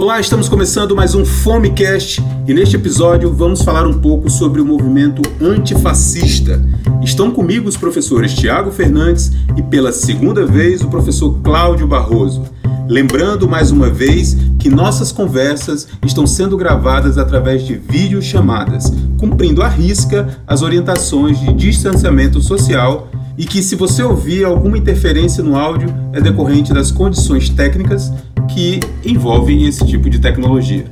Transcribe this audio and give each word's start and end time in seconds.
Olá, 0.00 0.18
estamos 0.18 0.48
começando 0.48 0.96
mais 0.96 1.14
um 1.14 1.26
Fomecast 1.26 2.22
e 2.48 2.54
neste 2.54 2.74
episódio 2.74 3.30
vamos 3.34 3.60
falar 3.60 3.86
um 3.86 4.00
pouco 4.00 4.30
sobre 4.30 4.58
o 4.58 4.64
movimento 4.64 5.20
antifascista. 5.38 6.58
Estão 7.02 7.30
comigo 7.30 7.68
os 7.68 7.76
professores 7.76 8.32
Tiago 8.32 8.70
Fernandes 8.70 9.30
e 9.58 9.62
pela 9.62 9.92
segunda 9.92 10.46
vez 10.46 10.80
o 10.80 10.88
professor 10.88 11.38
Cláudio 11.42 11.86
Barroso. 11.86 12.42
Lembrando 12.88 13.46
mais 13.46 13.70
uma 13.70 13.90
vez 13.90 14.38
que 14.58 14.70
nossas 14.70 15.12
conversas 15.12 15.86
estão 16.06 16.26
sendo 16.26 16.56
gravadas 16.56 17.18
através 17.18 17.62
de 17.62 17.74
videochamadas, 17.74 18.90
cumprindo 19.18 19.62
à 19.62 19.68
risca 19.68 20.40
as 20.46 20.62
orientações 20.62 21.38
de 21.38 21.52
distanciamento 21.52 22.40
social 22.40 23.10
e 23.36 23.44
que 23.46 23.62
se 23.62 23.74
você 23.74 24.02
ouvir 24.02 24.44
alguma 24.44 24.76
interferência 24.76 25.42
no 25.42 25.56
áudio 25.56 25.88
é 26.12 26.20
decorrente 26.20 26.72
das 26.72 26.90
condições 26.90 27.48
técnicas 27.48 28.12
que 28.54 28.80
envolvem 29.04 29.66
esse 29.66 29.86
tipo 29.86 30.10
de 30.10 30.20
tecnologia. 30.20 30.90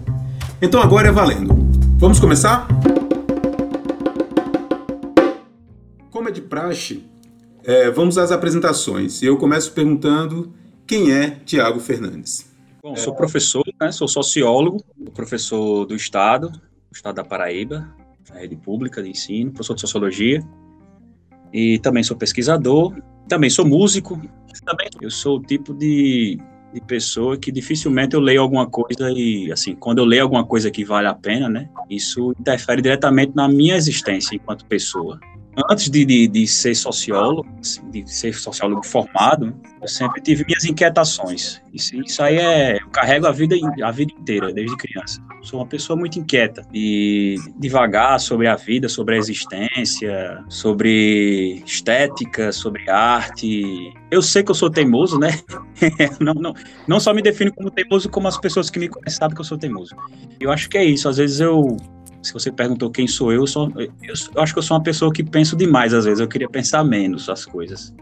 Então 0.62 0.80
agora 0.80 1.08
é 1.08 1.12
valendo. 1.12 1.54
Vamos 1.96 2.20
começar? 2.20 2.66
Como 6.10 6.28
é 6.28 6.32
de 6.32 6.40
praxe, 6.40 7.04
é, 7.64 7.90
vamos 7.90 8.16
às 8.16 8.32
apresentações. 8.32 9.22
Eu 9.22 9.36
começo 9.36 9.72
perguntando 9.72 10.52
quem 10.86 11.12
é 11.12 11.30
Tiago 11.44 11.80
Fernandes. 11.80 12.50
Bom, 12.82 12.96
sou 12.96 13.14
professor, 13.14 13.64
né, 13.80 13.92
sou 13.92 14.08
sociólogo, 14.08 14.82
professor 15.14 15.84
do 15.84 15.94
Estado, 15.94 16.48
do 16.50 16.94
Estado 16.94 17.16
da 17.16 17.24
Paraíba, 17.24 17.86
na 18.30 18.40
rede 18.40 18.56
pública 18.56 19.02
de 19.02 19.10
ensino, 19.10 19.50
professor 19.50 19.74
de 19.74 19.80
sociologia, 19.80 20.42
e 21.52 21.78
também 21.80 22.02
sou 22.02 22.16
pesquisador, 22.16 22.94
também 23.28 23.50
sou 23.50 23.66
músico, 23.66 24.20
também 24.64 24.88
eu 25.00 25.10
sou 25.10 25.38
o 25.38 25.42
tipo 25.42 25.74
de, 25.74 26.38
de 26.72 26.80
pessoa 26.80 27.36
que 27.36 27.50
dificilmente 27.50 28.14
eu 28.14 28.20
leio 28.20 28.42
alguma 28.42 28.66
coisa 28.68 29.10
e, 29.10 29.50
assim, 29.50 29.74
quando 29.74 29.98
eu 29.98 30.04
leio 30.04 30.22
alguma 30.22 30.44
coisa 30.44 30.70
que 30.70 30.84
vale 30.84 31.06
a 31.06 31.14
pena, 31.14 31.48
né, 31.48 31.68
isso 31.88 32.34
interfere 32.38 32.82
diretamente 32.82 33.32
na 33.34 33.48
minha 33.48 33.76
existência 33.76 34.34
enquanto 34.34 34.64
pessoa 34.66 35.18
antes 35.70 35.90
de, 35.90 36.04
de, 36.04 36.28
de, 36.28 36.46
ser 36.46 36.74
sociólogo, 36.74 37.46
de 37.90 38.06
ser 38.10 38.34
sociólogo 38.34 38.84
formado, 38.84 39.54
eu 39.80 39.88
sempre 39.88 40.20
tive 40.20 40.44
minhas 40.44 40.64
inquietações. 40.64 41.60
Isso, 41.72 41.96
isso 42.00 42.22
aí 42.22 42.36
é. 42.36 42.76
Eu 42.80 42.88
carrego 42.90 43.26
a 43.26 43.32
vida, 43.32 43.54
a 43.82 43.90
vida 43.90 44.12
inteira, 44.12 44.52
desde 44.52 44.76
criança. 44.76 45.20
Sou 45.42 45.60
uma 45.60 45.66
pessoa 45.66 45.98
muito 45.98 46.18
inquieta. 46.18 46.66
E 46.72 47.36
devagar 47.56 48.18
sobre 48.20 48.46
a 48.46 48.56
vida, 48.56 48.88
sobre 48.88 49.14
a 49.14 49.18
existência, 49.18 50.44
sobre 50.48 51.62
estética, 51.66 52.52
sobre 52.52 52.88
arte. 52.90 53.92
Eu 54.10 54.22
sei 54.22 54.42
que 54.42 54.50
eu 54.50 54.54
sou 54.54 54.70
teimoso, 54.70 55.18
né? 55.18 55.38
não, 56.20 56.34
não, 56.34 56.54
não 56.86 57.00
só 57.00 57.12
me 57.12 57.22
defino 57.22 57.52
como 57.52 57.70
teimoso, 57.70 58.08
como 58.08 58.28
as 58.28 58.38
pessoas 58.38 58.70
que 58.70 58.78
me 58.78 58.88
conhecem 58.88 59.18
sabem 59.18 59.34
que 59.34 59.40
eu 59.40 59.44
sou 59.44 59.58
teimoso. 59.58 59.94
Eu 60.40 60.50
acho 60.50 60.68
que 60.68 60.78
é 60.78 60.84
isso. 60.84 61.08
Às 61.08 61.16
vezes 61.16 61.40
eu 61.40 61.76
se 62.28 62.34
você 62.34 62.52
perguntou 62.52 62.90
quem 62.90 63.08
sou 63.08 63.32
eu, 63.32 63.40
eu, 63.40 63.46
sou, 63.46 63.72
eu, 63.76 63.90
eu, 64.02 64.42
acho 64.42 64.52
que 64.52 64.58
eu 64.58 64.62
sou 64.62 64.76
uma 64.76 64.82
pessoa 64.82 65.12
que 65.12 65.24
penso 65.24 65.56
demais 65.56 65.94
às 65.94 66.04
vezes. 66.04 66.20
Eu 66.20 66.28
queria 66.28 66.48
pensar 66.48 66.84
menos 66.84 67.28
as 67.28 67.46
coisas. 67.46 67.94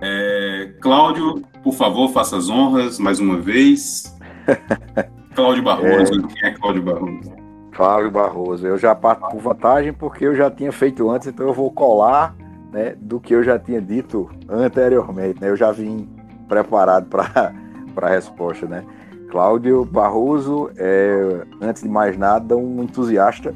É, 0.00 0.72
Cláudio, 0.80 1.42
por 1.62 1.74
favor, 1.74 2.08
faça 2.10 2.36
as 2.36 2.48
honras 2.48 2.98
mais 2.98 3.20
uma 3.20 3.38
vez. 3.38 4.16
Cláudio 5.34 5.62
Barroso, 5.62 6.14
é... 6.14 6.34
quem 6.34 6.48
é 6.48 6.52
Cláudio 6.52 6.82
Barroso? 6.82 7.32
Cláudio 7.72 8.10
Barroso, 8.10 8.66
eu 8.66 8.78
já 8.78 8.94
parto 8.94 9.28
por 9.28 9.40
vantagem 9.40 9.92
porque 9.92 10.24
eu 10.24 10.34
já 10.34 10.50
tinha 10.50 10.72
feito 10.72 11.10
antes, 11.10 11.26
então 11.26 11.46
eu 11.46 11.52
vou 11.52 11.70
colar 11.70 12.34
né, 12.72 12.94
do 13.00 13.20
que 13.20 13.34
eu 13.34 13.42
já 13.42 13.58
tinha 13.58 13.80
dito 13.80 14.30
anteriormente. 14.48 15.40
Né? 15.40 15.50
Eu 15.50 15.56
já 15.56 15.72
vim 15.72 16.08
preparado 16.48 17.06
para 17.06 17.52
a 18.00 18.08
resposta, 18.08 18.66
né? 18.66 18.84
Cláudio 19.30 19.84
Barroso 19.84 20.70
é, 20.76 21.44
antes 21.60 21.82
de 21.82 21.88
mais 21.88 22.16
nada, 22.16 22.56
um 22.56 22.82
entusiasta 22.82 23.52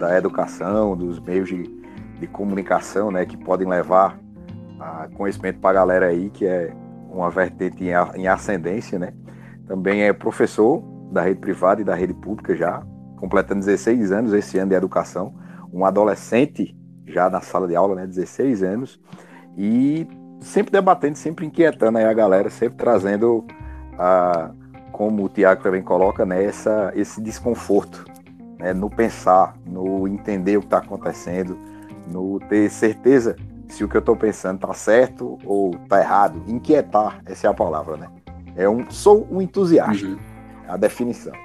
da 0.00 0.16
educação, 0.16 0.96
dos 0.96 1.20
meios 1.20 1.48
de, 1.48 1.62
de 2.18 2.26
comunicação, 2.26 3.10
né, 3.10 3.26
que 3.26 3.36
podem 3.36 3.68
levar 3.68 4.18
a 4.80 5.08
conhecimento 5.14 5.60
para 5.60 5.70
a 5.70 5.72
galera 5.74 6.06
aí, 6.06 6.30
que 6.30 6.46
é 6.46 6.72
uma 7.10 7.30
vertente 7.30 7.84
em, 7.84 7.90
em 8.18 8.26
ascendência, 8.26 8.98
né? 8.98 9.12
Também 9.66 10.02
é 10.02 10.12
professor 10.12 10.82
da 11.12 11.20
rede 11.20 11.38
privada 11.38 11.82
e 11.82 11.84
da 11.84 11.94
rede 11.94 12.14
pública 12.14 12.56
já, 12.56 12.82
completando 13.18 13.60
16 13.60 14.10
anos 14.10 14.32
esse 14.32 14.58
ano 14.58 14.70
de 14.70 14.74
educação, 14.74 15.34
um 15.72 15.84
adolescente 15.84 16.74
já 17.06 17.28
na 17.28 17.40
sala 17.40 17.68
de 17.68 17.76
aula, 17.76 17.94
né, 17.94 18.06
16 18.06 18.62
anos, 18.62 19.00
e 19.56 20.06
sempre 20.40 20.72
debatendo, 20.72 21.18
sempre 21.18 21.44
inquietando 21.44 21.98
aí 21.98 22.04
a 22.04 22.12
galera, 22.14 22.48
sempre 22.48 22.78
trazendo 22.78 23.44
a, 23.98 24.50
como 24.92 25.24
o 25.24 25.28
Tiago 25.28 25.62
também 25.62 25.82
coloca, 25.82 26.24
né, 26.24 26.42
essa, 26.42 26.90
esse 26.94 27.20
desconforto 27.20 28.09
né, 28.60 28.74
no 28.74 28.90
pensar, 28.90 29.56
no 29.66 30.06
entender 30.06 30.58
o 30.58 30.60
que 30.60 30.66
está 30.66 30.78
acontecendo, 30.78 31.56
no 32.06 32.38
ter 32.38 32.70
certeza 32.70 33.34
se 33.68 33.82
o 33.82 33.88
que 33.88 33.96
eu 33.96 34.00
estou 34.00 34.14
pensando 34.14 34.56
está 34.56 34.74
certo 34.74 35.38
ou 35.44 35.74
está 35.82 36.00
errado. 36.00 36.42
Inquietar, 36.46 37.22
essa 37.24 37.46
é 37.46 37.50
a 37.50 37.54
palavra, 37.54 37.96
né? 37.96 38.08
É 38.54 38.68
um, 38.68 38.88
sou 38.90 39.26
um 39.30 39.40
entusiasta, 39.40 40.06
uhum. 40.06 40.18
a 40.68 40.76
definição. 40.76 41.32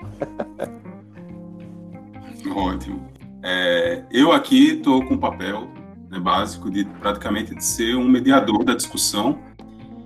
Ótimo. 2.54 3.08
É, 3.42 4.04
eu 4.12 4.32
aqui 4.32 4.74
estou 4.74 5.04
com 5.06 5.14
o 5.14 5.18
papel 5.18 5.68
né, 6.10 6.20
básico 6.20 6.70
de 6.70 6.86
praticamente 6.86 7.56
de 7.56 7.64
ser 7.64 7.96
um 7.96 8.08
mediador 8.08 8.64
da 8.64 8.76
discussão. 8.76 9.40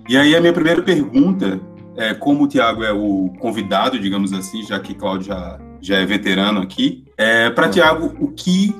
E 0.08 0.16
aí 0.16 0.36
a 0.36 0.40
minha 0.40 0.52
primeira 0.52 0.82
pergunta 0.82 1.60
é, 1.96 2.14
como 2.14 2.44
o 2.44 2.48
Tiago 2.48 2.84
é 2.84 2.92
o 2.92 3.32
convidado, 3.38 3.98
digamos 3.98 4.32
assim, 4.32 4.62
já 4.62 4.78
que 4.78 4.94
Cláudio 4.94 5.28
já, 5.28 5.58
já 5.80 5.96
é 5.96 6.06
veterano 6.06 6.60
aqui, 6.60 7.04
é, 7.16 7.50
para 7.50 7.68
Tiago, 7.68 8.14
o 8.18 8.28
que 8.28 8.74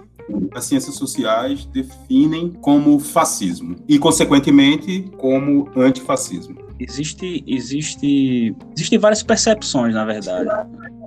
as 0.54 0.64
ciências 0.64 0.94
sociais 0.94 1.64
definem 1.66 2.50
como 2.50 2.98
fascismo 2.98 3.76
e, 3.88 3.98
consequentemente, 3.98 5.10
como 5.16 5.70
antifascismo? 5.76 6.56
Existe, 6.78 7.44
existe, 7.46 8.54
existem 8.74 8.98
várias 8.98 9.22
percepções, 9.22 9.94
na 9.94 10.04
verdade. 10.04 10.48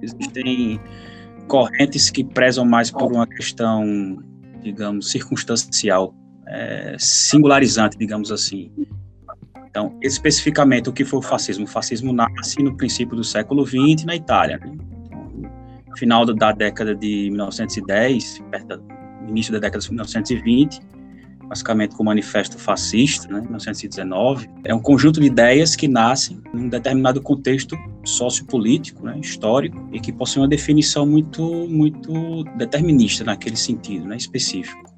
Existem 0.01 0.79
correntes 1.47 2.09
que 2.09 2.23
prezam 2.23 2.65
mais 2.65 2.91
por 2.91 3.11
uma 3.11 3.25
questão, 3.25 4.21
digamos, 4.61 5.09
circunstancial, 5.09 6.13
é, 6.47 6.95
singularizante, 6.99 7.97
digamos 7.97 8.31
assim. 8.31 8.71
Então, 9.67 9.97
especificamente, 10.03 10.89
o 10.89 10.93
que 10.93 11.03
foi 11.03 11.19
o 11.19 11.21
fascismo? 11.23 11.65
O 11.65 11.67
fascismo 11.67 12.13
nasce 12.13 12.61
no 12.61 12.77
princípio 12.77 13.15
do 13.15 13.23
século 13.23 13.65
XX 13.65 14.05
na 14.05 14.15
Itália. 14.15 14.59
Né? 14.59 14.77
Final 15.97 16.25
da 16.25 16.51
década 16.51 16.95
de 16.95 17.29
1910, 17.29 18.41
perto 18.49 18.81
início 19.27 19.53
da 19.53 19.59
década 19.59 19.81
de 19.81 19.89
1920, 19.89 20.81
basicamente 21.47 21.95
com 21.95 22.03
o 22.03 22.05
Manifesto 22.05 22.57
Fascista, 22.57 23.27
né, 23.27 23.41
1919, 23.41 24.49
é 24.63 24.73
um 24.73 24.79
conjunto 24.79 25.19
de 25.19 25.27
ideias 25.27 25.75
que 25.75 25.87
nascem 25.87 26.41
num 26.53 26.67
determinado 26.67 27.21
contexto 27.21 27.77
sociopolítico, 28.03 29.05
né, 29.05 29.17
histórico, 29.19 29.87
e 29.91 29.99
que 29.99 30.11
possui 30.11 30.41
uma 30.41 30.47
definição 30.47 31.05
muito, 31.05 31.43
muito 31.69 32.43
determinista 32.57 33.23
naquele 33.23 33.55
sentido, 33.55 34.07
né, 34.07 34.17
específico. 34.17 34.92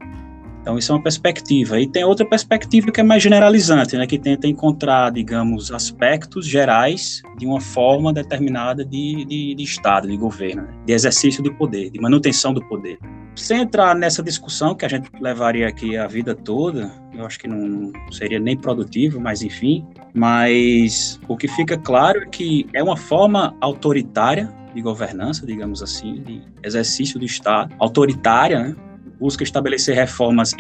Então, 0.66 0.80
isso 0.80 0.92
é 0.92 0.96
uma 0.96 1.03
perspectiva. 1.03 1.80
E 1.80 1.86
tem 1.86 2.03
outra 2.03 2.26
perspectiva 2.26 2.92
que 2.92 3.00
é 3.00 3.03
mais 3.03 3.22
generalizante, 3.22 3.96
né, 3.96 4.08
que 4.08 4.18
tenta 4.18 4.48
encontrar, 4.48 5.12
digamos, 5.12 5.72
aspectos 5.72 6.48
gerais 6.48 7.22
de 7.38 7.46
uma 7.46 7.62
forma 7.62 8.12
determinada 8.12 8.84
de, 8.84 9.26
de, 9.26 9.53
de 9.53 9.64
Estado, 9.64 10.08
de 10.08 10.18
governo, 10.18 10.64
né, 10.64 10.70
de 10.84 10.92
exercício 10.92 11.44
do 11.44 11.53
poder, 11.53 11.92
de 11.92 12.02
manutenção 12.02 12.52
do 12.52 12.68
poder. 12.68 12.98
Sem 13.36 13.62
entrar 13.62 13.94
nessa 13.94 14.24
discussão, 14.24 14.74
que 14.74 14.84
a 14.84 14.88
gente 14.88 15.08
levaria 15.22 15.68
aqui 15.68 15.96
a 15.98 16.08
vida 16.08 16.34
toda, 16.34 16.92
eu 17.14 17.24
acho 17.28 17.38
que 17.38 17.47
não 17.47 17.92
seria 18.12 18.40
nem 18.40 18.58
produtivo, 18.58 19.20
mas 19.20 19.44
enfim. 19.44 19.86
Mas 20.16 21.20
o 21.28 21.38
que 21.38 21.47
fica 21.47 21.78
claro 21.78 22.24
é 22.24 22.26
que 22.26 22.66
é 22.74 22.82
uma 22.82 22.97
forma 22.97 23.56
autoritária 23.62 24.52
de 24.73 24.82
governança, 24.82 25.46
digamos 25.46 25.84
assim, 25.84 26.23
de 26.23 26.41
exercício 26.64 27.20
do 27.20 27.26
Estado, 27.26 27.72
autoritária, 27.78 28.59
né? 28.64 28.76
Busca 29.20 29.44
estabelecer 29.44 29.96
reformas. 29.96 30.53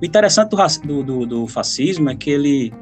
O 0.00 0.04
interessante 0.04 0.50
do, 0.50 1.02
do, 1.02 1.26
do, 1.26 1.46
fascismo 1.46 2.10
é 2.10 2.16
que 2.16 2.30
ele, 2.30 2.72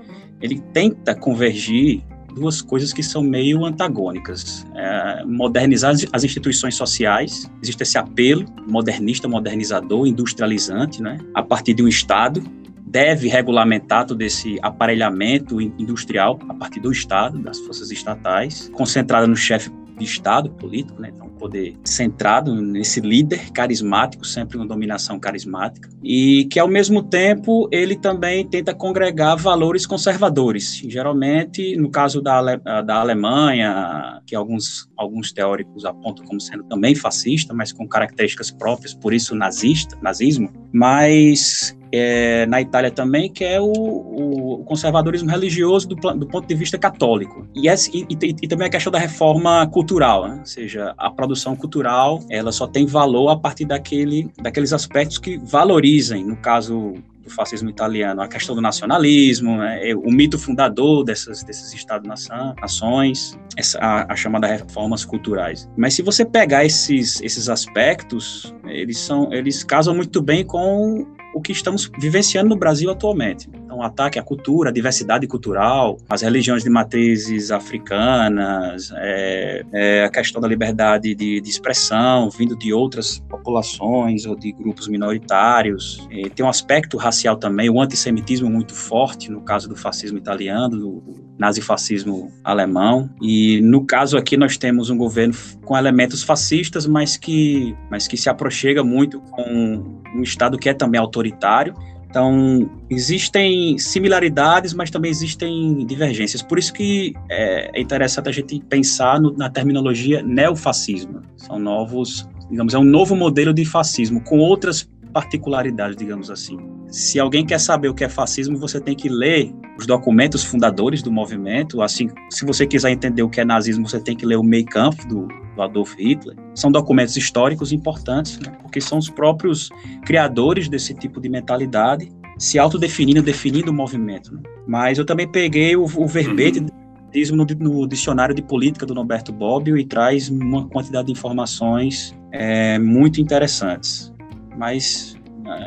ele 0.41 0.61
tenta 0.73 1.15
convergir 1.15 2.03
duas 2.35 2.61
coisas 2.61 2.93
que 2.93 3.03
são 3.03 3.23
meio 3.23 3.65
antagônicas. 3.65 4.67
É, 4.75 5.25
modernizar 5.25 5.95
as 6.13 6.25
instituições 6.25 6.75
sociais, 6.75 7.51
existe 7.63 7.83
esse 7.83 7.97
apelo 7.97 8.45
modernista, 8.69 9.27
modernizador, 9.27 10.07
industrializante, 10.07 11.03
né, 11.03 11.19
a 11.35 11.43
partir 11.43 11.73
de 11.73 11.83
um 11.83 11.89
Estado, 11.89 12.43
deve 12.87 13.29
regulamentar 13.29 14.07
todo 14.07 14.23
esse 14.23 14.59
aparelhamento 14.63 15.61
industrial 15.61 16.39
a 16.49 16.55
partir 16.55 16.81
do 16.81 16.93
Estado, 16.93 17.39
das 17.39 17.59
forças 17.59 17.91
estatais, 17.91 18.71
concentrada 18.73 19.27
no 19.27 19.37
chefe 19.37 19.71
de 19.97 20.05
Estado 20.05 20.51
político, 20.51 21.01
né? 21.01 21.11
Então, 21.15 21.29
poder 21.29 21.77
centrado 21.85 22.55
nesse 22.55 23.01
líder 23.01 23.51
carismático, 23.53 24.27
sempre 24.27 24.57
uma 24.57 24.67
dominação 24.67 25.19
carismática, 25.19 25.89
e 26.03 26.47
que 26.47 26.59
ao 26.59 26.69
mesmo 26.69 27.03
tempo 27.03 27.69
ele 27.71 27.97
também 27.97 28.47
tenta 28.47 28.75
congregar 28.75 29.37
valores 29.37 29.87
conservadores. 29.87 30.77
Geralmente, 30.89 31.77
no 31.77 31.91
caso 31.91 32.21
da, 32.23 32.39
Ale 32.39 32.57
da 32.85 32.97
Alemanha, 32.97 34.21
que 34.27 34.35
alguns, 34.35 34.89
alguns 34.97 35.33
teóricos 35.33 35.85
apontam 35.85 36.25
como 36.25 36.41
sendo 36.41 36.65
também 36.65 36.95
fascista, 36.95 37.53
mas 37.53 37.73
com 37.73 37.87
características 37.87 38.51
próprias, 38.51 38.95
por 38.95 39.13
isso 39.13 39.35
nazista, 39.35 39.97
nazismo, 40.01 40.51
mas 40.73 41.76
é, 41.93 42.47
na 42.47 42.61
Itália 42.61 42.91
também, 42.91 43.31
que 43.31 43.45
é 43.45 43.61
o, 43.61 43.67
o 43.67 44.65
conservadorismo 44.65 45.31
religioso 45.31 45.89
do, 45.89 45.95
do, 45.95 46.27
ponto 46.27 46.47
de 46.47 46.55
vista 46.55 46.79
católico. 46.79 47.47
E, 47.55 47.69
esse, 47.69 47.91
e, 47.91 48.07
e, 48.11 48.37
e, 48.43 48.49
também 48.49 48.67
a 48.67 48.71
questão 48.71 48.91
da 48.91 48.99
reforma 48.99 49.67
cultural, 49.69 50.29
né? 50.29 50.37
ou 50.41 50.47
seja, 50.47 50.95
a 50.97 51.11
produção 51.11 51.57
cultural 51.57 52.23
ela 52.29 52.53
só 52.53 52.67
tem 52.67 52.87
valor 52.87 53.29
a 53.29 53.37
partir 53.37 53.65
daquele, 53.65 54.31
daqueles 54.41 54.73
aspectos 54.73 55.19
que 55.19 55.39
valorizem, 55.39 56.25
no 56.25 56.37
caso 56.37 56.95
do 57.27 57.31
fascismo 57.31 57.69
italiano, 57.69 58.23
a 58.23 58.29
questão 58.29 58.55
do 58.55 58.61
nacionalismo, 58.61 59.59
né, 59.59 59.95
o 59.95 60.11
mito 60.11 60.39
fundador 60.39 61.05
dessas, 61.05 61.43
desses 61.43 61.75
Estados-nações, 61.75 63.37
a, 63.81 64.13
a, 64.13 64.17
chamada 64.17 64.47
reformas 64.47 65.05
culturais. 65.05 65.69
Mas 65.77 65.95
se 65.95 66.03
você 66.03 66.25
pegar 66.25 66.65
esses, 66.65 67.21
esses 67.21 67.49
aspectos, 67.49 68.55
eles, 68.65 68.99
são, 68.99 69.33
eles 69.33 69.65
casam 69.65 69.95
muito 69.95 70.23
bem 70.23 70.45
com 70.45 71.05
o 71.37 71.41
que 71.43 71.53
estamos 71.53 71.91
vivenciando 71.99 72.49
no 72.49 72.57
Brasil 72.57 72.89
atualmente. 72.89 73.47
Então, 73.77 73.83
ataque 73.83 74.19
à 74.19 74.23
cultura, 74.23 74.71
à 74.71 74.73
diversidade 74.73 75.27
cultural, 75.27 75.99
às 76.09 76.23
religiões 76.23 76.65
de 76.65 76.71
matrizes 76.71 77.51
africanas, 77.51 78.91
é, 78.97 79.65
é, 79.71 80.05
a 80.05 80.09
questão 80.09 80.41
da 80.41 80.49
liberdade 80.49 81.15
de, 81.15 81.43
de, 81.43 81.51
expressão 81.51 82.31
vindo 82.31 82.57
de 82.57 82.73
outras 82.73 83.19
populações 83.29 84.25
ou 84.25 84.35
de 84.35 84.51
grupos 84.53 84.89
minoritários. 84.89 86.09
É, 86.11 86.29
tem 86.31 86.45
um 86.45 86.49
aspecto 86.49 86.97
racial 86.97 87.37
também, 87.37 87.69
o 87.69 87.79
antissemitismo 87.79 88.49
muito 88.49 88.75
forte, 88.75 89.31
no 89.31 89.43
caso 89.43 89.69
do 89.69 89.77
fascismo 89.77 90.17
italiano, 90.17 90.79
do 90.79 91.27
nazifascismo 91.39 92.33
alemão. 92.43 93.11
E 93.21 93.61
no 93.61 93.85
caso 93.85 94.17
aqui 94.17 94.39
nós 94.39 94.57
temos 94.57 94.89
um 94.89 94.97
governo 94.97 95.35
com 95.67 95.77
elementos 95.77 96.23
fascistas, 96.23 96.87
mas 96.87 97.19
que, 97.19 97.77
mas 97.91 98.09
que 98.09 98.17
se 98.17 98.31
aproxima 98.31 98.83
muito 98.83 99.21
com 99.21 100.01
um 100.15 100.23
Estado 100.23 100.57
que 100.57 100.69
é 100.69 100.73
também 100.73 100.99
autoritário. 100.99 101.75
Então, 102.17 102.71
existem 102.89 103.77
similaridades, 103.77 104.73
mas 104.73 104.91
também 104.91 105.11
existem 105.11 105.85
divergências. 105.85 106.41
Por 106.41 106.59
isso 106.59 106.73
que 106.73 107.13
é, 107.29 107.79
é 107.79 107.81
interessante 107.83 108.27
a 108.27 108.33
gente 108.33 108.59
pensar 108.71 109.21
no, 109.21 109.37
na 109.37 109.51
terminologia 109.51 110.23
neofascismo. 110.23 111.21
São 111.37 111.59
novos, 111.59 112.27
digamos, 112.51 112.73
é 112.73 112.79
um 112.79 112.85
novo 112.85 113.15
modelo 113.15 113.53
de 113.53 113.67
fascismo, 113.67 114.23
com 114.23 114.39
outras 114.39 114.89
particularidades, 115.13 115.95
digamos 115.95 116.31
assim. 116.31 116.57
Se 116.89 117.19
alguém 117.19 117.45
quer 117.45 117.59
saber 117.59 117.89
o 117.89 117.95
que 117.95 118.05
é 118.05 118.09
fascismo, 118.09 118.59
você 118.59 118.81
tem 118.81 118.95
que 118.95 119.09
ler 119.09 119.53
os 119.79 119.87
documentos 119.87 120.45
fundadores 120.45 121.03
do 121.03 121.11
movimento. 121.11 121.83
Assim, 121.83 122.09
se 122.31 122.45
você 122.45 122.67
quiser 122.67 122.91
entender 122.91 123.23
o 123.23 123.29
que 123.29 123.41
é 123.41 123.45
nazismo, 123.45 123.89
você 123.89 124.01
tem 124.01 124.17
que 124.17 124.25
ler 124.25 124.37
o 124.37 124.43
Mein 124.43 124.65
Kampf 124.65 125.07
do, 125.07 125.27
do 125.27 125.63
Adolf 125.63 125.95
Hitler. 125.99 126.37
São 126.55 126.71
documentos 126.71 127.17
históricos 127.17 127.73
importantes, 127.73 128.39
né? 128.39 128.53
porque 128.63 128.81
são 128.81 128.99
os 128.99 129.11
próprios 129.11 129.69
criadores 130.05 130.69
desse 130.69 130.95
tipo 130.95 131.21
de 131.21 131.29
mentalidade 131.29 132.09
se 132.39 132.59
autodefinindo, 132.59 133.23
definindo 133.23 133.71
o 133.71 133.75
movimento. 133.75 134.35
Né? 134.35 134.43
Mas 134.67 134.99
eu 134.99 135.05
também 135.05 135.27
peguei 135.27 135.77
o, 135.77 135.85
o 135.85 136.07
verbete 136.07 136.61
uhum. 136.61 137.37
no, 137.37 137.47
no, 137.59 137.89
dicionário 137.89 138.35
de 138.35 138.43
política 138.43 138.87
do 138.87 138.95
Norberto 138.95 139.33
Bobbio 139.33 139.77
e 139.77 139.85
traz 139.85 140.29
uma 140.29 140.69
quantidade 140.69 141.07
de 141.07 141.13
informações 141.13 142.15
é, 142.33 142.79
muito 142.79 143.21
interessantes. 143.21 144.13
Mas 144.57 145.16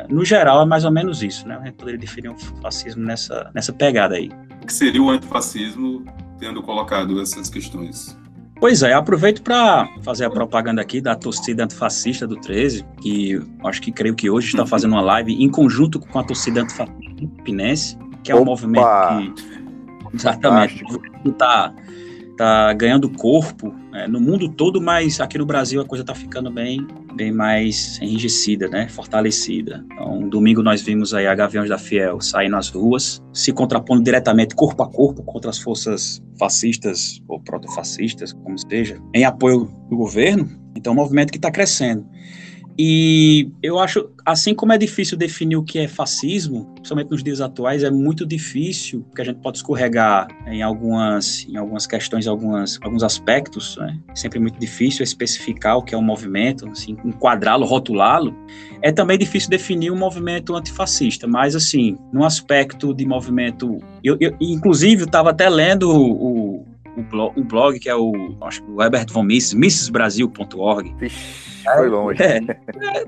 no 0.10 0.26
geral, 0.26 0.62
é 0.62 0.66
mais 0.66 0.86
ou 0.86 0.92
menos 0.92 1.22
isso, 1.24 1.48
né? 1.48 1.58
A 1.62 1.66
gente 1.66 1.76
poderia 1.76 2.00
definir 2.00 2.30
o 2.30 2.38
fascismo 2.62 3.04
nessa, 3.04 3.52
nessa 3.54 3.74
pegada 3.74 4.16
aí. 4.16 4.30
O 4.62 4.66
que 4.66 4.74
seria 4.74 5.02
o 5.02 5.10
antifascismo 5.10 6.06
tendo 6.40 6.62
colocado 6.62 7.20
essas 7.22 7.50
questões? 7.50 8.18
Pois 8.60 8.84
é, 8.84 8.94
aproveito 8.94 9.42
para 9.42 9.88
fazer 10.02 10.26
a 10.26 10.30
propaganda 10.30 10.81
aqui 10.81 11.00
da 11.00 11.16
torcida 11.16 11.64
antifascista 11.64 12.28
do 12.28 12.36
13, 12.36 12.86
que 13.02 13.42
acho 13.64 13.81
que 13.81 13.92
creio 13.92 14.14
que 14.14 14.30
hoje 14.30 14.48
está 14.48 14.66
fazendo 14.66 14.92
uma 14.92 15.02
live 15.02 15.34
em 15.34 15.50
conjunto 15.50 15.98
com 16.00 16.20
a 16.20 16.24
torcida 16.24 16.62
antifascista 16.62 17.00
pinense, 17.44 17.98
que 18.22 18.31
é 18.31 18.36
um 18.36 18.40
Opa! 18.40 18.52
movimento 18.52 18.86
que. 19.08 20.16
Exatamente. 20.16 20.84
Está 21.26 21.70
tá 21.70 21.74
ganhando 22.78 23.10
corpo 23.10 23.74
é, 23.94 24.08
no 24.08 24.20
mundo 24.20 24.50
todo, 24.50 24.82
mas 24.82 25.20
aqui 25.20 25.38
no 25.38 25.46
Brasil 25.46 25.82
a 25.82 25.86
coisa 25.86 26.04
está 26.04 26.16
ficando 26.16 26.50
bem, 26.50 26.86
bem 27.16 27.32
mais 27.32 28.00
enrijecida, 28.02 28.68
né, 28.68 28.88
fortalecida. 28.88 29.84
Então, 29.92 30.30
domingo 30.30 30.64
nós 30.64 30.82
vimos 30.82 31.14
aí 31.14 31.28
a 31.28 31.36
Gaviões 31.36 31.70
da 31.70 31.78
Fiel 31.78 32.22
sair 32.22 32.50
nas 32.50 32.70
ruas, 32.70 33.22
se 33.34 33.52
contrapondo 33.52 34.04
diretamente 34.04 34.56
corpo 34.56 34.84
a 34.84 34.90
corpo 34.90 35.24
contra 35.24 35.50
as 35.50 35.60
forças 35.60 36.22
fascistas 36.38 37.22
ou 37.28 37.40
protofascistas, 37.42 38.32
como 38.32 38.58
seja, 38.58 39.02
em 39.14 39.26
apoio 39.26 39.70
do 39.90 39.98
governo. 39.98 40.50
Então, 40.76 40.92
é 40.92 40.94
um 40.94 41.00
movimento 41.00 41.32
que 41.32 41.38
está 41.38 41.52
crescendo. 41.52 42.06
E 42.81 43.52
eu 43.62 43.78
acho, 43.78 44.10
assim 44.26 44.56
como 44.56 44.72
é 44.72 44.78
difícil 44.78 45.18
definir 45.18 45.58
o 45.58 45.64
que 45.64 45.80
é 45.80 45.86
fascismo, 45.86 46.66
principalmente 46.76 47.12
nos 47.12 47.22
dias 47.22 47.42
atuais, 47.42 47.84
é 47.84 47.92
muito 47.92 48.26
difícil, 48.26 49.02
porque 49.02 49.22
a 49.22 49.26
gente 49.26 49.42
pode 49.42 49.58
escorregar 49.58 50.30
em 50.48 50.62
algumas, 50.62 51.46
em 51.50 51.58
algumas 51.58 51.86
questões, 51.86 52.26
algumas, 52.26 52.80
alguns 52.81 53.04
aspectos, 53.04 53.76
né? 53.76 54.00
É 54.08 54.16
sempre 54.16 54.40
muito 54.40 54.58
difícil 54.58 55.04
especificar 55.04 55.76
o 55.76 55.84
que 55.84 55.94
é 55.94 55.98
um 55.98 56.02
movimento, 56.02 56.70
assim, 56.70 56.96
enquadrá-lo, 57.04 57.66
rotulá-lo. 57.66 58.34
É 58.81 58.94
também 58.94 59.18
difícil 59.18 59.50
definir 59.50 59.92
um 59.92 59.98
movimento 59.98 60.56
antifascista, 60.56 61.28
mas, 61.28 61.58
assim, 61.58 61.98
no 62.14 62.24
aspecto 62.24 62.94
de 62.94 63.06
movimento. 63.06 63.80
Eu, 64.02 64.16
eu 64.22 64.38
inclusive, 64.40 65.04
estava 65.04 65.31
até 65.31 65.50
lendo 65.50 65.92
o, 65.92 66.66
blog, 67.04 67.40
o 67.40 67.44
blog 67.44 67.80
que 67.80 67.90
é 67.90 67.96
o, 67.96 68.36
acho 68.42 68.63
que 68.63 68.72
o 68.72 68.81
Herbert 68.81 69.07
von 69.12 69.24
Mises, 69.24 69.54
missesbrasil.org. 69.54 70.96
Foi 71.75 71.90
longe. 71.90 72.22
É, 72.22 72.40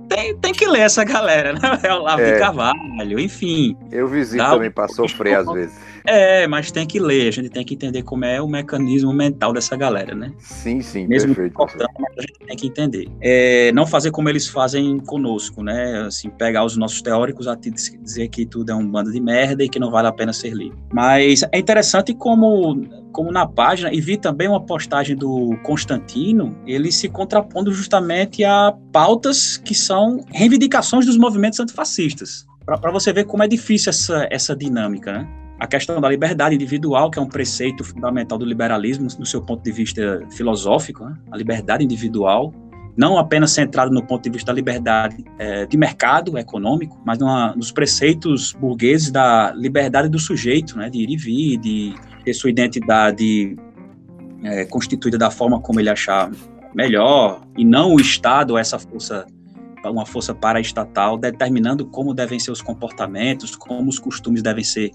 tem, 0.08 0.38
tem 0.38 0.54
que 0.54 0.68
ler 0.68 0.82
essa 0.82 1.04
galera, 1.04 1.54
né? 1.54 1.60
É 1.84 1.94
o 1.94 2.02
Lavo 2.02 2.22
é. 2.22 2.34
de 2.34 2.40
Carvalho, 2.40 3.20
enfim. 3.20 3.76
Eu 3.92 4.08
visito 4.08 4.44
também 4.44 4.70
para 4.70 4.88
sofrer 4.88 5.36
às 5.40 5.52
vezes. 5.52 5.91
É, 6.06 6.48
mas 6.48 6.72
tem 6.72 6.86
que 6.86 7.00
ler, 7.00 7.28
a 7.28 7.32
gente 7.32 7.50
tem 7.50 7.64
que 7.64 7.74
entender 7.74 8.04
como 8.04 8.26
é 8.26 8.42
o 8.42 8.48
mecanismo 8.48 9.14
mental 9.14 9.54
dessa 9.54 9.76
galera, 9.76 10.16
né? 10.16 10.32
Sim, 10.40 10.82
sim, 10.82 11.08
Mesmo 11.08 11.36
perfeito. 11.36 11.54
Importando, 11.54 11.92
mas 12.00 12.18
a 12.18 12.22
gente 12.22 12.40
tem 12.40 12.58
que 12.58 12.68
entender. 12.68 13.08
É, 13.22 13.72
não 13.74 13.86
fazer 13.86 14.12
como 14.12 14.30
eles 14.30 14.48
fazem 14.48 15.00
conosco, 15.00 15.64
né? 15.64 16.04
Assim, 16.08 16.30
pegar 16.30 16.66
os 16.66 16.78
nossos 16.78 17.02
teóricos 17.02 17.48
a 17.48 17.56
dizer 17.56 18.28
que 18.30 18.46
tudo 18.46 18.72
é 18.72 18.76
um 18.76 18.88
bando 18.88 19.12
de 19.12 19.20
merda 19.20 19.64
e 19.64 19.70
que 19.70 19.80
não 19.80 19.92
vale 19.92 20.08
a 20.08 20.12
pena 20.12 20.34
ser 20.34 20.54
lido. 20.54 20.78
Mas 20.92 21.44
é 21.52 21.60
interessante 21.60 22.14
como, 22.14 22.86
como 23.12 23.32
na 23.32 23.46
página, 23.46 23.94
e 23.94 24.02
vi 24.02 24.18
também 24.18 24.48
uma 24.48 24.62
postagem 24.62 25.16
do 25.16 25.58
Constantino, 25.64 26.58
ele 26.66 26.92
se 26.92 27.08
contrapondo 27.10 27.72
justamente 27.74 28.44
a 28.44 28.74
pautas 28.92 29.58
que 29.58 29.76
são 29.76 30.24
reivindicações 30.32 31.06
dos 31.06 31.18
movimentos 31.18 31.60
antifascistas 31.60 32.46
para 32.66 32.92
você 32.92 33.12
ver 33.12 33.26
como 33.26 33.44
é 33.44 33.48
difícil 33.48 33.90
essa, 33.90 34.28
essa 34.30 34.56
dinâmica, 34.56 35.12
né? 35.12 35.28
A 35.62 35.68
questão 35.68 36.02
da 36.02 36.10
liberdade 36.10 36.56
individual, 36.56 37.12
que 37.12 37.20
é 37.20 37.22
um 37.22 37.28
preceito 37.28 37.84
fundamental 37.84 38.36
do 38.36 38.44
liberalismo, 38.44 39.08
no 39.20 39.26
seu 39.28 39.44
ponto 39.44 39.64
de 39.64 39.72
vista 39.72 40.26
filosófico, 40.32 41.06
né? 41.06 41.16
a 41.32 41.38
liberdade 41.38 41.84
individual, 41.84 42.52
não 42.98 43.16
apenas 43.16 43.52
centrado 43.52 43.94
no 43.94 44.04
ponto 44.04 44.24
de 44.24 44.32
vista 44.32 44.52
da 44.52 44.56
liberdade 44.56 45.24
é, 45.38 45.68
de 45.68 45.78
mercado 45.78 46.36
econômico, 46.36 47.00
mas 47.06 47.20
numa, 47.20 47.56
nos 47.56 47.72
preceitos 47.72 48.54
burgueses 48.54 49.12
da 49.12 49.54
liberdade 49.56 50.10
do 50.10 50.18
sujeito, 50.18 50.76
né? 50.76 50.90
de 50.90 50.98
ir 50.98 51.12
e 51.12 51.16
vir, 51.16 51.58
de 51.60 51.94
ter 52.26 52.34
sua 52.34 52.50
identidade 52.50 53.56
é, 54.44 54.66
constituída 54.66 55.16
da 55.20 55.30
forma 55.30 55.62
como 55.62 55.80
ele 55.80 55.92
achar 55.92 56.32
melhor, 56.74 57.44
e 57.56 57.64
não 57.64 57.94
o 57.94 58.00
Estado, 58.02 58.58
essa 58.58 58.80
força 58.80 59.28
uma 59.90 60.06
força 60.06 60.36
paraestatal 60.36 61.18
determinando 61.18 61.88
como 61.88 62.14
devem 62.14 62.40
ser 62.40 62.52
os 62.52 62.62
comportamentos, 62.62 63.56
como 63.56 63.90
os 63.90 63.98
costumes 63.98 64.44
devem 64.44 64.64
ser 64.64 64.92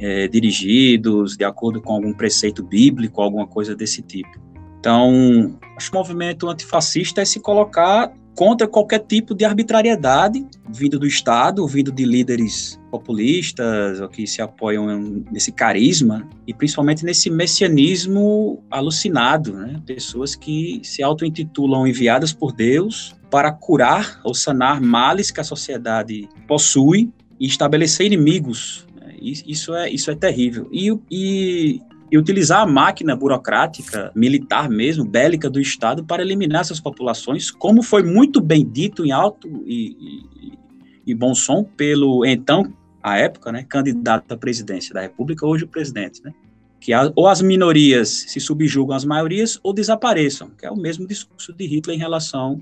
é, 0.00 0.26
dirigidos 0.26 1.36
de 1.36 1.44
acordo 1.44 1.80
com 1.80 1.92
algum 1.92 2.12
preceito 2.12 2.64
bíblico, 2.64 3.20
alguma 3.20 3.46
coisa 3.46 3.76
desse 3.76 4.00
tipo. 4.00 4.40
Então, 4.78 5.58
acho 5.76 5.90
que 5.90 5.96
o 5.96 6.00
movimento 6.00 6.48
antifascista 6.48 7.20
é 7.20 7.24
se 7.24 7.38
colocar 7.38 8.10
contra 8.34 8.66
qualquer 8.66 9.00
tipo 9.00 9.34
de 9.34 9.44
arbitrariedade 9.44 10.46
vindo 10.70 10.98
do 10.98 11.06
Estado, 11.06 11.66
vindo 11.66 11.92
de 11.92 12.06
líderes 12.06 12.80
populistas 12.90 14.00
ou 14.00 14.08
que 14.08 14.26
se 14.26 14.40
apoiam 14.40 15.22
nesse 15.30 15.52
carisma 15.52 16.26
e 16.46 16.54
principalmente 16.54 17.04
nesse 17.04 17.28
messianismo 17.28 18.64
alucinado, 18.70 19.52
né? 19.52 19.82
pessoas 19.84 20.34
que 20.34 20.80
se 20.82 21.02
auto-intitulam 21.02 21.86
enviadas 21.86 22.32
por 22.32 22.52
Deus 22.52 23.14
para 23.30 23.52
curar 23.52 24.20
ou 24.24 24.32
sanar 24.32 24.80
males 24.80 25.30
que 25.30 25.40
a 25.40 25.44
sociedade 25.44 26.26
possui 26.48 27.12
e 27.38 27.46
estabelecer 27.46 28.06
inimigos 28.06 28.86
isso 29.20 29.74
é, 29.74 29.90
isso 29.90 30.10
é 30.10 30.14
terrível. 30.14 30.68
E, 30.72 30.90
e 31.10 31.80
e 32.10 32.18
utilizar 32.18 32.62
a 32.62 32.66
máquina 32.66 33.14
burocrática, 33.14 34.10
militar 34.16 34.68
mesmo, 34.68 35.04
bélica 35.04 35.48
do 35.48 35.60
Estado 35.60 36.04
para 36.04 36.22
eliminar 36.22 36.62
essas 36.62 36.80
populações, 36.80 37.50
como 37.50 37.82
foi 37.82 38.02
muito 38.02 38.40
bem 38.40 38.68
dito 38.68 39.06
em 39.06 39.12
alto 39.12 39.48
e, 39.64 39.96
e, 40.00 40.58
e 41.06 41.14
bom 41.14 41.34
som 41.34 41.62
pelo 41.62 42.26
então, 42.26 42.72
à 43.00 43.16
época, 43.16 43.52
né, 43.52 43.62
candidato 43.62 44.32
à 44.32 44.36
presidência 44.36 44.92
da 44.92 45.02
República, 45.02 45.46
hoje 45.46 45.64
o 45.64 45.68
presidente, 45.68 46.20
né, 46.24 46.32
que 46.80 46.92
ou 47.14 47.28
as 47.28 47.40
minorias 47.40 48.08
se 48.08 48.40
subjugam 48.40 48.96
às 48.96 49.04
maiorias 49.04 49.60
ou 49.62 49.72
desapareçam, 49.72 50.50
que 50.58 50.66
é 50.66 50.70
o 50.70 50.76
mesmo 50.76 51.06
discurso 51.06 51.52
de 51.52 51.64
Hitler 51.64 51.96
em 51.96 52.00
relação 52.00 52.60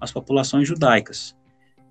às 0.00 0.12
populações 0.12 0.68
judaicas. 0.68 1.34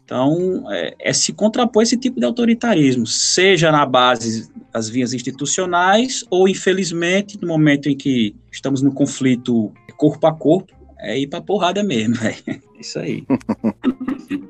Então, 0.06 0.66
é, 0.70 0.96
é, 1.00 1.14
se 1.14 1.32
contrapor 1.32 1.82
esse 1.82 1.96
tipo 1.96 2.20
de 2.20 2.26
autoritarismo, 2.26 3.08
seja 3.08 3.72
na 3.72 3.86
base 3.86 4.52
das 4.72 4.90
vias 4.90 5.14
institucionais, 5.14 6.26
ou, 6.30 6.48
infelizmente, 6.48 7.40
no 7.42 7.48
momento 7.48 7.88
em 7.88 7.96
que 7.96 8.36
estamos 8.52 8.82
no 8.82 8.94
conflito 8.94 9.72
corpo 9.98 10.28
a 10.28 10.34
corpo, 10.34 10.74
é 11.00 11.18
ir 11.18 11.28
para 11.28 11.42
porrada 11.42 11.84
mesmo, 11.84 12.16
é 12.26 12.60
isso 12.80 13.00
aí. 13.00 13.26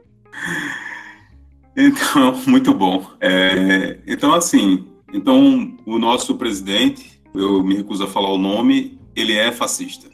então, 1.78 2.42
muito 2.48 2.74
bom. 2.74 3.06
É, 3.22 4.00
então, 4.08 4.34
assim, 4.34 4.88
então 5.14 5.78
o 5.86 6.00
nosso 6.00 6.36
presidente, 6.36 7.22
eu 7.36 7.64
me 7.64 7.76
recuso 7.76 8.04
a 8.04 8.08
falar 8.08 8.32
o 8.32 8.38
nome, 8.38 9.00
ele 9.16 9.34
é 9.34 9.52
fascista. 9.52 10.10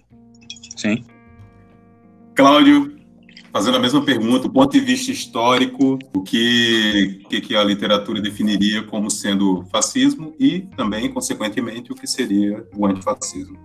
Sim. 0.75 1.05
Cláudio, 2.35 2.98
fazendo 3.51 3.77
a 3.77 3.79
mesma 3.79 4.03
pergunta, 4.03 4.47
do 4.47 4.51
ponto 4.51 4.71
de 4.71 4.79
vista 4.79 5.11
histórico, 5.11 5.97
o 6.13 6.21
que, 6.21 7.21
que, 7.29 7.41
que 7.41 7.55
a 7.55 7.63
literatura 7.63 8.21
definiria 8.21 8.83
como 8.83 9.09
sendo 9.09 9.63
fascismo 9.71 10.33
e 10.39 10.61
também, 10.75 11.09
consequentemente, 11.11 11.91
o 11.91 11.95
que 11.95 12.07
seria 12.07 12.65
o 12.75 12.85
antifascismo. 12.85 13.57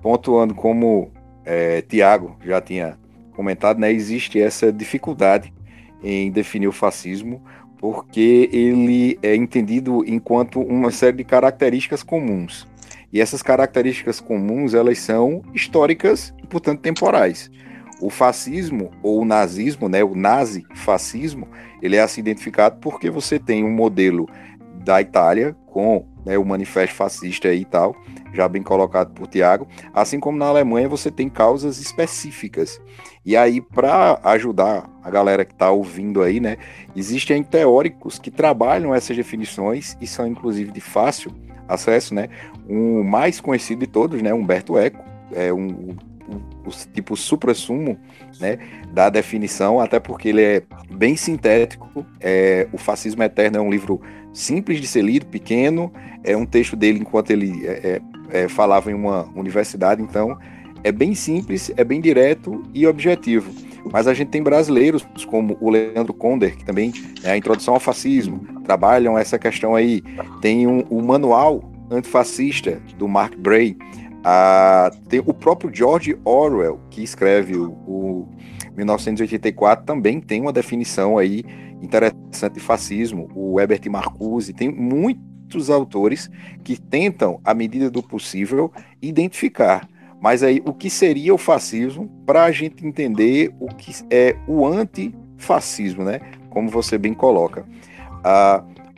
Pontuando 0.00 0.54
como 0.54 1.10
é, 1.44 1.82
Tiago 1.82 2.36
já 2.44 2.60
tinha 2.60 2.98
comentado, 3.32 3.78
né, 3.78 3.92
existe 3.92 4.40
essa 4.40 4.72
dificuldade 4.72 5.52
em 6.02 6.30
definir 6.30 6.68
o 6.68 6.72
fascismo, 6.72 7.42
porque 7.78 8.48
ele 8.52 9.18
é 9.22 9.34
entendido 9.34 10.04
enquanto 10.06 10.60
uma 10.60 10.90
série 10.90 11.16
de 11.16 11.24
características 11.24 12.02
comuns. 12.02 12.66
E 13.12 13.20
essas 13.20 13.42
características 13.42 14.20
comuns, 14.20 14.74
elas 14.74 14.98
são 14.98 15.42
históricas 15.54 16.34
e, 16.42 16.46
portanto, 16.46 16.80
temporais. 16.80 17.50
O 18.00 18.10
fascismo 18.10 18.90
ou 19.02 19.22
o 19.22 19.24
nazismo, 19.24 19.88
né, 19.88 20.02
o 20.02 20.14
nazi-fascismo, 20.14 21.48
ele 21.80 21.96
é 21.96 22.00
assim 22.00 22.20
identificado 22.20 22.78
porque 22.80 23.10
você 23.10 23.38
tem 23.38 23.64
um 23.64 23.70
modelo 23.70 24.28
da 24.84 25.00
Itália 25.00 25.56
com 25.66 26.06
né, 26.24 26.38
o 26.38 26.44
manifesto 26.44 26.94
fascista 26.94 27.52
e 27.52 27.64
tal, 27.64 27.94
já 28.32 28.48
bem 28.48 28.62
colocado 28.62 29.12
por 29.12 29.26
Tiago, 29.26 29.66
assim 29.92 30.18
como 30.18 30.38
na 30.38 30.46
Alemanha 30.46 30.88
você 30.88 31.10
tem 31.10 31.28
causas 31.28 31.78
específicas. 31.78 32.80
E 33.24 33.36
aí, 33.36 33.60
para 33.60 34.18
ajudar 34.24 34.88
a 35.02 35.10
galera 35.10 35.44
que 35.44 35.52
está 35.52 35.70
ouvindo 35.70 36.22
aí, 36.22 36.40
né, 36.40 36.56
existem 36.94 37.42
teóricos 37.42 38.18
que 38.18 38.30
trabalham 38.30 38.94
essas 38.94 39.16
definições 39.16 39.96
e 40.00 40.06
são 40.06 40.26
inclusive 40.26 40.70
de 40.70 40.80
fácil 40.80 41.32
acesso, 41.68 42.14
né? 42.14 42.28
O 42.68 43.02
mais 43.02 43.40
conhecido 43.40 43.80
de 43.80 43.86
todos, 43.86 44.20
né, 44.20 44.32
Humberto 44.32 44.78
Eco, 44.78 45.02
é 45.32 45.52
um 45.52 45.96
o, 46.28 46.68
o 46.68 46.72
tipo 46.92 47.16
supra-sumo 47.16 47.98
né, 48.40 48.58
da 48.92 49.10
definição, 49.10 49.80
até 49.80 49.98
porque 50.00 50.28
ele 50.28 50.42
é 50.42 50.62
bem 50.90 51.16
sintético. 51.16 52.04
É, 52.20 52.66
o 52.72 52.78
Fascismo 52.78 53.22
Eterno 53.22 53.58
é 53.58 53.60
um 53.60 53.70
livro 53.70 54.00
simples 54.32 54.80
de 54.80 54.86
ser 54.86 55.02
lido, 55.02 55.26
pequeno. 55.26 55.92
É 56.22 56.36
um 56.36 56.46
texto 56.46 56.76
dele 56.76 56.98
enquanto 57.00 57.30
ele 57.30 57.66
é, 57.66 58.00
é, 58.30 58.42
é 58.44 58.48
falava 58.48 58.90
em 58.90 58.94
uma 58.94 59.28
universidade, 59.34 60.02
então 60.02 60.38
é 60.82 60.92
bem 60.92 61.14
simples, 61.14 61.72
é 61.76 61.84
bem 61.84 62.00
direto 62.00 62.62
e 62.74 62.86
objetivo. 62.86 63.50
Mas 63.90 64.06
a 64.06 64.14
gente 64.14 64.28
tem 64.28 64.42
brasileiros 64.42 65.06
como 65.26 65.56
o 65.60 65.70
Leandro 65.70 66.14
Conder, 66.14 66.56
que 66.56 66.64
também 66.64 66.92
é 67.22 67.32
a 67.32 67.36
introdução 67.36 67.74
ao 67.74 67.80
fascismo, 67.80 68.40
trabalham 68.64 69.18
essa 69.18 69.38
questão 69.38 69.74
aí. 69.74 70.02
Tem 70.40 70.66
um, 70.66 70.80
o 70.90 71.02
manual 71.02 71.70
antifascista 71.90 72.80
do 72.98 73.06
Mark 73.06 73.36
Bray, 73.36 73.76
tem 75.08 75.20
o 75.20 75.34
próprio 75.34 75.70
George 75.74 76.16
Orwell, 76.24 76.80
que 76.90 77.02
escreve 77.02 77.56
o, 77.56 77.72
o 77.86 78.28
1984, 78.76 79.84
também 79.84 80.20
tem 80.20 80.40
uma 80.40 80.52
definição 80.52 81.18
aí 81.18 81.44
interessante 81.82 82.54
de 82.54 82.60
fascismo. 82.60 83.28
O 83.34 83.60
Herbert 83.60 83.82
Marcuse, 83.90 84.52
tem 84.52 84.70
muitos 84.70 85.70
autores 85.70 86.30
que 86.62 86.80
tentam, 86.80 87.40
à 87.44 87.54
medida 87.54 87.90
do 87.90 88.02
possível, 88.02 88.72
identificar. 89.00 89.86
Mas 90.20 90.42
aí, 90.42 90.62
o 90.64 90.72
que 90.72 90.88
seria 90.88 91.34
o 91.34 91.38
fascismo 91.38 92.08
para 92.24 92.44
a 92.44 92.50
gente 92.50 92.86
entender 92.86 93.54
o 93.60 93.68
que 93.68 93.92
é 94.10 94.34
o 94.48 94.66
antifascismo, 94.66 96.02
né? 96.02 96.20
Como 96.48 96.70
você 96.70 96.96
bem 96.96 97.12
coloca. 97.12 97.66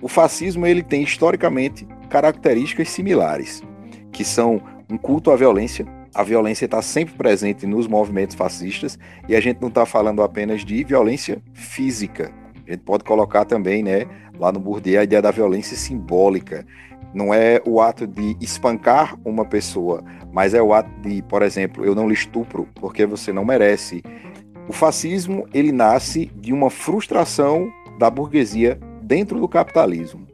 O 0.00 0.06
fascismo 0.06 0.66
ele 0.66 0.85
tem 0.85 1.02
historicamente 1.02 1.85
características 2.09 2.90
similares, 2.90 3.61
que 4.12 4.25
são 4.25 4.62
um 4.88 4.97
culto 4.97 5.31
à 5.31 5.37
violência. 5.37 5.87
A 6.14 6.23
violência 6.23 6.64
está 6.64 6.81
sempre 6.81 7.14
presente 7.14 7.66
nos 7.66 7.87
movimentos 7.87 8.37
fascistas 8.37 8.99
e 9.28 9.37
a 9.37 9.40
gente 9.40 9.61
não 9.61 9.69
está 9.69 9.85
falando 9.85 10.23
apenas 10.23 10.64
de 10.64 10.83
violência 10.85 11.43
física. 11.52 12.33
A 12.66 12.71
gente 12.71 12.81
pode 12.81 13.05
colocar 13.05 13.45
também, 13.45 13.83
né, 13.83 14.07
lá 14.38 14.50
no 14.50 14.59
Bourdieu, 14.59 15.00
a 15.00 15.05
ideia 15.05 15.21
da 15.21 15.31
violência 15.31 15.76
simbólica. 15.76 16.66
Não 17.12 17.33
é 17.33 17.61
o 17.64 17.81
ato 17.81 18.07
de 18.07 18.37
espancar 18.40 19.16
uma 19.25 19.45
pessoa, 19.45 20.02
mas 20.33 20.55
é 20.55 20.62
o 20.62 20.73
ato 20.73 20.90
de, 21.00 21.23
por 21.23 21.43
exemplo, 21.43 21.85
eu 21.85 21.95
não 21.95 22.09
lhe 22.09 22.14
estupro 22.14 22.69
porque 22.75 23.07
você 23.07 23.33
não 23.33 23.45
merece. 23.45 24.02
O 24.69 24.73
fascismo, 24.73 25.47
ele 25.55 25.71
nasce 25.71 26.31
de 26.37 26.52
uma 26.52 26.71
frustração 26.71 27.71
da 27.99 28.11
burguesia 28.11 28.78
dentro 29.02 29.38
do 29.38 29.49
capitalismo. 29.49 30.26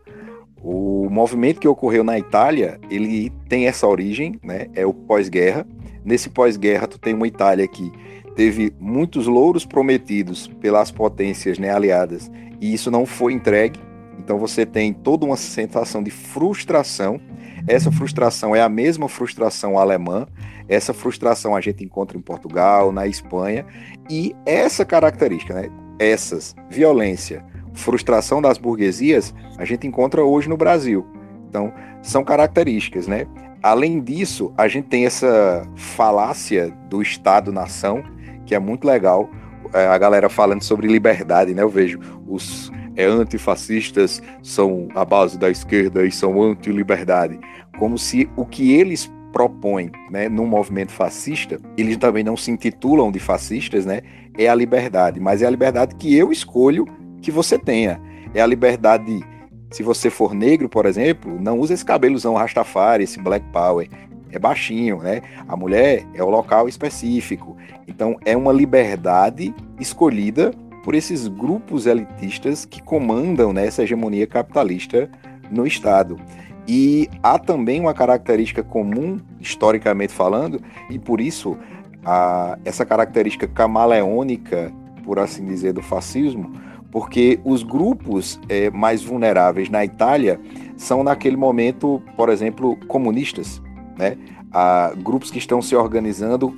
O 0.63 1.09
movimento 1.11 1.61
que 1.61 1.67
ocorreu 1.67 2.05
na 2.05 2.19
Itália, 2.19 2.79
ele 2.89 3.31
tem 3.49 3.67
essa 3.67 3.87
origem, 3.87 4.39
né? 4.43 4.69
É 4.75 4.87
o 4.87 4.95
pós-guerra. 4.95 5.67
Nesse 6.05 6.31
pós-guerra, 6.31 6.87
tu 6.87 6.99
tem 6.99 7.15
uma 7.15 7.27
Itália 7.27 7.67
que 7.67 7.91
teve 8.37 8.73
muitos 8.79 9.27
louros 9.27 9.67
prometidos 9.67 10.47
pelas 10.61 10.91
potências 10.91 11.59
né, 11.59 11.71
aliadas 11.71 12.31
e 12.61 12.73
isso 12.73 12.91
não 12.91 13.05
foi 13.05 13.33
entregue. 13.33 13.81
Então 14.19 14.39
você 14.39 14.65
tem 14.65 14.93
toda 14.93 15.27
uma 15.27 15.37
sensação 15.37 16.01
de 16.01 16.11
frustração. 16.11 17.21
Essa 17.67 17.91
frustração 17.91 18.55
é 18.55 18.63
a 18.63 18.69
mesma 18.69 19.09
frustração 19.09 19.77
alemã. 19.77 20.27
Essa 20.69 20.95
frustração 20.95 21.57
a 21.57 21.61
gente 21.61 21.85
encontra 21.85 22.17
em 22.17 22.21
Portugal, 22.21 22.93
na 22.93 23.07
Espanha. 23.07 23.67
E 24.09 24.35
essa 24.47 24.85
característica, 24.85 25.55
né, 25.55 25.69
essas 25.99 26.55
violência, 26.71 27.45
frustração 27.75 28.41
das 28.41 28.59
burguesias, 28.59 29.35
a 29.59 29.65
gente 29.65 29.87
encontra 29.87 30.25
hoje 30.25 30.49
no 30.49 30.57
Brasil. 30.57 31.07
Então, 31.49 31.73
são 32.03 32.25
características, 32.25 33.07
né? 33.07 33.27
Além 33.63 34.01
disso, 34.01 34.53
a 34.57 34.67
gente 34.67 34.89
tem 34.89 35.07
essa 35.07 35.67
falácia 35.77 36.71
do 36.89 37.01
Estado-nação, 37.01 38.03
que 38.45 38.55
é 38.55 38.59
muito 38.59 38.87
legal. 38.87 39.31
É, 39.73 39.87
a 39.87 39.97
galera 39.97 40.29
falando 40.29 40.63
sobre 40.63 40.87
liberdade, 40.87 41.55
né? 41.55 41.63
Eu 41.63 41.69
vejo 41.69 41.99
os 42.27 42.71
é, 42.97 43.05
antifascistas 43.05 44.23
são 44.43 44.89
a 44.95 45.05
base 45.05 45.39
da 45.39 45.51
esquerda 45.51 46.05
e 46.05 46.11
são 46.11 46.43
anti-liberdade. 46.43 47.39
Como 47.79 47.97
se 47.97 48.29
o 48.37 48.45
que 48.45 48.73
eles 48.73 49.11
propõem 49.33 49.91
né, 50.11 50.29
no 50.29 50.47
movimento 50.47 50.93
fascista, 50.93 51.59
eles 51.77 51.97
também 51.97 52.23
não 52.23 52.37
se 52.37 52.51
intitulam 52.51 53.11
de 53.11 53.19
fascistas, 53.19 53.87
né? 53.87 54.03
É 54.37 54.49
a 54.49 54.55
liberdade, 54.55 55.21
mas 55.21 55.43
é 55.43 55.47
a 55.47 55.51
liberdade 55.51 55.95
que 55.95 56.15
eu 56.15 56.31
escolho 56.31 56.87
que 57.23 57.31
você 57.31 57.59
tenha. 57.59 58.01
É 58.35 58.43
a 58.43 58.47
liberdade, 58.47 59.25
se 59.71 59.83
você 59.83 60.11
for 60.11 60.35
negro, 60.35 60.69
por 60.69 60.85
exemplo, 60.85 61.41
não 61.41 61.59
usa 61.59 61.73
esse 61.73 61.85
cabelozão 61.85 62.35
rastafari, 62.35 63.05
esse 63.05 63.21
black 63.21 63.47
power. 63.53 63.89
É 64.31 64.39
baixinho, 64.39 64.99
né? 64.99 65.23
A 65.47 65.57
mulher 65.57 66.05
é 66.15 66.23
o 66.23 66.29
local 66.29 66.69
específico. 66.69 67.57
Então 67.87 68.17
é 68.25 68.37
uma 68.37 68.53
liberdade 68.53 69.55
escolhida 69.79 70.53
por 70.83 70.95
esses 70.95 71.29
grupos 71.29 71.87
elitistas 71.87 72.65
que 72.65 72.83
comandam 72.83 73.53
né, 73.53 73.67
essa 73.67 73.83
hegemonia 73.83 74.27
capitalista 74.27 75.09
no 75.51 75.67
Estado. 75.67 76.19
E 76.67 77.09
há 77.23 77.39
também 77.39 77.81
uma 77.81 77.95
característica 77.95 78.63
comum, 78.63 79.19
historicamente 79.41 80.13
falando, 80.13 80.61
e 80.91 80.99
por 80.99 81.21
isso 81.21 81.57
a, 82.05 82.59
essa 82.65 82.85
característica 82.85 83.47
camaleônica, 83.47 84.73
por 85.05 85.19
assim 85.19 85.45
dizer, 85.45 85.73
do 85.73 85.83
fascismo, 85.83 86.53
porque 86.93 87.41
os 87.43 87.63
grupos 87.63 88.39
é, 88.49 88.71
mais 88.71 89.03
vulneráveis 89.03 89.71
na 89.71 89.83
Itália 89.85 90.39
são 90.77 91.03
naquele 91.03 91.37
momento, 91.37 92.03
por 92.17 92.29
exemplo, 92.29 92.77
comunistas, 92.87 93.61
né? 93.99 94.17
Há 94.53 94.93
grupos 94.95 95.31
que 95.31 95.39
estão 95.39 95.63
se 95.63 95.75
organizando 95.75 96.55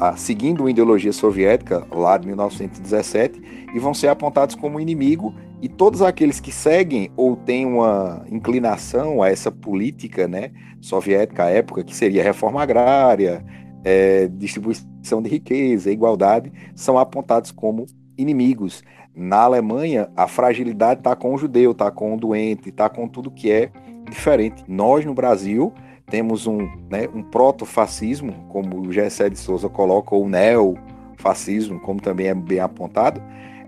a, 0.00 0.16
seguindo 0.16 0.60
uma 0.60 0.70
ideologia 0.70 1.12
soviética 1.12 1.86
lá 1.92 2.16
de 2.16 2.26
1917 2.26 3.68
e 3.74 3.78
vão 3.78 3.92
ser 3.92 4.08
apontados 4.08 4.54
como 4.54 4.80
inimigo 4.80 5.34
e 5.60 5.68
todos 5.68 6.00
aqueles 6.00 6.40
que 6.40 6.50
seguem 6.50 7.10
ou 7.14 7.36
têm 7.36 7.66
uma 7.66 8.24
inclinação 8.30 9.22
a 9.22 9.28
essa 9.28 9.50
política 9.50 10.26
né, 10.26 10.50
soviética 10.80 11.44
à 11.44 11.50
época, 11.50 11.84
que 11.84 11.94
seria 11.94 12.22
reforma 12.22 12.62
agrária, 12.62 13.44
é, 13.84 14.28
distribuição 14.28 15.20
de 15.22 15.28
riqueza, 15.28 15.90
igualdade, 15.90 16.52
são 16.74 16.98
apontados 16.98 17.50
como 17.50 17.86
inimigos. 18.16 18.82
Na 19.18 19.44
Alemanha, 19.44 20.10
a 20.14 20.28
fragilidade 20.28 21.00
está 21.00 21.16
com 21.16 21.34
o 21.34 21.38
judeu, 21.38 21.70
está 21.70 21.90
com 21.90 22.14
o 22.14 22.18
doente, 22.18 22.68
está 22.68 22.86
com 22.86 23.08
tudo 23.08 23.30
que 23.30 23.50
é 23.50 23.70
diferente. 24.10 24.62
Nós, 24.68 25.06
no 25.06 25.14
Brasil, 25.14 25.72
temos 26.04 26.46
um, 26.46 26.68
né, 26.90 27.08
um 27.14 27.22
proto-fascismo, 27.22 28.34
como 28.50 28.78
o 28.78 28.92
Gessé 28.92 29.30
de 29.30 29.38
Souza 29.38 29.70
coloca, 29.70 30.14
ou 30.14 30.28
neo-fascismo, 30.28 31.80
como 31.80 31.98
também 31.98 32.26
é 32.26 32.34
bem 32.34 32.60
apontado. 32.60 33.22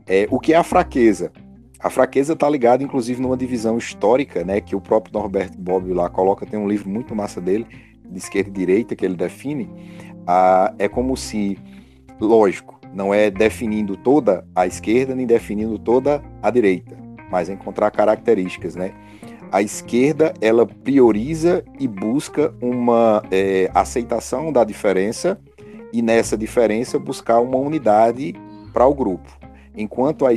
É, 0.07 0.29
o 0.31 0.39
que 0.39 0.53
é 0.53 0.57
a 0.57 0.63
fraqueza? 0.63 1.33
A 1.81 1.89
fraqueza 1.89 2.35
está 2.35 2.47
ligada, 2.47 2.85
inclusive, 2.85 3.23
numa 3.23 3.37
divisão 3.37 3.79
histórica, 3.79 4.45
né, 4.45 4.61
que 4.61 4.77
o 4.77 4.81
próprio 4.83 5.19
Norberto 5.19 5.57
Bobbio 5.57 5.95
lá 5.95 6.11
coloca, 6.11 6.45
tem 6.45 6.61
um 6.61 6.69
livro 6.69 6.91
muito 6.91 7.17
massa 7.17 7.41
dele, 7.41 7.67
de 8.05 8.19
esquerda 8.19 8.51
e 8.51 8.53
direita, 8.53 8.95
que 8.95 9.03
ele 9.03 9.17
define, 9.17 9.67
ah, 10.27 10.75
é 10.79 10.89
como 10.89 11.17
se, 11.17 11.59
lógico, 12.21 12.78
não 12.93 13.13
é 13.13 13.31
definindo 13.31 13.97
toda 13.97 14.45
a 14.55 14.67
esquerda, 14.67 15.15
nem 15.15 15.27
definindo 15.27 15.79
toda 15.79 16.23
a 16.43 16.51
direita, 16.51 16.97
mas 17.31 17.49
encontrar 17.49 17.91
características, 17.91 18.75
né? 18.75 18.93
A 19.51 19.63
esquerda, 19.63 20.35
ela 20.43 20.67
prioriza 20.67 21.65
e 21.81 21.89
busca 21.89 22.55
uma 22.61 23.23
é, 23.31 23.71
aceitação 23.75 24.53
da 24.53 24.63
diferença 24.63 25.41
e 25.91 26.03
nessa 26.03 26.37
diferença 26.37 26.99
buscar 26.99 27.41
uma 27.41 27.57
unidade 27.57 28.35
para 28.75 28.87
o 28.87 28.95
grupo. 28.95 29.39
Enquanto 29.75 30.27
a, 30.27 30.31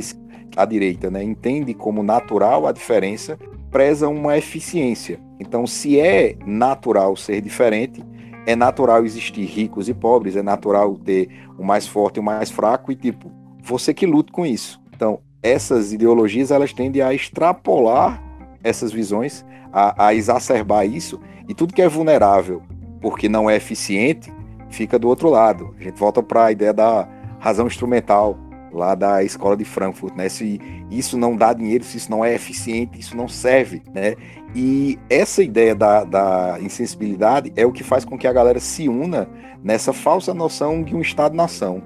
a 0.56 0.64
direita 0.64 1.10
né, 1.10 1.22
entende 1.22 1.74
como 1.74 2.02
natural 2.02 2.66
a 2.66 2.72
diferença, 2.72 3.38
preza 3.70 4.08
uma 4.08 4.38
eficiência. 4.38 5.20
Então, 5.38 5.66
se 5.66 5.98
é 5.98 6.36
natural 6.46 7.14
ser 7.16 7.40
diferente, 7.40 8.02
é 8.46 8.56
natural 8.56 9.04
existir 9.04 9.44
ricos 9.44 9.88
e 9.88 9.94
pobres, 9.94 10.36
é 10.36 10.42
natural 10.42 10.94
ter 10.96 11.28
o 11.58 11.64
mais 11.64 11.86
forte 11.86 12.16
e 12.16 12.20
o 12.20 12.22
mais 12.22 12.50
fraco, 12.50 12.90
e 12.90 12.96
tipo, 12.96 13.30
você 13.62 13.94
que 13.94 14.06
luta 14.06 14.32
com 14.32 14.44
isso. 14.44 14.80
Então, 14.94 15.20
essas 15.42 15.92
ideologias 15.92 16.50
elas 16.50 16.72
tendem 16.72 17.02
a 17.02 17.12
extrapolar 17.12 18.22
essas 18.62 18.92
visões, 18.92 19.44
a, 19.72 20.06
a 20.06 20.14
exacerbar 20.14 20.86
isso, 20.86 21.20
e 21.48 21.54
tudo 21.54 21.74
que 21.74 21.82
é 21.82 21.88
vulnerável 21.88 22.62
porque 23.00 23.28
não 23.28 23.50
é 23.50 23.56
eficiente 23.56 24.32
fica 24.70 24.98
do 24.98 25.08
outro 25.08 25.28
lado. 25.28 25.74
A 25.78 25.82
gente 25.82 25.98
volta 25.98 26.22
para 26.22 26.46
a 26.46 26.52
ideia 26.52 26.72
da 26.72 27.06
razão 27.38 27.66
instrumental 27.66 28.38
lá 28.72 28.94
da 28.94 29.22
escola 29.22 29.54
de 29.54 29.66
Frankfurt, 29.66 30.14
né? 30.14 30.30
Se 30.30 30.58
isso 30.90 31.18
não 31.18 31.36
dá 31.36 31.52
dinheiro, 31.52 31.84
se 31.84 31.98
isso 31.98 32.10
não 32.10 32.24
é 32.24 32.34
eficiente, 32.34 32.98
isso 32.98 33.14
não 33.14 33.28
serve, 33.28 33.82
né? 33.92 34.14
E 34.54 34.98
essa 35.08 35.42
ideia 35.42 35.74
da, 35.74 36.04
da 36.04 36.58
insensibilidade 36.60 37.52
é 37.56 37.64
o 37.64 37.72
que 37.72 37.82
faz 37.82 38.04
com 38.04 38.18
que 38.18 38.26
a 38.26 38.32
galera 38.32 38.60
se 38.60 38.88
una 38.88 39.28
nessa 39.62 39.92
falsa 39.92 40.34
noção 40.34 40.82
de 40.82 40.94
um 40.94 41.00
Estado-nação. 41.00 41.82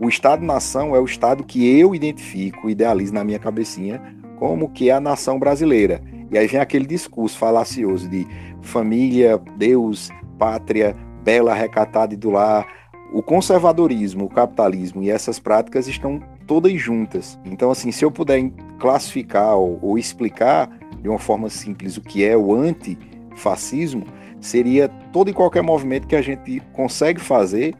O 0.00 0.08
Estado-nação 0.08 0.94
é 0.94 1.00
o 1.00 1.04
Estado 1.04 1.42
que 1.42 1.66
eu 1.78 1.94
identifico, 1.94 2.68
idealizo 2.68 3.14
na 3.14 3.24
minha 3.24 3.38
cabecinha, 3.38 4.02
como 4.38 4.68
que 4.68 4.90
é 4.90 4.92
a 4.92 5.00
nação 5.00 5.38
brasileira. 5.38 6.02
E 6.30 6.36
aí 6.36 6.46
vem 6.46 6.60
aquele 6.60 6.86
discurso 6.86 7.38
falacioso 7.38 8.08
de 8.08 8.26
família, 8.60 9.40
Deus, 9.56 10.10
pátria, 10.38 10.94
bela, 11.24 11.54
recatada 11.54 12.12
e 12.12 12.16
do 12.16 12.30
lar, 12.30 12.66
o 13.12 13.22
conservadorismo, 13.22 14.24
o 14.24 14.28
capitalismo 14.28 15.02
e 15.02 15.10
essas 15.10 15.38
práticas 15.38 15.88
estão 15.88 16.20
todas 16.46 16.78
juntas. 16.78 17.38
Então, 17.44 17.70
assim, 17.70 17.90
se 17.90 18.04
eu 18.04 18.10
puder 18.10 18.50
classificar 18.78 19.56
ou, 19.56 19.78
ou 19.80 19.98
explicar 19.98 20.68
de 21.06 21.10
uma 21.10 21.20
forma 21.20 21.48
simples 21.48 21.96
o 21.96 22.00
que 22.00 22.24
é 22.24 22.36
o 22.36 22.52
antifascismo, 22.52 24.04
seria 24.40 24.88
todo 25.12 25.30
e 25.30 25.32
qualquer 25.32 25.62
movimento 25.62 26.08
que 26.08 26.16
a 26.16 26.20
gente 26.20 26.60
consegue 26.72 27.20
fazer 27.20 27.76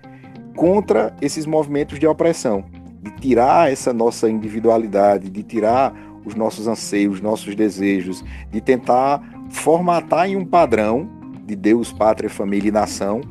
contra 0.55 1.13
esses 1.21 1.45
movimentos 1.45 1.99
de 1.99 2.07
opressão, 2.07 2.65
de 3.03 3.11
tirar 3.17 3.71
essa 3.71 3.93
nossa 3.93 4.31
individualidade, 4.31 5.29
de 5.29 5.43
tirar 5.43 5.93
os 6.25 6.37
nossos 6.37 6.69
anseios, 6.69 7.17
os 7.17 7.21
nossos 7.21 7.57
desejos, 7.57 8.25
de 8.49 8.61
tentar 8.61 9.21
formatar 9.51 10.29
em 10.29 10.37
um 10.37 10.45
padrão 10.45 11.09
de 11.45 11.57
Deus, 11.57 11.93
pátria, 11.93 12.31
família 12.31 12.69
e 12.69 12.73
nação 12.73 13.23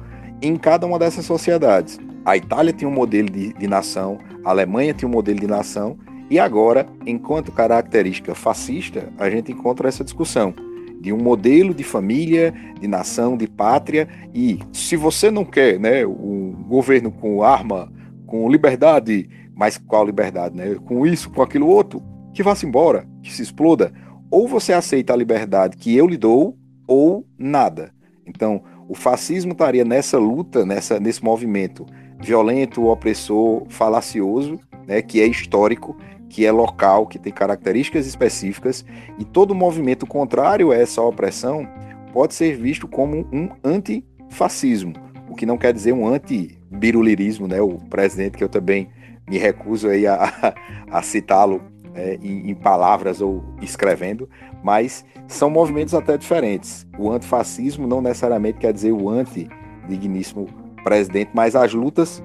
em 0.42 0.58
cada 0.58 0.86
uma 0.86 1.00
dessas 1.00 1.26
sociedades. 1.26 1.98
A 2.26 2.36
Itália 2.36 2.74
tinha 2.74 2.90
um 2.90 2.94
modelo 2.94 3.30
de, 3.30 3.54
de 3.54 3.68
nação, 3.68 4.18
a 4.44 4.50
Alemanha 4.50 4.94
tinha 4.94 5.08
um 5.08 5.12
modelo 5.12 5.40
de 5.40 5.48
nação, 5.48 5.98
e 6.30 6.40
agora, 6.40 6.88
enquanto 7.06 7.52
característica 7.52 8.34
fascista, 8.34 9.10
a 9.18 9.30
gente 9.30 9.52
encontra 9.52 9.88
essa 9.88 10.04
discussão 10.04 10.54
de 11.00 11.14
um 11.14 11.18
modelo 11.18 11.72
de 11.72 11.84
família, 11.84 12.52
de 12.80 12.88
nação, 12.88 13.38
de 13.38 13.48
pátria, 13.48 14.08
e 14.34 14.60
se 14.74 14.96
você 14.96 15.30
não 15.30 15.46
quer 15.46 15.80
né, 15.80 16.04
um 16.04 16.52
governo 16.68 17.12
com 17.12 17.44
arma, 17.44 17.94
com 18.26 18.50
liberdade, 18.50 19.30
mas 19.54 19.78
qual 19.78 20.04
liberdade? 20.04 20.56
Né? 20.56 20.76
Com 20.84 21.06
isso, 21.06 21.30
com 21.30 21.44
aquilo 21.44 21.68
outro, 21.68 22.02
que 22.34 22.42
vá-se 22.42 22.66
embora, 22.66 23.08
que 23.22 23.32
se 23.32 23.44
exploda. 23.44 23.94
Ou 24.32 24.48
você 24.48 24.74
aceita 24.74 25.14
a 25.14 25.16
liberdade 25.16 25.78
que 25.78 25.96
eu 25.96 26.08
lhe 26.08 26.18
dou, 26.18 26.58
ou 26.88 27.24
nada. 27.38 27.92
Então, 28.26 28.64
o 28.90 28.96
fascismo 28.96 29.52
estaria 29.52 29.86
nessa 29.86 30.18
luta, 30.18 30.66
nessa, 30.66 31.00
nesse 31.00 31.24
movimento 31.24 31.86
violento, 32.20 32.88
opressor, 32.88 33.66
falacioso, 33.70 34.60
né, 34.88 35.02
que 35.02 35.22
é 35.22 35.28
histórico, 35.28 35.96
que 36.36 36.46
é 36.46 36.52
local, 36.52 37.08
que 37.08 37.18
tem 37.18 37.32
características 37.32 38.06
específicas, 38.06 38.84
e 39.18 39.24
todo 39.24 39.56
movimento 39.56 40.06
contrário 40.06 40.74
a 40.74 40.76
essa 40.76 41.02
opressão 41.02 41.66
pode 42.12 42.34
ser 42.34 42.58
visto 42.58 42.90
como 42.90 43.26
um 43.32 43.50
antifascismo, 43.64 44.92
o 45.30 45.34
que 45.34 45.46
não 45.46 45.58
quer 45.58 45.72
dizer 45.72 45.94
um 45.94 46.06
anti-birulirismo, 46.06 47.48
né? 47.48 47.62
O 47.62 47.78
presidente 47.90 48.38
que 48.38 48.44
eu 48.44 48.50
também 48.50 48.90
me 49.26 49.38
recuso 49.38 49.88
aí 49.88 50.06
a, 50.06 50.54
a 50.92 51.02
citá-lo 51.02 51.62
é, 51.94 52.20
em, 52.22 52.50
em, 52.50 52.54
palavras 52.54 53.22
ou 53.22 53.42
escrevendo, 53.62 54.30
mas 54.62 55.06
são 55.30 55.50
movimentos 55.50 55.94
até 55.94 56.18
diferentes. 56.18 56.86
O 57.00 57.10
antifascismo 57.12 57.88
não 57.88 58.02
necessariamente 58.02 58.60
quer 58.60 58.74
dizer 58.74 58.92
o 58.92 59.08
anti-digníssimo 59.08 60.48
presidente, 60.84 61.32
mas 61.34 61.56
as 61.56 61.74
lutas 61.74 62.22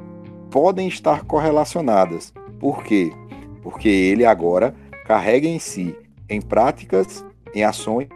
podem 0.51 0.89
estar 0.89 1.23
correlacionadas. 1.23 2.35
Por 2.59 2.83
quê? 2.83 3.13
Porque 3.63 3.89
ele 3.89 4.25
agora 4.25 4.75
carrega 5.07 5.47
em 5.47 5.59
si, 5.59 5.97
em 6.29 6.41
práticas, 6.41 7.25
em 7.55 7.65
ações 7.65 8.09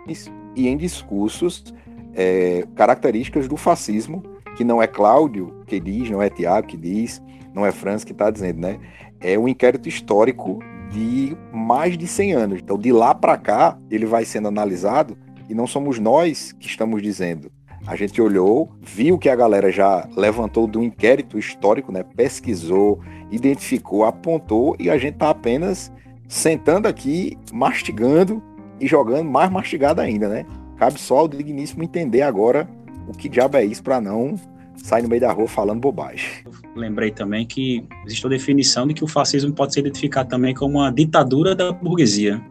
e 0.54 0.68
em 0.68 0.76
discursos, 0.76 1.74
é, 2.14 2.64
características 2.76 3.48
do 3.48 3.56
fascismo, 3.56 4.22
que 4.56 4.64
não 4.64 4.82
é 4.82 4.86
Cláudio 4.86 5.62
que 5.66 5.80
diz, 5.80 6.08
não 6.10 6.22
é 6.22 6.30
Tiago 6.30 6.68
que 6.68 6.76
diz, 6.76 7.20
não 7.52 7.66
é 7.66 7.72
Franz 7.72 8.04
que 8.04 8.12
está 8.12 8.30
dizendo, 8.30 8.60
né? 8.60 8.78
É 9.20 9.38
um 9.38 9.48
inquérito 9.48 9.88
histórico 9.88 10.60
de 10.90 11.36
mais 11.52 11.98
de 11.98 12.06
100 12.06 12.32
anos. 12.32 12.60
Então, 12.60 12.78
de 12.78 12.92
lá 12.92 13.14
para 13.14 13.36
cá, 13.36 13.78
ele 13.90 14.06
vai 14.06 14.24
sendo 14.24 14.48
analisado 14.48 15.16
e 15.48 15.54
não 15.54 15.66
somos 15.66 15.98
nós 15.98 16.52
que 16.52 16.66
estamos 16.66 17.02
dizendo. 17.02 17.50
A 17.86 17.96
gente 17.96 18.20
olhou, 18.22 18.70
viu 18.80 19.18
que 19.18 19.28
a 19.28 19.36
galera 19.36 19.70
já 19.70 20.08
levantou 20.16 20.66
do 20.66 20.82
inquérito 20.82 21.38
histórico, 21.38 21.92
né? 21.92 22.02
pesquisou, 22.02 23.00
identificou, 23.34 24.04
apontou 24.04 24.76
e 24.78 24.90
a 24.90 24.98
gente 24.98 25.14
está 25.14 25.30
apenas 25.30 25.92
sentando 26.28 26.88
aqui, 26.88 27.36
mastigando 27.52 28.42
e 28.80 28.86
jogando 28.86 29.28
mais 29.28 29.50
mastigado 29.50 30.00
ainda, 30.00 30.28
né? 30.28 30.46
Cabe 30.76 30.98
só 30.98 31.18
ao 31.18 31.28
digníssimo 31.28 31.82
entender 31.82 32.22
agora 32.22 32.68
o 33.06 33.12
que 33.12 33.28
diabo 33.28 33.56
é 33.56 33.64
isso 33.64 33.82
para 33.82 34.00
não 34.00 34.34
sair 34.76 35.02
no 35.02 35.08
meio 35.08 35.20
da 35.20 35.32
rua 35.32 35.46
falando 35.46 35.80
bobagem 35.80 36.44
lembrei 36.74 37.10
também 37.10 37.46
que 37.46 37.86
existe 38.04 38.26
a 38.26 38.28
definição 38.28 38.86
de 38.86 38.94
que 38.94 39.04
o 39.04 39.06
fascismo 39.06 39.52
pode 39.52 39.72
ser 39.72 39.80
identificado 39.80 40.28
também 40.28 40.54
como 40.54 40.78
uma 40.78 40.90
ditadura 40.90 41.54
da 41.54 41.72
burguesia. 41.72 42.42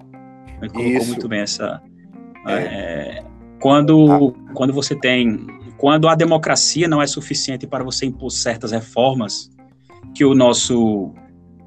Ele 0.61 0.69
colocou 0.69 0.97
Isso. 0.97 1.07
muito 1.07 1.27
bem 1.27 1.41
essa. 1.41 1.81
É. 2.47 2.53
É, 2.53 3.23
quando, 3.59 4.11
ah. 4.11 4.53
quando 4.53 4.73
você 4.73 4.95
tem. 4.95 5.47
Quando 5.77 6.07
a 6.07 6.15
democracia 6.15 6.87
não 6.87 7.01
é 7.01 7.07
suficiente 7.07 7.67
para 7.67 7.83
você 7.83 8.05
impor 8.05 8.31
certas 8.31 8.71
reformas, 8.71 9.51
que 10.13 10.23
o 10.25 10.33
nosso. 10.33 11.13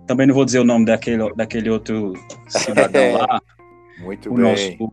Também 0.06 0.26
não 0.26 0.34
vou 0.34 0.44
dizer 0.44 0.60
o 0.60 0.64
nome 0.64 0.84
daquele, 0.84 1.34
daquele 1.34 1.68
outro 1.68 2.12
cidadão 2.48 3.12
lá. 3.18 3.40
Muito 3.98 4.30
o 4.30 4.34
bem. 4.34 4.44
Nosso, 4.78 4.92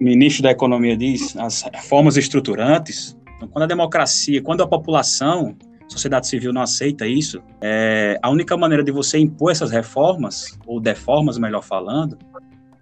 ministro 0.00 0.42
da 0.42 0.50
Economia 0.50 0.96
diz, 0.96 1.36
as 1.36 1.62
reformas 1.62 2.16
estruturantes. 2.16 3.18
Então, 3.36 3.48
quando 3.48 3.64
a 3.64 3.66
democracia, 3.66 4.42
quando 4.42 4.62
a 4.62 4.66
população 4.66 5.56
sociedade 5.90 6.28
civil 6.28 6.52
não 6.52 6.62
aceita 6.62 7.06
isso, 7.06 7.42
é, 7.60 8.18
a 8.22 8.30
única 8.30 8.56
maneira 8.56 8.82
de 8.82 8.92
você 8.92 9.18
impor 9.18 9.50
essas 9.50 9.70
reformas, 9.70 10.56
ou 10.64 10.80
deformas, 10.80 11.36
melhor 11.36 11.62
falando, 11.62 12.16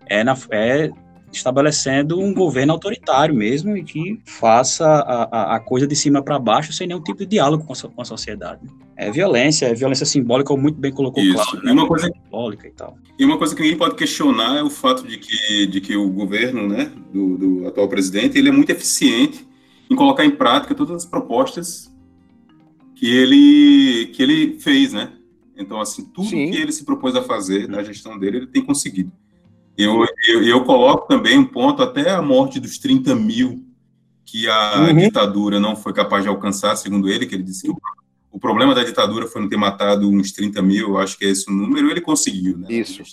é, 0.06 0.22
na, 0.22 0.36
é 0.50 0.90
estabelecendo 1.32 2.18
um 2.18 2.32
governo 2.32 2.72
autoritário 2.72 3.34
mesmo 3.34 3.76
e 3.76 3.82
que 3.82 4.20
faça 4.24 4.86
a, 4.86 5.22
a, 5.24 5.56
a 5.56 5.60
coisa 5.60 5.86
de 5.86 5.94
cima 5.94 6.22
para 6.22 6.38
baixo 6.38 6.72
sem 6.72 6.86
nenhum 6.86 7.02
tipo 7.02 7.18
de 7.18 7.26
diálogo 7.26 7.64
com 7.64 7.72
a, 7.72 7.76
com 7.76 8.02
a, 8.02 8.04
sociedade. 8.04 8.60
É 8.96 9.10
violência, 9.10 9.66
é 9.66 9.74
violência 9.74 10.06
simbólica, 10.06 10.48
como 10.48 10.62
muito 10.62 10.78
bem 10.78 10.92
colocou 10.92 11.22
Isso. 11.22 11.34
Cláudio, 11.34 11.62
né? 11.62 11.70
E 11.70 11.74
uma 11.74 11.86
coisa 11.86 12.06
simbólica 12.06 12.66
e 12.66 12.70
tal. 12.72 12.98
E 13.18 13.24
uma 13.24 13.38
coisa 13.38 13.54
que 13.54 13.62
ninguém 13.62 13.78
pode 13.78 13.94
questionar 13.94 14.58
é 14.58 14.62
o 14.62 14.70
fato 14.70 15.06
de 15.06 15.18
que, 15.18 15.66
de 15.66 15.80
que 15.80 15.96
o 15.96 16.08
governo, 16.08 16.68
né, 16.68 16.90
do, 17.12 17.36
do 17.36 17.68
atual 17.68 17.88
presidente, 17.88 18.38
ele 18.38 18.48
é 18.48 18.52
muito 18.52 18.70
eficiente 18.70 19.46
em 19.90 19.96
colocar 19.96 20.24
em 20.24 20.30
prática 20.30 20.74
todas 20.74 20.96
as 20.96 21.06
propostas 21.06 21.92
que 22.94 23.06
ele 23.06 24.06
que 24.12 24.22
ele 24.22 24.58
fez, 24.58 24.92
né? 24.92 25.12
Então, 25.56 25.80
assim, 25.80 26.04
tudo 26.04 26.28
Sim. 26.28 26.50
que 26.50 26.56
ele 26.56 26.70
se 26.70 26.84
propôs 26.84 27.16
a 27.16 27.22
fazer 27.22 27.68
na 27.68 27.82
gestão 27.82 28.16
dele, 28.18 28.38
ele 28.38 28.46
tem 28.46 28.64
conseguido. 28.64 29.12
Eu, 29.78 30.04
eu, 30.26 30.42
eu, 30.42 30.64
coloco 30.64 31.06
também 31.06 31.38
um 31.38 31.44
ponto 31.44 31.84
até 31.84 32.10
a 32.10 32.20
morte 32.20 32.58
dos 32.58 32.78
30 32.78 33.14
mil 33.14 33.62
que 34.26 34.48
a 34.48 34.80
uhum. 34.80 34.96
ditadura 34.96 35.60
não 35.60 35.76
foi 35.76 35.92
capaz 35.92 36.24
de 36.24 36.28
alcançar, 36.28 36.74
segundo 36.74 37.08
ele, 37.08 37.26
que 37.26 37.36
ele 37.36 37.44
disse 37.44 37.62
que 37.62 37.70
o, 37.70 37.76
o, 38.32 38.40
problema 38.40 38.74
da 38.74 38.82
ditadura 38.82 39.28
foi 39.28 39.40
não 39.40 39.48
ter 39.48 39.56
matado 39.56 40.10
uns 40.10 40.32
30 40.32 40.60
mil, 40.62 40.88
eu 40.88 40.98
acho 40.98 41.16
que 41.16 41.24
é 41.24 41.28
esse 41.28 41.48
o 41.48 41.54
número, 41.54 41.88
ele 41.88 42.00
conseguiu, 42.00 42.58
né? 42.58 42.66
Isso. 42.68 43.04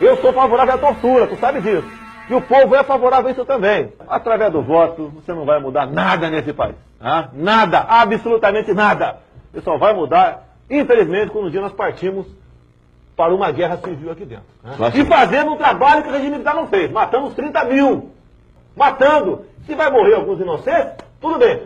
Eu 0.00 0.16
sou 0.20 0.32
favorável 0.32 0.74
à 0.74 0.78
tortura, 0.78 1.28
tu 1.28 1.38
sabe 1.38 1.60
disso. 1.60 1.86
E 2.28 2.34
o 2.34 2.40
povo 2.40 2.74
é 2.74 2.82
favorável 2.82 3.28
a 3.28 3.32
isso 3.32 3.44
também. 3.44 3.92
Através 4.08 4.52
do 4.52 4.60
voto, 4.60 5.08
você 5.10 5.32
não 5.32 5.44
vai 5.44 5.60
mudar 5.60 5.86
nada 5.86 6.28
nesse 6.28 6.52
país. 6.52 6.74
Tá? 6.98 7.30
Nada, 7.32 7.78
absolutamente 7.88 8.74
nada. 8.74 9.20
Você 9.52 9.60
só 9.60 9.78
vai 9.78 9.94
mudar 9.94 10.53
Infelizmente, 10.80 11.30
quando 11.30 11.46
um 11.46 11.50
dia 11.50 11.60
nós 11.60 11.72
partimos 11.72 12.26
para 13.16 13.32
uma 13.32 13.50
guerra 13.52 13.78
civil 13.78 14.10
aqui 14.10 14.24
dentro. 14.24 14.44
Né? 14.62 14.76
E 14.94 15.04
fazendo 15.04 15.52
um 15.52 15.56
trabalho 15.56 16.02
que 16.02 16.08
o 16.08 16.12
regime 16.12 16.32
militar 16.32 16.54
não 16.54 16.66
fez. 16.66 16.90
Matamos 16.90 17.34
30 17.34 17.64
mil. 17.66 18.10
Matando. 18.76 19.46
Se 19.66 19.74
vai 19.74 19.90
morrer 19.90 20.14
alguns 20.14 20.40
inocentes, 20.40 20.94
tudo 21.20 21.38
bem. 21.38 21.60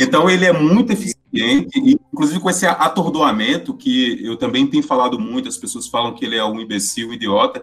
Então 0.00 0.30
ele 0.30 0.46
é 0.46 0.52
muito 0.52 0.92
eficiente, 0.92 1.78
inclusive 2.12 2.40
com 2.40 2.50
esse 2.50 2.66
atordoamento 2.66 3.74
que 3.74 4.24
eu 4.24 4.36
também 4.36 4.66
tenho 4.66 4.82
falado 4.82 5.18
muito, 5.18 5.48
as 5.48 5.56
pessoas 5.56 5.86
falam 5.88 6.14
que 6.14 6.24
ele 6.24 6.36
é 6.36 6.44
um 6.44 6.60
imbecil, 6.60 7.10
um 7.10 7.12
idiota. 7.12 7.62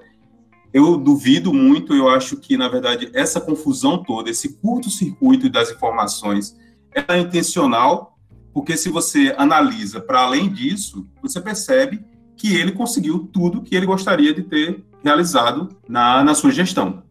Eu 0.71 0.97
duvido 0.97 1.51
muito, 1.51 1.95
eu 1.95 2.09
acho 2.09 2.37
que, 2.37 2.55
na 2.55 2.69
verdade, 2.69 3.09
essa 3.13 3.41
confusão 3.41 4.03
toda, 4.03 4.29
esse 4.29 4.53
curto-circuito 4.57 5.49
das 5.49 5.71
informações 5.71 6.55
é 6.93 7.17
intencional, 7.19 8.17
porque 8.53 8.75
se 8.75 8.89
você 8.89 9.33
analisa 9.37 10.01
para 10.01 10.21
além 10.21 10.49
disso, 10.49 11.07
você 11.21 11.39
percebe 11.39 12.03
que 12.35 12.55
ele 12.55 12.71
conseguiu 12.71 13.29
tudo 13.31 13.61
que 13.61 13.75
ele 13.75 13.85
gostaria 13.85 14.33
de 14.33 14.43
ter 14.43 14.83
realizado 15.03 15.69
na, 15.87 16.23
na 16.23 16.33
sua 16.33 16.51
gestão. 16.51 17.03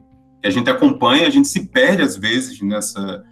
A 0.45 0.51
gente 0.51 0.71
acompanha, 0.71 1.27
a 1.27 1.31
gente 1.31 1.49
se 1.49 1.67
perde 1.67 2.03
às 2.03 2.17
vezes 2.17 2.61
nessa, 2.61 3.25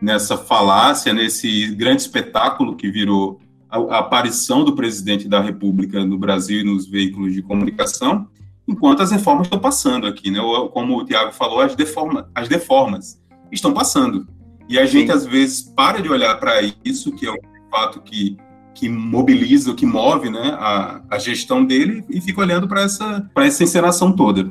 nessa 0.00 0.36
falácia, 0.36 1.12
nesse 1.12 1.74
grande 1.74 2.02
espetáculo 2.02 2.76
que 2.76 2.90
virou 2.90 3.40
a, 3.68 3.78
a 3.78 3.98
aparição 3.98 4.64
do 4.64 4.74
presidente 4.74 5.28
da 5.28 5.40
República 5.40 6.04
no 6.04 6.18
Brasil 6.18 6.60
e 6.60 6.64
nos 6.64 6.86
veículos 6.86 7.32
de 7.34 7.42
comunicação, 7.42 8.28
enquanto 8.66 9.02
as 9.02 9.10
reformas 9.10 9.46
estão 9.46 9.58
passando 9.58 10.06
aqui, 10.06 10.30
né? 10.30 10.40
Como 10.72 10.98
o 10.98 11.04
Tiago 11.04 11.32
falou, 11.32 11.60
as, 11.60 11.74
deforma, 11.74 12.28
as 12.34 12.48
deformas 12.48 13.20
estão 13.52 13.72
passando. 13.72 14.26
E 14.68 14.78
a 14.78 14.86
gente, 14.86 15.10
Sim. 15.10 15.12
às 15.12 15.26
vezes, 15.26 15.62
para 15.62 16.00
de 16.00 16.08
olhar 16.08 16.38
para 16.38 16.60
isso, 16.84 17.12
que 17.12 17.26
é 17.26 17.30
o 17.30 17.36
fato 17.70 18.00
que, 18.00 18.36
que 18.74 18.88
mobiliza, 18.88 19.74
que 19.74 19.84
move 19.84 20.30
né, 20.30 20.56
a, 20.58 21.02
a 21.10 21.18
gestão 21.18 21.64
dele, 21.64 22.04
e 22.08 22.20
fica 22.20 22.40
olhando 22.40 22.66
para 22.66 22.82
essa, 22.82 23.28
essa 23.36 23.64
encenação 23.64 24.14
toda. 24.14 24.50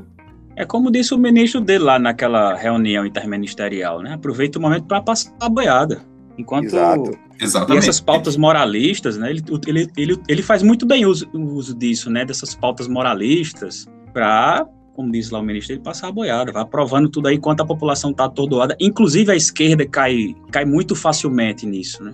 É 0.56 0.65
como 0.65 0.91
disse 0.91 1.13
o 1.13 1.17
ministro 1.17 1.60
dele 1.60 1.84
lá 1.84 1.97
naquela 1.97 2.56
reunião 2.56 3.06
interministerial, 3.06 4.02
né? 4.02 4.13
Aproveita 4.13 4.60
o 4.60 4.62
momento 4.62 4.86
para 4.86 5.02
passar 5.02 5.34
a 5.41 5.49
boiada. 5.49 6.02
Enquanto 6.38 6.65
Exato. 6.65 7.17
Exatamente. 7.39 7.86
E 7.86 7.89
essas 7.89 7.99
pautas 7.99 8.38
moralistas, 8.38 9.17
né? 9.17 9.32
Ele, 9.32 9.43
ele, 9.67 9.91
ele, 9.97 10.21
ele 10.28 10.41
faz 10.41 10.62
muito 10.62 10.86
bem 10.86 11.06
uso, 11.06 11.28
uso 11.34 11.76
disso, 11.76 12.10
né? 12.10 12.23
Dessas 12.23 12.54
pautas 12.54 12.88
moralistas 12.88 13.88
para 14.13 14.65
como 14.95 15.12
diz 15.12 15.29
lá 15.29 15.39
o 15.39 15.43
ministro, 15.43 15.73
ele 15.73 15.82
passar 15.82 16.08
a 16.08 16.12
boiada, 16.12 16.51
vai 16.51 16.62
aprovando 16.62 17.10
tudo 17.10 17.27
aí 17.27 17.36
enquanto 17.36 17.62
a 17.62 17.65
população 17.65 18.12
está 18.12 18.25
atordoada. 18.25 18.75
Inclusive 18.79 19.32
a 19.32 19.36
esquerda 19.36 19.86
cai, 19.88 20.36
cai 20.51 20.65
muito 20.65 20.95
facilmente 20.95 21.65
nisso, 21.65 22.03
né? 22.03 22.13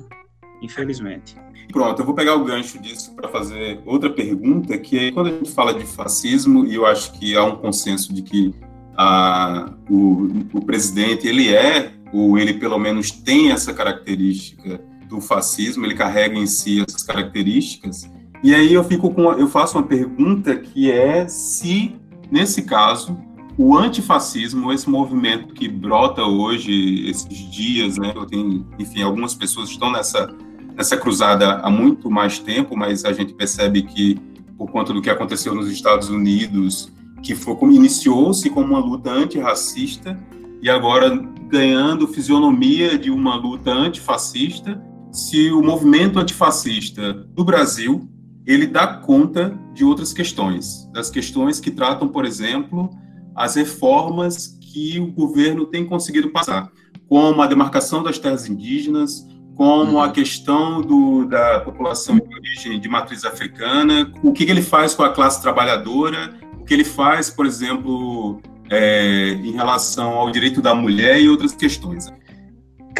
Infelizmente. 0.62 1.36
Pronto, 1.72 2.02
eu 2.02 2.06
vou 2.06 2.16
pegar 2.16 2.36
o 2.36 2.44
gancho 2.44 2.80
disso 2.80 3.14
para 3.16 3.30
fazer 3.30 3.80
outra 3.86 4.10
pergunta, 4.10 4.78
que 4.78 4.98
é 4.98 5.12
quando 5.12 5.28
a 5.28 5.32
gente 5.32 5.52
fala 5.52 5.74
de 5.74 5.86
fascismo, 5.86 6.66
e 6.66 6.76
eu 6.76 6.86
acho 6.86 7.12
que 7.14 7.36
há 7.36 7.44
um 7.44 7.58
consenso 7.58 8.14
de 8.14 8.24
que 8.24 8.56
a, 8.98 9.72
o, 9.90 10.30
o 10.54 10.66
presidente, 10.66 11.28
ele 11.28 11.54
é, 11.54 11.92
ou 12.12 12.40
ele 12.40 12.56
pelo 12.56 12.80
menos 12.80 13.12
tem 13.12 13.52
essa 13.52 13.72
característica 13.74 14.82
do 15.08 15.22
fascismo, 15.22 15.86
ele 15.86 15.94
carrega 15.94 16.36
em 16.36 16.48
si 16.48 16.84
essas 16.88 17.04
características, 17.04 18.10
e 18.42 18.56
aí 18.56 18.74
eu 18.74 18.84
fico 18.84 19.14
com, 19.14 19.34
eu 19.34 19.48
faço 19.48 19.78
uma 19.78 19.86
pergunta 19.86 20.56
que 20.56 20.90
é 20.90 21.28
se 21.28 21.99
Nesse 22.32 22.62
caso, 22.64 23.18
o 23.58 23.78
antifascismo, 23.78 24.72
esse 24.72 24.90
movimento 24.90 25.54
que 25.54 25.68
brota 25.68 26.24
hoje, 26.24 27.10
esses 27.10 27.52
dias, 27.52 27.98
né? 27.98 28.14
Eu 28.16 28.26
tenho, 28.26 28.66
enfim, 28.80 29.02
algumas 29.02 29.36
pessoas 29.36 29.70
estão 29.70 29.92
nessa, 29.92 30.34
nessa 30.76 30.96
cruzada 30.96 31.56
há 31.56 31.70
muito 31.70 32.10
mais 32.10 32.40
tempo, 32.40 32.78
mas 32.78 33.04
a 33.04 33.12
gente 33.12 33.34
percebe 33.34 33.82
que, 33.82 34.18
por 34.58 34.72
conta 34.72 34.94
do 34.94 35.02
que 35.02 35.10
aconteceu 35.10 35.54
nos 35.54 35.70
Estados 35.70 36.10
Unidos, 36.10 36.90
que 37.22 37.36
foi 37.36 37.56
como 37.56 37.74
iniciou-se 37.74 38.50
como 38.50 38.68
uma 38.68 38.80
luta 38.80 39.12
antirracista 39.12 40.18
e 40.62 40.70
agora 40.70 41.10
ganhando 41.50 42.08
fisionomia 42.08 42.98
de 42.98 43.10
uma 43.10 43.36
luta 43.36 43.72
antifascista, 43.72 44.82
se 45.12 45.52
o 45.52 45.62
movimento 45.62 46.20
antifascista 46.20 47.14
do 47.14 47.44
Brasil 47.44 48.08
ele 48.46 48.66
dá 48.66 48.88
conta 48.88 49.58
de 49.74 49.84
outras 49.84 50.14
questões, 50.14 50.90
das 50.92 51.10
questões 51.10 51.60
que 51.60 51.72
tratam, 51.72 52.08
por 52.08 52.26
exemplo, 52.26 52.90
as 53.36 53.56
reformas 53.56 54.58
que 54.60 55.00
o 55.00 55.12
governo 55.12 55.66
tem 55.66 55.86
conseguido 55.86 56.30
passar, 56.30 56.72
como 57.08 57.42
a 57.42 57.48
demarcação 57.48 58.04
das 58.04 58.18
terras 58.18 58.48
indígenas, 58.48 59.28
como 59.56 59.94
uhum. 59.94 60.02
a 60.02 60.12
questão 60.12 60.82
do, 60.82 61.26
da 61.26 61.60
população 61.60 62.18
de 62.18 62.34
origem 62.34 62.80
de 62.80 62.88
matriz 62.88 63.26
africana, 63.26 64.12
o 64.24 64.32
que, 64.32 64.46
que, 64.46 64.52
ele 64.52 64.62
faz 64.62 64.94
com 64.94 65.04
a 65.04 65.10
classe 65.10 65.42
trabalhadora, 65.42 66.34
o 66.60 66.64
que 66.64 66.74
ele 66.74 66.86
faz, 66.86 67.30
por 67.30 67.46
exemplo, 67.46 68.42
é, 68.70 69.32
em 69.32 69.52
relação 69.52 70.14
ao 70.14 70.32
direito 70.32 70.62
da 70.62 70.74
mulher 70.74 71.20
e 71.20 71.28
outras 71.28 71.54
questões. 71.54 72.06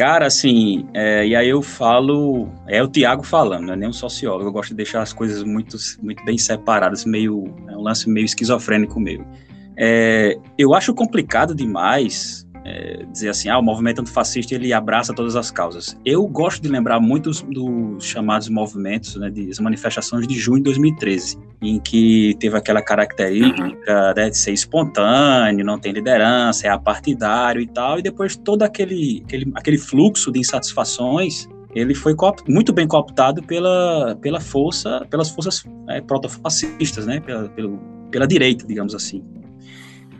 Cara, 0.00 0.28
assim, 0.28 0.88
é, 0.94 1.26
e 1.26 1.36
aí 1.36 1.50
eu 1.50 1.60
falo, 1.60 2.48
é 2.66 2.82
o 2.82 2.88
Tiago 2.88 3.22
falando, 3.22 3.66
não 3.66 3.74
é 3.74 3.76
nem 3.76 3.88
um 3.90 3.92
sociólogo, 3.92 4.48
eu 4.48 4.50
gosto 4.50 4.70
de 4.70 4.76
deixar 4.76 5.02
as 5.02 5.12
coisas 5.12 5.44
muito, 5.44 5.76
muito 6.00 6.24
bem 6.24 6.38
separadas, 6.38 7.04
meio, 7.04 7.54
é 7.68 7.76
um 7.76 7.82
lance 7.82 8.08
meio 8.08 8.24
esquizofrênico 8.24 8.98
meu. 8.98 9.22
É, 9.76 10.38
eu 10.56 10.72
acho 10.72 10.94
complicado 10.94 11.54
demais 11.54 12.48
é, 12.64 13.04
dizer 13.10 13.30
assim, 13.30 13.48
ah, 13.48 13.58
o 13.58 13.62
movimento 13.62 14.00
antifascista 14.00 14.54
ele 14.54 14.72
abraça 14.72 15.14
todas 15.14 15.36
as 15.36 15.50
causas. 15.50 15.96
Eu 16.04 16.26
gosto 16.26 16.62
de 16.62 16.68
lembrar 16.68 17.00
muitos 17.00 17.42
dos 17.42 18.04
chamados 18.04 18.48
movimentos, 18.48 19.16
né, 19.16 19.30
das 19.30 19.58
manifestações 19.58 20.26
de 20.26 20.38
junho 20.38 20.58
de 20.58 20.64
2013, 20.64 21.38
em 21.62 21.78
que 21.78 22.36
teve 22.38 22.56
aquela 22.56 22.82
característica 22.82 23.62
uhum. 23.62 24.14
né, 24.16 24.30
de 24.30 24.36
ser 24.36 24.52
espontâneo, 24.52 25.64
não 25.64 25.78
tem 25.78 25.92
liderança, 25.92 26.66
é 26.66 26.70
apartidário 26.70 27.60
e 27.60 27.66
tal, 27.66 27.98
e 27.98 28.02
depois 28.02 28.36
todo 28.36 28.62
aquele, 28.62 29.22
aquele, 29.24 29.52
aquele 29.54 29.78
fluxo 29.78 30.30
de 30.30 30.40
insatisfações 30.40 31.48
ele 31.74 31.94
foi 31.94 32.16
muito 32.48 32.72
bem 32.72 32.86
cooptado 32.86 33.42
pela, 33.42 34.16
pela 34.20 34.40
força, 34.40 35.06
pelas 35.08 35.30
forças 35.30 35.64
é, 35.88 36.00
protofascistas, 36.00 37.06
né, 37.06 37.20
pela, 37.20 37.48
pela, 37.48 37.78
pela 38.10 38.26
direita, 38.26 38.66
digamos 38.66 38.94
assim. 38.94 39.22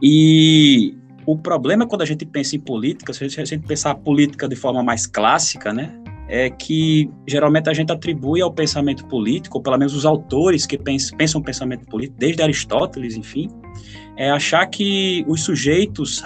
E 0.02 0.94
o 1.32 1.38
problema 1.38 1.86
quando 1.86 2.02
a 2.02 2.04
gente 2.04 2.26
pensa 2.26 2.56
em 2.56 2.60
política, 2.60 3.12
se 3.12 3.24
a 3.24 3.44
gente 3.44 3.66
pensar 3.66 3.92
a 3.92 3.94
política 3.94 4.48
de 4.48 4.56
forma 4.56 4.82
mais 4.82 5.06
clássica, 5.06 5.72
né, 5.72 5.92
é 6.28 6.50
que 6.50 7.08
geralmente 7.26 7.68
a 7.68 7.72
gente 7.72 7.92
atribui 7.92 8.40
ao 8.40 8.52
pensamento 8.52 9.06
político, 9.06 9.58
ou 9.58 9.62
pelo 9.62 9.78
menos 9.78 9.94
os 9.94 10.04
autores 10.04 10.66
que 10.66 10.76
pensam, 10.76 11.16
pensam 11.16 11.40
pensamento 11.40 11.86
político, 11.86 12.18
desde 12.18 12.42
Aristóteles, 12.42 13.16
enfim, 13.16 13.48
é 14.16 14.30
achar 14.30 14.66
que 14.66 15.24
os 15.28 15.44
sujeitos 15.44 16.20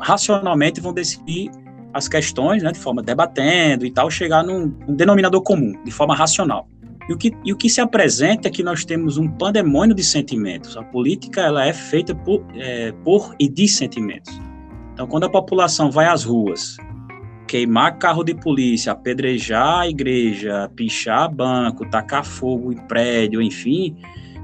racionalmente 0.00 0.80
vão 0.80 0.92
decidir 0.92 1.50
as 1.94 2.08
questões, 2.08 2.62
né, 2.62 2.72
de 2.72 2.78
forma 2.80 3.00
debatendo 3.00 3.86
e 3.86 3.92
tal, 3.92 4.10
chegar 4.10 4.42
num 4.42 4.68
denominador 4.88 5.42
comum, 5.42 5.72
de 5.84 5.92
forma 5.92 6.16
racional. 6.16 6.68
E 7.08 7.12
o, 7.12 7.16
que, 7.16 7.32
e 7.44 7.52
o 7.52 7.56
que 7.56 7.70
se 7.70 7.80
apresenta 7.80 8.48
é 8.48 8.50
que 8.50 8.62
nós 8.62 8.84
temos 8.84 9.16
um 9.18 9.28
pandemônio 9.28 9.94
de 9.94 10.02
sentimentos. 10.02 10.76
A 10.76 10.82
política 10.82 11.40
ela 11.42 11.64
é 11.64 11.72
feita 11.72 12.14
por, 12.14 12.44
é, 12.54 12.92
por 13.02 13.34
e 13.40 13.48
de 13.48 13.66
sentimentos. 13.66 14.47
Então, 14.98 15.06
quando 15.06 15.26
a 15.26 15.30
população 15.30 15.92
vai 15.92 16.06
às 16.06 16.24
ruas 16.24 16.76
queimar 17.46 17.98
carro 17.98 18.24
de 18.24 18.34
polícia, 18.34 18.90
apedrejar 18.90 19.82
a 19.82 19.88
igreja, 19.88 20.68
pichar 20.74 21.32
banco, 21.32 21.88
tacar 21.88 22.24
fogo 22.24 22.72
em 22.72 22.76
prédio, 22.76 23.40
enfim, 23.40 23.96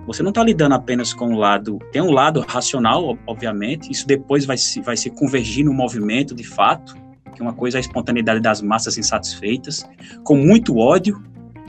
você 0.07 0.23
não 0.23 0.29
está 0.29 0.45
lidando 0.45 0.77
apenas 0.77 1.13
com 1.13 1.35
o 1.35 1.37
lado. 1.37 1.81
Tem 1.91 2.01
um 2.01 2.13
lado 2.13 2.39
racional, 2.47 3.19
obviamente, 3.27 3.91
isso 3.91 4.07
depois 4.07 4.47
vai 4.47 4.57
se, 4.57 4.81
vai 4.81 4.97
se 4.97 5.11
convergir 5.11 5.65
no 5.65 5.75
movimento 5.75 6.37
de 6.37 6.45
fato, 6.45 6.95
que 7.35 7.43
uma 7.43 7.53
coisa 7.53 7.77
é 7.77 7.79
a 7.79 7.81
espontaneidade 7.81 8.39
das 8.39 8.63
massas 8.63 8.97
insatisfeitas, 8.97 9.85
com 10.23 10.37
muito 10.37 10.79
ódio 10.79 11.21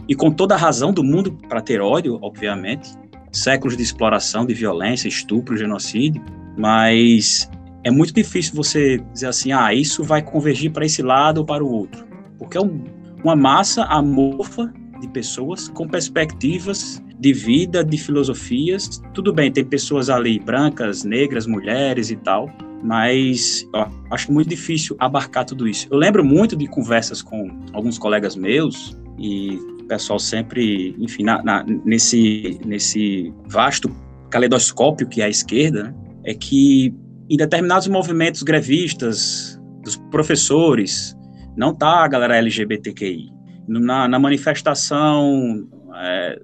e 0.08 0.14
com 0.14 0.30
toda 0.30 0.54
a 0.54 0.60
razão 0.60 0.94
do 0.94 1.04
mundo 1.04 1.32
para 1.50 1.60
ter 1.60 1.82
ódio, 1.82 2.20
obviamente. 2.22 2.92
Séculos 3.32 3.76
de 3.76 3.82
exploração, 3.82 4.46
de 4.46 4.54
violência, 4.54 5.08
estupro, 5.08 5.58
genocídio, 5.58 6.24
mas 6.56 7.50
é 7.86 7.92
muito 7.92 8.12
difícil 8.12 8.56
você 8.56 8.98
dizer 9.14 9.28
assim, 9.28 9.52
ah, 9.52 9.72
isso 9.72 10.04
vai 10.04 10.20
convergir 10.20 10.72
para 10.72 10.84
esse 10.84 11.04
lado 11.04 11.38
ou 11.38 11.46
para 11.46 11.64
o 11.64 11.72
outro, 11.72 12.04
porque 12.40 12.58
é 12.58 12.62
um, 12.62 12.84
uma 13.24 13.36
massa 13.36 13.84
amorfa 13.84 14.74
de 15.00 15.08
pessoas 15.08 15.70
com 15.70 15.88
perspectivas 15.88 17.00
de 17.20 17.32
vida, 17.32 17.84
de 17.84 17.98
filosofias. 17.98 19.02
Tudo 19.14 19.32
bem, 19.32 19.52
tem 19.52 19.64
pessoas 19.64 20.10
ali 20.10 20.40
brancas, 20.40 21.04
negras, 21.04 21.46
mulheres 21.46 22.10
e 22.10 22.16
tal, 22.16 22.50
mas 22.84 23.68
ó, 23.72 23.88
acho 24.10 24.32
muito 24.34 24.50
difícil 24.50 24.96
abarcar 25.00 25.46
tudo 25.46 25.68
isso. 25.68 25.88
Eu 25.92 25.98
lembro 26.00 26.26
muito 26.26 26.56
de 26.56 26.66
conversas 26.66 27.22
com 27.22 27.56
alguns 27.72 28.00
colegas 28.00 28.36
meus 28.36 28.98
e 29.20 29.58
o 29.82 29.86
pessoal 29.86 30.18
sempre, 30.18 30.96
enfim, 30.98 31.22
na, 31.22 31.44
na, 31.44 31.64
nesse, 31.86 32.60
nesse 32.66 33.32
vasto 33.46 33.96
caleidoscópio 34.32 35.08
que 35.08 35.22
é 35.22 35.26
a 35.26 35.30
esquerda, 35.30 35.84
né, 35.84 35.96
é 36.24 36.34
que 36.34 36.92
em 37.30 37.38
determinados 37.38 37.88
movimentos 37.88 38.44
grevistas, 38.44 39.60
dos 39.84 39.98
professores, 40.10 41.16
não 41.56 41.74
tá 41.74 42.04
a 42.04 42.08
galera 42.08 42.38
LGBTQI. 42.38 43.32
Na, 43.68 44.08
na 44.08 44.20
manifestação 44.20 45.68
é, 45.96 46.40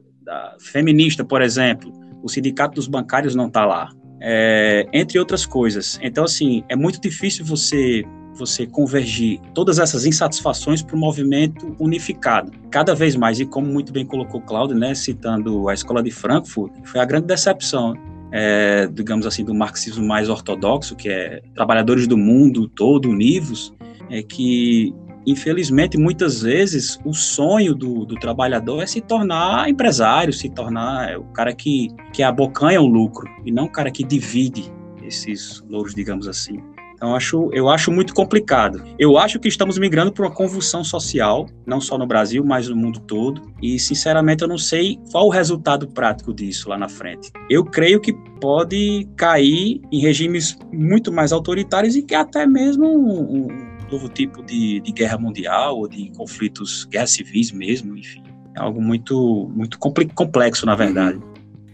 feminista, 0.59 1.23
por 1.23 1.41
exemplo, 1.41 1.91
o 2.23 2.29
sindicato 2.29 2.75
dos 2.75 2.87
bancários 2.87 3.35
não 3.35 3.47
está 3.47 3.65
lá, 3.65 3.89
é, 4.21 4.87
entre 4.93 5.19
outras 5.19 5.45
coisas. 5.45 5.99
Então, 6.01 6.23
assim, 6.23 6.63
é 6.69 6.75
muito 6.75 7.01
difícil 7.01 7.43
você 7.43 8.03
você 8.33 8.65
convergir 8.65 9.41
todas 9.53 9.77
essas 9.77 10.05
insatisfações 10.05 10.81
para 10.81 10.95
um 10.95 10.99
movimento 10.99 11.75
unificado, 11.77 12.51
cada 12.71 12.95
vez 12.95 13.13
mais. 13.13 13.41
E 13.41 13.45
como 13.45 13.67
muito 13.67 13.91
bem 13.91 14.05
colocou 14.05 14.41
Cláudio, 14.41 14.77
né, 14.77 14.95
citando 14.95 15.67
a 15.67 15.73
escola 15.73 16.01
de 16.01 16.11
Frankfurt, 16.11 16.71
foi 16.85 17.01
a 17.01 17.05
grande 17.05 17.27
decepção 17.27 17.93
é, 18.31 18.87
digamos 18.87 19.25
assim, 19.25 19.43
do 19.43 19.53
marxismo 19.53 20.05
mais 20.05 20.29
ortodoxo, 20.29 20.95
que 20.95 21.09
é 21.09 21.41
trabalhadores 21.53 22.07
do 22.07 22.17
mundo 22.17 22.67
todo 22.67 23.09
univos, 23.09 23.73
é 24.09 24.23
que, 24.23 24.93
infelizmente, 25.25 25.97
muitas 25.97 26.41
vezes 26.41 26.99
o 27.03 27.13
sonho 27.13 27.75
do, 27.75 28.05
do 28.05 28.15
trabalhador 28.15 28.81
é 28.81 28.85
se 28.85 29.01
tornar 29.01 29.69
empresário, 29.69 30.31
se 30.31 30.49
tornar 30.49 31.17
o 31.17 31.25
cara 31.25 31.53
que, 31.53 31.89
que 32.13 32.23
abocanha 32.23 32.81
o 32.81 32.87
lucro, 32.87 33.27
e 33.45 33.51
não 33.51 33.65
o 33.65 33.71
cara 33.71 33.91
que 33.91 34.03
divide 34.03 34.71
esses 35.03 35.63
louros, 35.69 35.93
digamos 35.93 36.27
assim. 36.27 36.61
Então, 37.01 37.15
acho, 37.15 37.49
eu 37.51 37.67
acho 37.67 37.91
muito 37.91 38.13
complicado. 38.13 38.83
Eu 38.99 39.17
acho 39.17 39.39
que 39.39 39.47
estamos 39.47 39.79
migrando 39.79 40.11
para 40.11 40.23
uma 40.23 40.31
convulsão 40.31 40.83
social, 40.83 41.49
não 41.65 41.81
só 41.81 41.97
no 41.97 42.05
Brasil, 42.05 42.45
mas 42.45 42.67
no 42.67 42.75
mundo 42.75 42.99
todo. 42.99 43.41
E, 43.59 43.79
sinceramente, 43.79 44.43
eu 44.43 44.47
não 44.47 44.59
sei 44.59 44.99
qual 45.11 45.25
o 45.25 45.31
resultado 45.31 45.87
prático 45.87 46.31
disso 46.31 46.69
lá 46.69 46.77
na 46.77 46.87
frente. 46.87 47.31
Eu 47.49 47.65
creio 47.65 47.99
que 47.99 48.13
pode 48.39 49.09
cair 49.15 49.81
em 49.91 49.99
regimes 49.99 50.55
muito 50.71 51.11
mais 51.11 51.31
autoritários 51.31 51.95
e 51.95 52.03
que 52.03 52.13
até 52.13 52.45
mesmo 52.45 52.85
um, 52.85 53.47
um 53.47 53.47
novo 53.91 54.07
tipo 54.07 54.43
de, 54.43 54.79
de 54.81 54.91
guerra 54.91 55.17
mundial 55.17 55.79
ou 55.79 55.87
de 55.87 56.11
conflitos, 56.15 56.85
guerras 56.85 57.09
civis 57.09 57.51
mesmo, 57.51 57.97
enfim. 57.97 58.21
É 58.55 58.61
algo 58.61 58.79
muito, 58.79 59.49
muito 59.55 59.79
complexo, 59.79 60.67
na 60.67 60.75
verdade. 60.75 61.19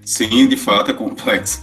Sim, 0.06 0.48
de 0.48 0.56
fato 0.56 0.92
é 0.92 0.94
complexo. 0.94 1.62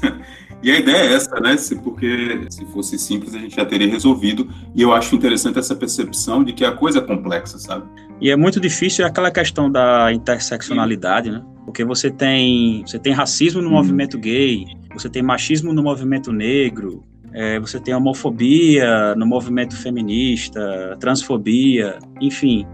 E 0.64 0.70
a 0.70 0.78
ideia 0.78 0.96
é 0.96 1.12
essa, 1.12 1.38
né? 1.40 1.54
Porque 1.82 2.46
se 2.48 2.64
fosse 2.64 2.98
simples 2.98 3.34
a 3.34 3.38
gente 3.38 3.54
já 3.54 3.66
teria 3.66 3.86
resolvido. 3.86 4.48
E 4.74 4.80
eu 4.80 4.94
acho 4.94 5.14
interessante 5.14 5.58
essa 5.58 5.76
percepção 5.76 6.42
de 6.42 6.54
que 6.54 6.64
a 6.64 6.72
coisa 6.72 7.00
é 7.00 7.02
complexa, 7.02 7.58
sabe? 7.58 7.84
E 8.18 8.30
é 8.30 8.36
muito 8.36 8.58
difícil 8.58 9.04
aquela 9.04 9.30
questão 9.30 9.70
da 9.70 10.10
interseccionalidade, 10.10 11.30
né? 11.30 11.44
Porque 11.66 11.84
você 11.84 12.10
tem, 12.10 12.82
você 12.86 12.98
tem 12.98 13.12
racismo 13.12 13.60
no 13.60 13.68
hum. 13.68 13.72
movimento 13.72 14.18
gay, 14.18 14.64
você 14.94 15.10
tem 15.10 15.22
machismo 15.22 15.70
no 15.74 15.82
movimento 15.82 16.32
negro, 16.32 17.04
é, 17.34 17.60
você 17.60 17.78
tem 17.78 17.92
homofobia 17.92 19.14
no 19.16 19.26
movimento 19.26 19.76
feminista, 19.76 20.96
transfobia, 20.98 21.98
enfim. 22.22 22.66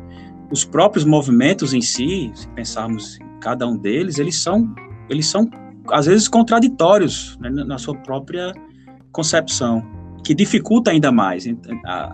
Os 0.48 0.64
próprios 0.64 1.04
movimentos 1.04 1.74
em 1.74 1.80
si, 1.80 2.30
se 2.34 2.46
pensarmos 2.50 3.18
em 3.20 3.40
cada 3.40 3.66
um 3.66 3.76
deles, 3.76 4.18
eles 4.20 4.40
são, 4.40 4.72
eles 5.08 5.26
são 5.26 5.50
às 5.88 6.06
vezes 6.06 6.28
contraditórios 6.28 7.38
né, 7.40 7.50
na 7.50 7.78
sua 7.78 7.94
própria 7.96 8.52
concepção, 9.12 9.82
que 10.24 10.34
dificulta 10.34 10.90
ainda 10.90 11.10
mais. 11.10 11.44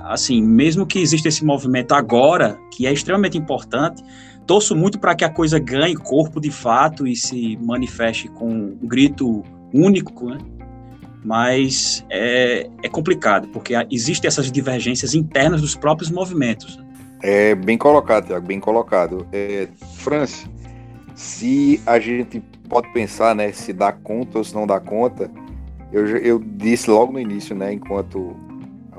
Assim, 0.05 0.43
mesmo 0.43 0.87
que 0.87 0.99
exista 0.99 1.29
esse 1.29 1.45
movimento 1.45 1.93
agora, 1.93 2.59
que 2.73 2.87
é 2.87 2.93
extremamente 2.93 3.37
importante, 3.37 4.03
torço 4.47 4.75
muito 4.77 4.99
para 4.99 5.15
que 5.15 5.25
a 5.25 5.31
coisa 5.31 5.59
ganhe 5.59 5.97
corpo 5.97 6.41
de 6.41 6.51
fato 6.51 7.07
e 7.07 7.17
se 7.17 7.57
manifeste 7.61 8.29
com 8.29 8.49
um 8.49 8.87
grito 8.87 9.43
único, 9.73 10.31
né? 10.31 10.39
mas 11.25 12.07
é, 12.09 12.71
é 12.83 12.89
complicado, 12.89 13.49
porque 13.49 13.75
existem 13.91 14.29
essas 14.29 14.51
divergências 14.51 15.13
internas 15.15 15.61
dos 15.61 15.75
próprios 15.75 16.09
movimentos. 16.09 16.77
Né? 16.77 16.85
É 17.23 17.55
bem 17.57 17.77
colocado, 17.77 18.27
Tiago, 18.27 18.47
bem 18.47 18.61
colocado. 18.61 19.27
É, 19.33 19.67
Francis, 19.97 20.49
se 21.17 21.81
a 21.85 21.99
gente 21.99 22.41
pode 22.67 22.93
pensar, 22.93 23.35
né, 23.35 23.53
se 23.53 23.73
dá 23.73 23.93
conta 23.93 24.39
ou 24.39 24.45
se 24.45 24.55
não 24.55 24.67
dá 24.67 24.81
conta, 24.81 25.31
eu, 25.93 26.07
eu 26.19 26.39
disse 26.39 26.91
logo 26.91 27.13
no 27.13 27.21
início, 27.21 27.55
né, 27.55 27.73
enquanto 27.73 28.37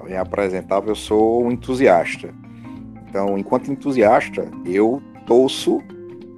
eu 0.07 0.21
apresentava, 0.21 0.89
eu 0.89 0.95
sou 0.95 1.43
um 1.45 1.51
entusiasta. 1.51 2.33
Então, 3.09 3.37
enquanto 3.37 3.71
entusiasta, 3.71 4.49
eu 4.65 5.01
torço 5.25 5.81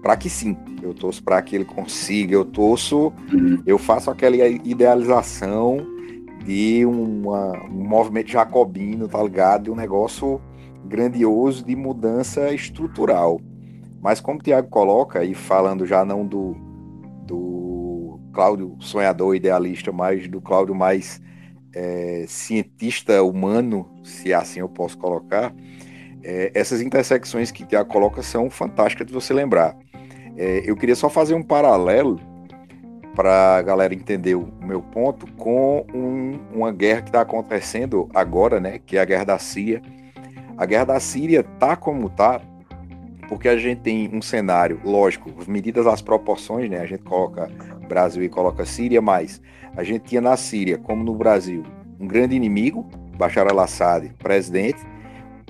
para 0.02 0.16
que 0.16 0.30
sim, 0.30 0.58
eu 0.82 0.94
torço 0.94 1.24
para 1.24 1.42
que 1.42 1.56
ele 1.56 1.66
consiga, 1.66 2.34
eu 2.34 2.46
torço, 2.46 3.12
uhum. 3.32 3.62
eu 3.66 3.78
faço 3.78 4.10
aquela 4.10 4.36
idealização 4.36 5.86
de 6.46 6.86
uma, 6.86 7.52
um 7.68 7.88
movimento 7.88 8.32
jacobino, 8.32 9.08
tá 9.08 9.22
ligado? 9.22 9.64
De 9.64 9.72
um 9.72 9.76
negócio 9.76 10.42
grandioso 10.86 11.66
de 11.66 11.76
mudança 11.76 12.52
estrutural. 12.54 13.40
Mas 14.02 14.22
como 14.22 14.40
o 14.40 14.42
Tiago 14.42 14.70
coloca, 14.70 15.24
e 15.24 15.34
falando 15.34 15.86
já 15.86 16.06
não 16.06 16.26
do, 16.26 16.56
do 17.30 18.20
Cláudio 18.34 18.76
sonhador 18.80 19.36
idealista, 19.36 19.92
mas 19.92 20.28
do 20.28 20.42
Cláudio 20.42 20.74
mais 20.74 21.22
é, 21.74 22.26
cientista 22.28 23.22
humano, 23.24 23.88
se 24.04 24.34
assim 24.34 24.60
eu 24.60 24.70
posso 24.70 24.98
colocar, 24.98 25.54
é, 26.24 26.52
essas 26.54 26.82
intersecções 26.82 27.52
que 27.52 27.66
Tiago 27.66 27.90
coloca 27.90 28.22
são 28.22 28.50
fantásticas 28.50 29.08
de 29.08 29.14
você 29.14 29.34
lembrar. 29.34 29.78
É, 30.36 30.64
eu 30.66 30.76
queria 30.76 30.96
só 30.96 31.10
fazer 31.10 31.34
um 31.34 31.44
paralelo 31.44 32.20
para 33.16 33.58
a 33.58 33.62
galera 33.62 33.94
entender 33.94 34.36
o 34.36 34.48
meu 34.62 34.82
ponto 34.82 35.32
com 35.34 35.86
um, 35.94 36.40
uma 36.54 36.72
guerra 36.72 37.02
que 37.02 37.10
está 37.10 37.22
acontecendo 37.22 38.10
agora, 38.14 38.60
né, 38.60 38.80
que 38.80 38.98
é 38.98 39.02
a 39.02 39.06
guerra 39.06 39.26
da 39.26 39.40
Síria. 39.40 39.82
A 40.58 40.66
guerra 40.66 40.86
da 40.86 41.00
Síria 41.00 41.44
tá 41.44 41.76
como 41.76 42.10
tá 42.10 42.42
porque 43.30 43.48
a 43.48 43.56
gente 43.56 43.82
tem 43.82 44.10
um 44.12 44.22
cenário, 44.24 44.82
lógico, 44.84 45.32
medidas 45.48 45.86
as 45.86 46.02
proporções, 46.02 46.68
né? 46.68 46.80
A 46.80 46.86
gente 46.88 47.04
coloca 47.04 47.48
Brasil 47.88 48.24
e 48.24 48.28
coloca 48.28 48.66
Síria, 48.66 49.02
mas 49.02 49.40
a 49.78 49.84
gente 49.84 50.06
tinha 50.06 50.20
na 50.20 50.36
Síria, 50.36 50.80
como 50.80 51.04
no 51.04 51.14
Brasil, 51.14 51.64
um 52.00 52.08
grande 52.08 52.36
inimigo, 52.36 52.90
Bashar 53.16 53.48
al-Assad, 53.48 54.10
presidente, 54.18 54.80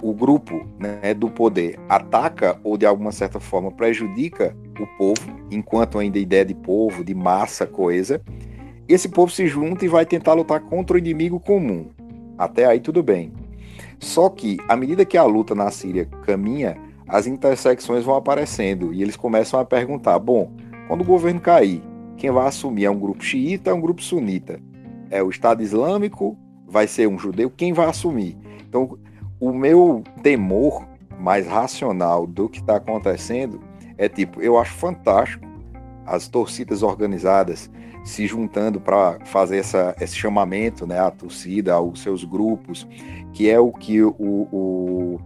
o 0.01 0.13
grupo 0.13 0.65
né, 0.77 1.13
do 1.13 1.29
poder 1.29 1.79
ataca 1.87 2.59
ou 2.63 2.77
de 2.77 2.85
alguma 2.85 3.11
certa 3.11 3.39
forma 3.39 3.71
prejudica 3.71 4.55
o 4.79 4.87
povo, 4.97 5.39
enquanto 5.49 5.99
ainda 5.99 6.19
ideia 6.19 6.43
de 6.43 6.55
povo, 6.55 7.03
de 7.03 7.13
massa, 7.13 7.65
coisa, 7.65 8.21
esse 8.87 9.07
povo 9.07 9.31
se 9.31 9.47
junta 9.47 9.85
e 9.85 9.87
vai 9.87 10.05
tentar 10.05 10.33
lutar 10.33 10.59
contra 10.61 10.95
o 10.95 10.99
inimigo 10.99 11.39
comum. 11.39 11.89
Até 12.37 12.65
aí 12.65 12.79
tudo 12.79 13.01
bem. 13.01 13.31
Só 13.99 14.29
que, 14.29 14.57
à 14.67 14.75
medida 14.75 15.05
que 15.05 15.17
a 15.17 15.23
luta 15.23 15.53
na 15.53 15.69
Síria 15.69 16.05
caminha, 16.25 16.77
as 17.09 17.25
intersecções 17.25 18.05
vão 18.05 18.15
aparecendo 18.15 18.93
e 18.93 19.01
eles 19.01 19.17
começam 19.17 19.59
a 19.59 19.65
perguntar: 19.65 20.19
bom, 20.19 20.51
quando 20.87 21.01
o 21.01 21.05
governo 21.05 21.41
cair, 21.41 21.81
quem 22.15 22.29
vai 22.29 22.47
assumir 22.47 22.85
é 22.85 22.89
um 22.89 22.99
grupo 22.99 23.23
xiita, 23.23 23.71
é 23.71 23.73
um 23.73 23.81
grupo 23.81 24.01
sunita? 24.01 24.61
É 25.09 25.23
o 25.23 25.29
Estado 25.29 25.63
Islâmico? 25.63 26.37
Vai 26.67 26.87
ser 26.87 27.07
um 27.07 27.17
judeu? 27.17 27.49
Quem 27.49 27.73
vai 27.73 27.87
assumir? 27.87 28.37
Então, 28.67 28.97
o 29.39 29.51
meu 29.51 30.03
temor 30.21 30.87
mais 31.19 31.47
racional 31.47 32.27
do 32.27 32.47
que 32.47 32.59
está 32.59 32.75
acontecendo 32.75 33.59
é 33.97 34.07
tipo: 34.07 34.39
eu 34.39 34.57
acho 34.57 34.73
fantástico 34.73 35.47
as 36.05 36.27
torcidas 36.27 36.83
organizadas 36.83 37.69
se 38.03 38.25
juntando 38.25 38.79
para 38.79 39.19
fazer 39.25 39.57
essa, 39.57 39.95
esse 39.99 40.15
chamamento, 40.15 40.87
né, 40.87 40.99
à 40.99 41.11
torcida, 41.11 41.73
aos 41.73 42.01
seus 42.01 42.23
grupos, 42.23 42.87
que 43.33 43.49
é 43.49 43.59
o 43.59 43.71
que 43.71 44.01
o, 44.01 44.15
o 44.17 45.19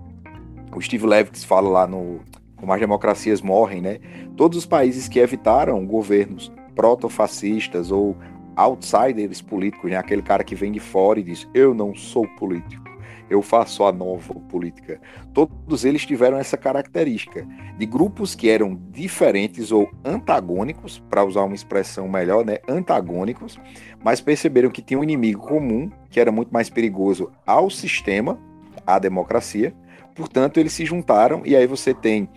o 0.75 0.81
Steve 0.81 1.05
Levitt 1.05 1.45
fala 1.45 1.69
lá 1.69 1.88
no 1.88 2.19
Como 2.55 2.71
as 2.73 2.79
Democracias 2.79 3.41
Morrem, 3.41 3.81
né? 3.81 3.99
Todos 4.36 4.57
os 4.57 4.65
países 4.65 5.07
que 5.07 5.19
evitaram 5.19 5.86
governos 5.86 6.51
proto-fascistas 6.75 7.91
ou 7.91 8.17
outsiders 8.55 9.41
políticos, 9.41 9.89
né? 9.89 9.97
aquele 9.97 10.21
cara 10.21 10.43
que 10.43 10.55
vem 10.55 10.71
de 10.71 10.79
fora 10.79 11.19
e 11.19 11.23
diz: 11.23 11.47
Eu 11.53 11.73
não 11.73 11.95
sou 11.95 12.27
político, 12.36 12.83
eu 13.29 13.41
faço 13.41 13.83
a 13.83 13.91
nova 13.91 14.33
política. 14.33 14.99
Todos 15.33 15.86
eles 15.86 16.05
tiveram 16.05 16.38
essa 16.38 16.57
característica 16.57 17.47
de 17.77 17.86
grupos 17.86 18.36
que 18.36 18.49
eram 18.49 18.79
diferentes 18.91 19.71
ou 19.71 19.89
antagônicos, 20.03 20.99
para 21.09 21.23
usar 21.23 21.43
uma 21.43 21.55
expressão 21.55 22.07
melhor, 22.07 22.45
né? 22.45 22.59
antagônicos, 22.67 23.59
mas 24.03 24.21
perceberam 24.21 24.69
que 24.69 24.81
tinha 24.81 24.99
um 24.99 25.03
inimigo 25.03 25.41
comum 25.41 25.89
que 26.09 26.19
era 26.19 26.31
muito 26.31 26.53
mais 26.53 26.69
perigoso 26.69 27.31
ao 27.45 27.69
sistema, 27.69 28.39
à 28.86 28.99
democracia. 28.99 29.73
Portanto, 30.15 30.60
eles 30.60 30.73
se 30.73 30.86
juntaram 30.86 31.41
e 31.45 31.56
aí 31.56 31.65
você 31.65 31.93
tem 31.93 32.30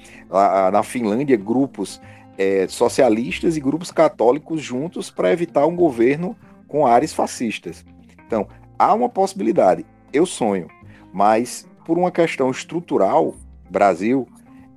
na 0.72 0.82
Finlândia 0.82 1.36
grupos 1.36 2.00
é, 2.38 2.66
socialistas 2.68 3.56
e 3.56 3.60
grupos 3.60 3.90
católicos 3.90 4.62
juntos 4.62 5.10
para 5.10 5.32
evitar 5.32 5.66
um 5.66 5.76
governo 5.76 6.36
com 6.68 6.86
áreas 6.86 7.12
fascistas. 7.12 7.84
Então, 8.26 8.46
há 8.78 8.92
uma 8.94 9.08
possibilidade. 9.08 9.84
Eu 10.12 10.26
sonho, 10.26 10.68
mas 11.12 11.66
por 11.84 11.98
uma 11.98 12.10
questão 12.10 12.50
estrutural, 12.50 13.34
Brasil, 13.70 14.26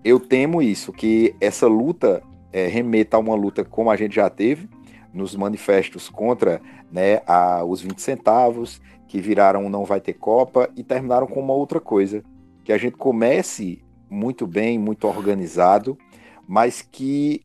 eu 0.03 0.19
temo 0.19 0.61
isso, 0.61 0.91
que 0.91 1.35
essa 1.41 1.67
luta 1.67 2.21
é, 2.51 2.67
remeta 2.67 3.17
a 3.17 3.19
uma 3.19 3.35
luta 3.35 3.63
como 3.63 3.91
a 3.91 3.95
gente 3.95 4.15
já 4.15 4.29
teve 4.29 4.69
nos 5.13 5.35
manifestos 5.35 6.09
contra 6.09 6.61
né, 6.91 7.21
a, 7.25 7.63
os 7.63 7.81
20 7.81 8.01
centavos, 8.01 8.81
que 9.07 9.19
viraram 9.19 9.69
não 9.69 9.83
vai 9.83 9.99
ter 9.99 10.13
Copa 10.13 10.69
e 10.75 10.83
terminaram 10.83 11.25
com 11.25 11.39
uma 11.39 11.53
outra 11.53 11.79
coisa, 11.79 12.23
que 12.69 12.73
a 12.73 12.77
gente 12.77 12.97
comece 12.97 13.83
muito 14.07 14.45
bem, 14.45 14.77
muito 14.77 15.07
organizado, 15.07 15.97
mas 16.47 16.83
que 16.83 17.43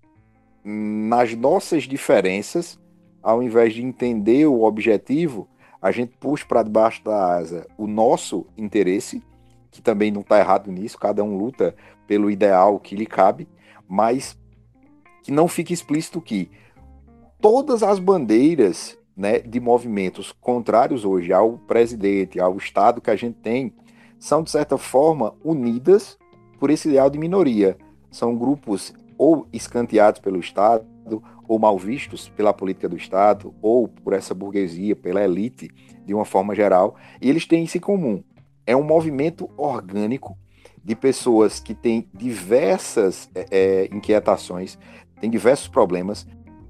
nas 0.63 1.35
nossas 1.35 1.85
diferenças, 1.85 2.79
ao 3.23 3.43
invés 3.43 3.73
de 3.73 3.83
entender 3.83 4.45
o 4.45 4.65
objetivo, 4.65 5.49
a 5.81 5.91
gente 5.91 6.15
puxa 6.21 6.45
para 6.47 6.63
debaixo 6.63 7.03
da 7.03 7.37
asa 7.37 7.67
o 7.79 7.87
nosso 7.87 8.47
interesse, 8.55 9.23
que 9.71 9.81
também 9.81 10.11
não 10.11 10.21
está 10.21 10.39
errado 10.39 10.71
nisso, 10.71 10.99
cada 10.99 11.25
um 11.25 11.39
luta 11.39 11.75
pelo 12.07 12.31
ideal 12.31 12.79
que 12.79 12.95
lhe 12.95 13.07
cabe, 13.07 13.49
mas 13.89 14.39
que 15.23 15.33
não 15.33 15.49
fique 15.49 15.73
explícito 15.73 16.21
que 16.21 16.51
todas 17.41 17.83
as 17.83 17.99
bandeiras 17.99 18.99
né, 19.17 19.39
de 19.39 19.59
movimentos 19.59 20.33
contrários 20.33 21.03
hoje 21.03 21.33
ao 21.33 21.57
presidente, 21.57 22.39
ao 22.39 22.59
Estado 22.59 23.01
que 23.01 23.11
a 23.11 23.17
gente 23.17 23.39
tem, 23.39 23.73
são, 24.19 24.43
de 24.43 24.51
certa 24.51 24.79
forma, 24.79 25.35
unidas 25.43 26.19
por 26.59 26.71
esse 26.71 26.89
ideal 26.89 27.11
de 27.11 27.19
minoria. 27.19 27.77
São 28.11 28.37
grupos 28.37 28.93
ou 29.19 29.47
escanteados 29.53 30.21
pelo 30.21 30.39
Estado, 30.39 30.87
ou 31.47 31.59
mal 31.59 31.79
vistos 31.79 32.29
pela 32.29 32.53
política 32.53 32.89
do 32.89 32.97
Estado, 32.97 33.55
ou 33.61 33.87
por 33.89 34.13
essa 34.13 34.35
burguesia, 34.35 34.97
pela 34.97 35.23
elite, 35.23 35.69
de 36.05 36.15
uma 36.15 36.25
forma 36.25 36.55
geral, 36.55 36.97
e 37.21 37.29
eles 37.29 37.47
têm 37.47 37.65
isso 37.65 37.77
em 37.77 37.81
comum. 37.81 38.23
É 38.67 38.75
um 38.75 38.83
movimento 38.83 39.51
orgânico 39.57 40.37
de 40.83 40.95
pessoas 40.95 41.61
que 41.61 41.75
têm 41.75 42.09
diversas 42.13 43.31
é, 43.35 43.47
é 43.51 43.85
inquietações, 43.87 44.79
têm 45.21 45.31
diversos 45.31 45.69
problemas. 45.69 46.27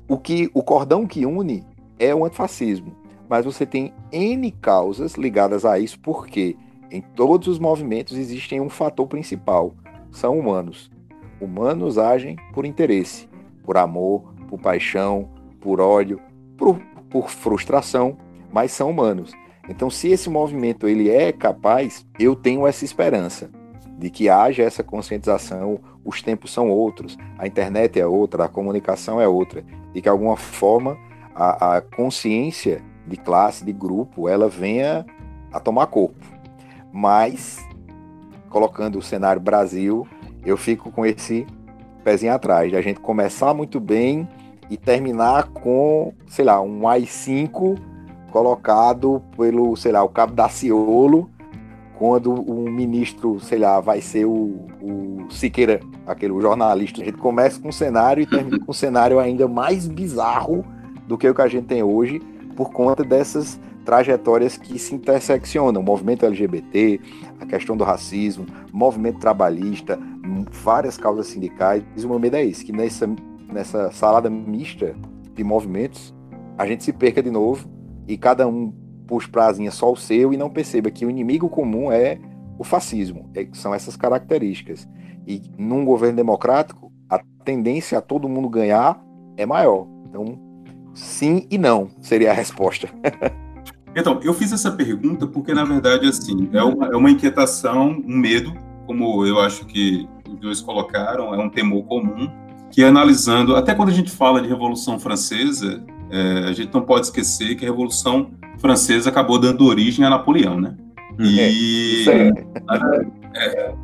O 0.09 0.19
que 0.19 0.51
o 0.55 0.63
cordão 0.63 1.07
que 1.07 1.25
une 1.25 1.65
é 1.99 2.15
o 2.15 2.25
antifascismo, 2.25 2.97
mas 3.29 3.45
você 3.45 3.65
tem 3.65 3.93
N 4.13 4.51
causas 4.53 5.15
ligadas 5.15 5.65
a 5.65 5.79
isso, 5.79 5.99
porque 6.01 6.57
em 6.95 7.01
todos 7.01 7.49
os 7.49 7.59
movimentos 7.59 8.17
existem 8.17 8.61
um 8.61 8.69
fator 8.69 9.09
principal, 9.09 9.75
são 10.13 10.39
humanos. 10.39 10.93
Humanos 11.41 11.99
agem 11.99 12.37
por 12.53 12.65
interesse, 12.65 13.29
por 13.65 13.77
amor, 13.77 14.33
por 14.49 14.61
paixão, 14.61 15.29
por 15.61 15.81
ódio, 15.81 16.21
por, 16.57 16.79
por 17.11 17.29
frustração, 17.29 18.17
mas 18.53 18.71
são 18.71 18.91
humanos. 18.91 19.33
Então, 19.69 19.91
se 19.91 20.09
esse 20.09 20.31
movimento 20.31 20.87
ele 20.87 21.11
é 21.11 21.33
capaz, 21.33 22.07
eu 22.17 22.37
tenho 22.37 22.65
essa 22.65 22.85
esperança 22.85 23.51
de 23.99 24.09
que 24.09 24.29
haja 24.29 24.63
essa 24.63 24.85
conscientização. 24.85 25.81
Os 26.05 26.23
tempos 26.23 26.53
são 26.53 26.71
outros, 26.71 27.19
a 27.37 27.45
internet 27.45 27.99
é 27.99 28.07
outra, 28.07 28.45
a 28.45 28.49
comunicação 28.49 29.21
é 29.21 29.27
outra, 29.27 29.65
e 29.91 29.95
que 29.95 30.03
de 30.03 30.09
alguma 30.09 30.37
forma 30.37 30.97
a, 31.35 31.77
a 31.77 31.81
consciência 31.81 32.81
de 33.05 33.17
classe, 33.17 33.65
de 33.65 33.73
grupo, 33.73 34.29
ela 34.29 34.49
venha 34.49 35.05
a 35.53 35.59
tomar 35.59 35.89
corpo. 35.89 36.34
Mas 36.95 37.59
colocando 38.49 39.01
o 39.01 39.03
cenário 39.03 39.43
Brasil, 39.43 40.07
eu 40.47 40.57
fico 40.57 40.93
com 40.93 41.05
esse 41.05 41.45
pezinho 42.05 42.33
atrás, 42.33 42.73
a 42.73 42.81
gente 42.81 43.01
começar 43.01 43.53
muito 43.53 43.81
bem 43.81 44.29
e 44.71 44.77
terminar 44.77 45.49
com, 45.49 46.13
sei 46.29 46.45
lá, 46.45 46.61
um 46.61 46.87
AI-5 46.87 47.77
colocado 48.31 49.21
pelo, 49.37 49.75
sei 49.75 49.91
lá, 49.91 50.05
o 50.05 50.09
cabo 50.09 50.35
da 50.35 50.49
Ciolo, 50.49 51.29
quando 51.99 52.33
um 52.33 52.71
ministro, 52.71 53.41
sei 53.41 53.59
lá, 53.59 53.81
vai 53.81 54.01
ser 54.01 54.25
o, 54.25 54.67
o 54.81 55.27
Siqueira, 55.31 55.81
aquele 56.07 56.41
jornalista. 56.41 57.03
A 57.03 57.05
gente 57.05 57.19
começa 57.19 57.61
com 57.61 57.71
um 57.71 57.73
cenário 57.73 58.23
e 58.23 58.27
termina 58.27 58.59
com 58.61 58.71
um 58.71 58.75
cenário 58.75 59.19
ainda 59.19 59.49
mais 59.49 59.89
bizarro 59.89 60.65
do 61.09 61.19
que 61.19 61.29
o 61.29 61.35
que 61.35 61.43
a 61.43 61.49
gente 61.49 61.67
tem 61.67 61.83
hoje, 61.83 62.21
por 62.55 62.71
conta 62.71 63.03
dessas 63.03 63.59
trajetórias 63.85 64.57
que 64.57 64.79
se 64.79 64.95
interseccionam, 64.95 65.81
o 65.81 65.85
movimento 65.85 66.27
LGBT, 66.27 67.01
a 67.41 67.47
questão 67.47 67.77
do 67.77 67.85
racismo, 67.85 68.47
movimento 68.73 69.19
trabalhista, 69.19 69.99
várias 70.51 70.97
causas 70.97 71.27
sindicais. 71.27 71.85
E 71.97 72.05
o 72.05 72.09
meu 72.09 72.19
medo 72.19 72.37
é 72.37 72.45
esse, 72.45 72.65
que 72.65 72.73
nessa, 72.73 73.09
nessa 73.53 73.93
salada 73.93 74.31
mista 74.31 74.95
de 75.35 75.45
movimentos, 75.45 76.15
a 76.57 76.67
gente 76.67 76.85
se 76.85 76.93
perca 76.93 77.23
de 77.23 77.31
novo 77.31 77.69
e 78.07 78.17
cada 78.17 78.47
um 78.47 78.73
puxe 79.07 79.29
prazinha 79.29 79.71
só 79.71 79.93
o 79.93 79.97
seu 79.97 80.33
e 80.33 80.37
não 80.37 80.49
perceba 80.49 80.91
que 80.91 81.05
o 81.05 81.11
inimigo 81.11 81.49
comum 81.49 81.93
é 81.93 82.19
o 82.59 82.65
fascismo, 82.65 83.31
é, 83.35 83.47
são 83.53 83.75
essas 83.75 83.97
características. 83.97 84.89
E 85.27 85.43
num 85.59 85.85
governo 85.85 86.17
democrático, 86.17 86.93
a 87.09 87.21
tendência 87.45 87.99
a 87.99 88.01
todo 88.01 88.29
mundo 88.29 88.49
ganhar 88.49 89.03
é 89.37 89.45
maior. 89.45 89.87
Então, 90.09 90.39
sim 90.95 91.47
e 91.51 91.59
não 91.59 91.91
seria 92.01 92.31
a 92.31 92.35
resposta. 92.35 92.89
Então, 93.97 94.21
eu 94.23 94.35
fiz 94.35 94.53
essa 94.53 94.71
pergunta 94.71 95.27
porque, 95.27 95.55
na 95.55 95.65
verdade, 95.65 96.09
assim, 96.09 96.49
é 96.53 96.63
uma, 96.63 96.87
é 96.87 96.97
uma 96.97 97.11
inquietação, 97.11 98.03
um 98.07 98.17
medo, 98.17 98.53
como 98.87 99.25
eu 99.25 99.41
acho 99.41 99.65
que 99.67 100.09
os 100.29 100.39
dois 100.41 100.61
colocaram, 100.61 101.35
é 101.35 101.39
um 101.39 101.49
temor 101.49 101.85
comum, 101.85 102.29
que 102.71 102.83
analisando, 102.83 103.55
até 103.55 103.75
quando 103.75 103.91
a 103.91 103.93
gente 103.93 104.11
fala 104.11 104.43
de 104.43 104.49
Revolução 104.49 104.99
Francesa, 104.99 105.85
é, 106.11 106.49
a 106.49 106.53
gente 106.53 106.75
não 106.75 106.83
pode 106.83 107.07
esquecer 107.07 107.55
que 107.55 107.65
a 107.65 107.69
Revolução 107.69 108.31
Francesa 108.59 109.11
acabou 109.11 109.39
dando 109.39 109.65
origem 109.65 110.05
a 110.05 110.11
Napoleão, 110.11 110.61
né? 110.61 110.77
E... 111.19 112.05
É, 112.09 112.31
é, 113.37 113.75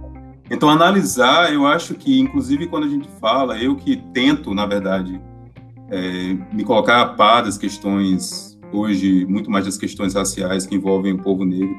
então, 0.50 0.68
analisar, 0.68 1.52
eu 1.52 1.64
acho 1.64 1.94
que, 1.94 2.18
inclusive, 2.18 2.66
quando 2.66 2.84
a 2.84 2.88
gente 2.88 3.08
fala, 3.20 3.56
eu 3.56 3.76
que 3.76 3.96
tento, 4.12 4.52
na 4.52 4.66
verdade, 4.66 5.20
é, 5.88 6.36
me 6.52 6.64
colocar 6.64 7.00
a 7.00 7.06
par 7.06 7.44
das 7.44 7.56
questões 7.56 8.49
hoje 8.72 9.24
muito 9.26 9.50
mais 9.50 9.64
das 9.64 9.76
questões 9.76 10.14
raciais 10.14 10.66
que 10.66 10.74
envolvem 10.74 11.12
o 11.12 11.18
povo 11.18 11.44
negro 11.44 11.76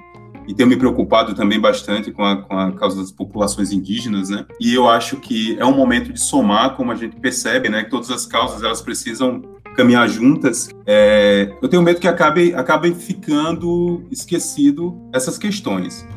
e 0.48 0.54
tenho 0.54 0.68
me 0.68 0.76
preocupado 0.76 1.34
também 1.34 1.60
bastante 1.60 2.12
com 2.12 2.24
a, 2.26 2.42
com 2.42 2.58
a 2.58 2.72
causa 2.72 3.00
das 3.00 3.12
populações 3.12 3.72
indígenas, 3.72 4.30
né? 4.30 4.46
E 4.60 4.74
eu 4.74 4.90
acho 4.90 5.18
que 5.18 5.58
é 5.60 5.66
um 5.66 5.76
momento 5.76 6.12
de 6.12 6.20
somar, 6.20 6.76
como 6.76 6.92
a 6.92 6.96
gente 6.96 7.16
percebe, 7.16 7.70
né? 7.70 7.84
Que 7.84 7.90
todas 7.90 8.10
as 8.10 8.26
causas 8.26 8.64
elas 8.64 8.82
precisam 8.82 9.42
caminhar 9.76 10.10
juntas. 10.10 10.70
É, 10.86 11.54
eu 11.62 11.70
tenho 11.70 11.82
medo 11.82 12.00
que 12.00 12.08
acabe, 12.08 12.54
acabe 12.54 12.94
ficando 12.94 14.04
esquecido 14.12 15.00
essas 15.14 15.38
questões. 15.38 16.08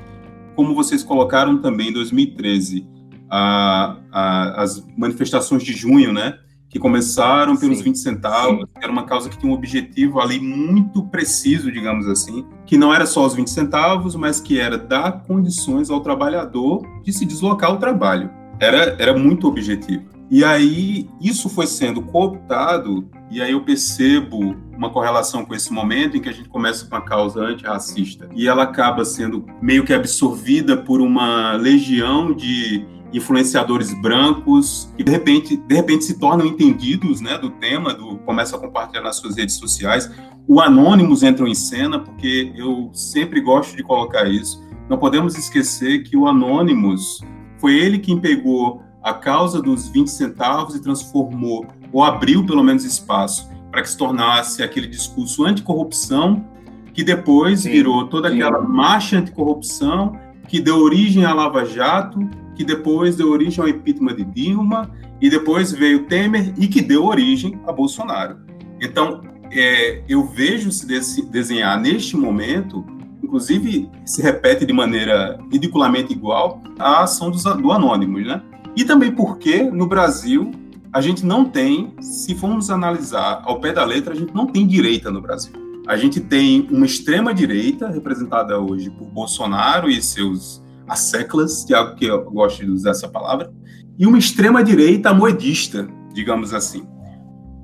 Como 0.56 0.74
vocês 0.74 1.02
colocaram 1.02 1.58
também 1.58 1.90
em 1.90 1.92
2013, 1.92 2.86
a, 3.30 3.96
a, 4.10 4.62
as 4.62 4.84
manifestações 4.96 5.62
de 5.62 5.72
junho, 5.72 6.12
né? 6.12 6.38
Que 6.74 6.80
começaram 6.80 7.56
pelos 7.56 7.78
Sim. 7.78 7.84
20 7.84 7.98
centavos, 8.00 8.64
que 8.64 8.82
era 8.82 8.90
uma 8.90 9.04
causa 9.04 9.28
que 9.30 9.38
tinha 9.38 9.50
um 9.50 9.54
objetivo 9.54 10.20
ali 10.20 10.40
muito 10.40 11.04
preciso, 11.04 11.70
digamos 11.70 12.08
assim, 12.08 12.44
que 12.66 12.76
não 12.76 12.92
era 12.92 13.06
só 13.06 13.24
os 13.24 13.32
20 13.32 13.48
centavos, 13.48 14.16
mas 14.16 14.40
que 14.40 14.58
era 14.58 14.76
dar 14.76 15.22
condições 15.22 15.88
ao 15.88 16.00
trabalhador 16.00 16.84
de 17.04 17.12
se 17.12 17.24
deslocar 17.24 17.70
ao 17.70 17.76
trabalho. 17.76 18.28
Era, 18.58 18.96
era 18.98 19.16
muito 19.16 19.46
objetivo. 19.46 20.02
E 20.28 20.42
aí 20.42 21.08
isso 21.20 21.48
foi 21.48 21.68
sendo 21.68 22.02
cooptado, 22.02 23.08
e 23.30 23.40
aí 23.40 23.52
eu 23.52 23.60
percebo 23.60 24.56
uma 24.76 24.90
correlação 24.90 25.44
com 25.44 25.54
esse 25.54 25.72
momento 25.72 26.16
em 26.16 26.20
que 26.20 26.28
a 26.28 26.32
gente 26.32 26.48
começa 26.48 26.86
com 26.86 26.96
a 26.96 27.00
causa 27.00 27.40
antirracista 27.40 28.28
e 28.34 28.48
ela 28.48 28.64
acaba 28.64 29.04
sendo 29.04 29.46
meio 29.62 29.84
que 29.84 29.94
absorvida 29.94 30.76
por 30.76 31.00
uma 31.00 31.52
legião 31.52 32.34
de 32.34 32.84
influenciadores 33.16 33.94
brancos 34.00 34.92
que 34.96 35.04
de 35.04 35.10
repente, 35.10 35.56
de 35.56 35.74
repente 35.74 36.04
se 36.04 36.18
tornam 36.18 36.46
entendidos, 36.46 37.20
né, 37.20 37.38
do 37.38 37.50
tema, 37.50 37.94
do 37.94 38.18
começam 38.18 38.58
a 38.58 38.62
compartilhar 38.62 39.02
nas 39.02 39.16
suas 39.16 39.36
redes 39.36 39.54
sociais. 39.56 40.10
O 40.46 40.60
Anônimos 40.60 41.22
entram 41.22 41.46
em 41.46 41.54
cena 41.54 41.98
porque 41.98 42.52
eu 42.56 42.90
sempre 42.92 43.40
gosto 43.40 43.76
de 43.76 43.82
colocar 43.82 44.28
isso. 44.28 44.62
Não 44.88 44.98
podemos 44.98 45.36
esquecer 45.36 46.02
que 46.02 46.16
o 46.16 46.26
Anônimos 46.26 47.20
foi 47.58 47.74
ele 47.74 47.98
quem 47.98 48.20
pegou 48.20 48.82
a 49.02 49.14
causa 49.14 49.60
dos 49.60 49.88
20 49.88 50.08
centavos 50.08 50.74
e 50.74 50.82
transformou, 50.82 51.66
ou 51.92 52.02
abriu 52.02 52.44
pelo 52.44 52.62
menos 52.62 52.84
espaço, 52.84 53.48
para 53.70 53.82
que 53.82 53.88
se 53.88 53.96
tornasse 53.96 54.62
aquele 54.62 54.86
discurso 54.86 55.44
anticorrupção, 55.44 56.44
que 56.92 57.04
depois 57.04 57.60
sim, 57.60 57.70
virou 57.70 58.06
toda 58.06 58.28
aquela 58.28 58.60
sim. 58.60 58.68
marcha 58.68 59.18
anticorrupção, 59.18 60.18
que 60.48 60.60
deu 60.60 60.78
origem 60.78 61.24
à 61.24 61.34
Lava 61.34 61.64
Jato, 61.64 62.18
que 62.54 62.64
depois 62.64 63.16
deu 63.16 63.30
origem 63.30 63.62
ao 63.62 63.68
impeachment 63.68 64.16
de 64.16 64.24
Dilma, 64.24 64.90
e 65.20 65.30
depois 65.30 65.72
veio 65.72 66.06
Temer, 66.06 66.52
e 66.58 66.66
que 66.66 66.80
deu 66.80 67.04
origem 67.04 67.58
a 67.66 67.72
Bolsonaro. 67.72 68.36
Então, 68.80 69.22
é, 69.50 70.02
eu 70.08 70.24
vejo 70.24 70.70
se 70.72 70.86
desenhar 71.26 71.80
neste 71.80 72.16
momento, 72.16 72.84
inclusive 73.22 73.88
se 74.04 74.20
repete 74.22 74.66
de 74.66 74.72
maneira 74.72 75.38
ridiculamente 75.50 76.12
igual 76.12 76.62
à 76.78 77.04
ação 77.04 77.30
dos, 77.30 77.44
do 77.44 77.72
Anônimos, 77.72 78.26
né? 78.26 78.42
E 78.76 78.84
também 78.84 79.12
porque 79.12 79.62
no 79.62 79.86
Brasil 79.86 80.50
a 80.92 81.00
gente 81.00 81.24
não 81.24 81.44
tem, 81.44 81.94
se 82.00 82.34
formos 82.34 82.70
analisar 82.70 83.42
ao 83.44 83.60
pé 83.60 83.72
da 83.72 83.84
letra, 83.84 84.12
a 84.12 84.16
gente 84.16 84.34
não 84.34 84.46
tem 84.46 84.66
direita 84.66 85.10
no 85.10 85.20
Brasil. 85.20 85.52
A 85.86 85.96
gente 85.96 86.20
tem 86.20 86.66
uma 86.70 86.86
extrema 86.86 87.34
direita 87.34 87.88
representada 87.90 88.58
hoje 88.58 88.90
por 88.90 89.06
Bolsonaro 89.08 89.90
e 89.90 90.00
seus 90.00 90.63
asseclas, 90.88 91.64
Tiago, 91.64 91.96
que 91.96 92.04
eu 92.04 92.24
gosto 92.30 92.64
de 92.64 92.70
usar 92.70 92.90
essa 92.90 93.08
palavra, 93.08 93.52
e 93.98 94.06
uma 94.06 94.18
extrema 94.18 94.62
direita 94.62 95.14
moedista, 95.14 95.88
digamos 96.12 96.52
assim. 96.52 96.86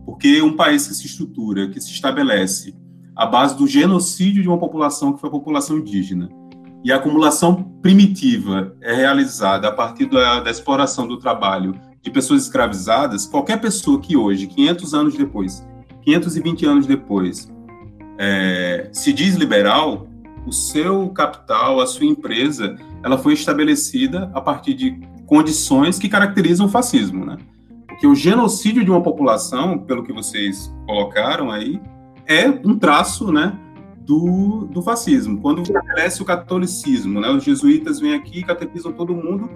Porque 0.04 0.40
um 0.42 0.56
país 0.56 0.86
que 0.86 0.94
se 0.94 1.06
estrutura, 1.06 1.68
que 1.68 1.80
se 1.80 1.90
estabelece 1.90 2.74
à 3.14 3.26
base 3.26 3.56
do 3.56 3.66
genocídio 3.66 4.42
de 4.42 4.48
uma 4.48 4.58
população 4.58 5.12
que 5.12 5.20
foi 5.20 5.28
a 5.28 5.32
população 5.32 5.78
indígena, 5.78 6.28
e 6.82 6.90
a 6.90 6.96
acumulação 6.96 7.62
primitiva 7.82 8.74
é 8.80 8.94
realizada 8.94 9.68
a 9.68 9.72
partir 9.72 10.06
da, 10.06 10.40
da, 10.40 10.50
exploração 10.50 11.06
do 11.06 11.18
trabalho 11.18 11.78
de 12.00 12.10
pessoas 12.10 12.44
escravizadas, 12.44 13.26
qualquer 13.26 13.60
pessoa 13.60 14.00
que 14.00 14.16
hoje, 14.16 14.46
500 14.46 14.94
anos 14.94 15.14
depois, 15.16 15.66
520 16.02 16.66
anos 16.66 16.86
depois, 16.86 17.52
é, 18.18 18.88
se 18.92 19.12
diz 19.12 19.34
liberal, 19.34 20.08
o 20.46 20.52
seu 20.52 21.08
capital, 21.10 21.80
a 21.80 21.86
sua 21.86 22.06
empresa, 22.06 22.76
ela 23.02 23.18
foi 23.18 23.34
estabelecida 23.34 24.30
a 24.34 24.40
partir 24.40 24.74
de 24.74 25.00
condições 25.26 25.98
que 25.98 26.08
caracterizam 26.08 26.66
o 26.66 26.68
fascismo, 26.68 27.24
né? 27.24 27.36
Porque 27.86 28.06
o 28.06 28.14
genocídio 28.14 28.84
de 28.84 28.90
uma 28.90 29.02
população, 29.02 29.78
pelo 29.78 30.02
que 30.02 30.12
vocês 30.12 30.74
colocaram 30.86 31.50
aí, 31.50 31.80
é 32.26 32.48
um 32.48 32.78
traço, 32.78 33.30
né, 33.30 33.58
do, 34.00 34.66
do 34.66 34.82
fascismo. 34.82 35.40
Quando 35.40 35.62
estabelece 35.62 36.20
o 36.20 36.24
catolicismo, 36.24 37.20
né? 37.20 37.30
Os 37.30 37.44
jesuítas 37.44 38.00
vêm 38.00 38.14
aqui, 38.14 38.42
catequizam 38.42 38.92
todo 38.92 39.14
mundo 39.14 39.48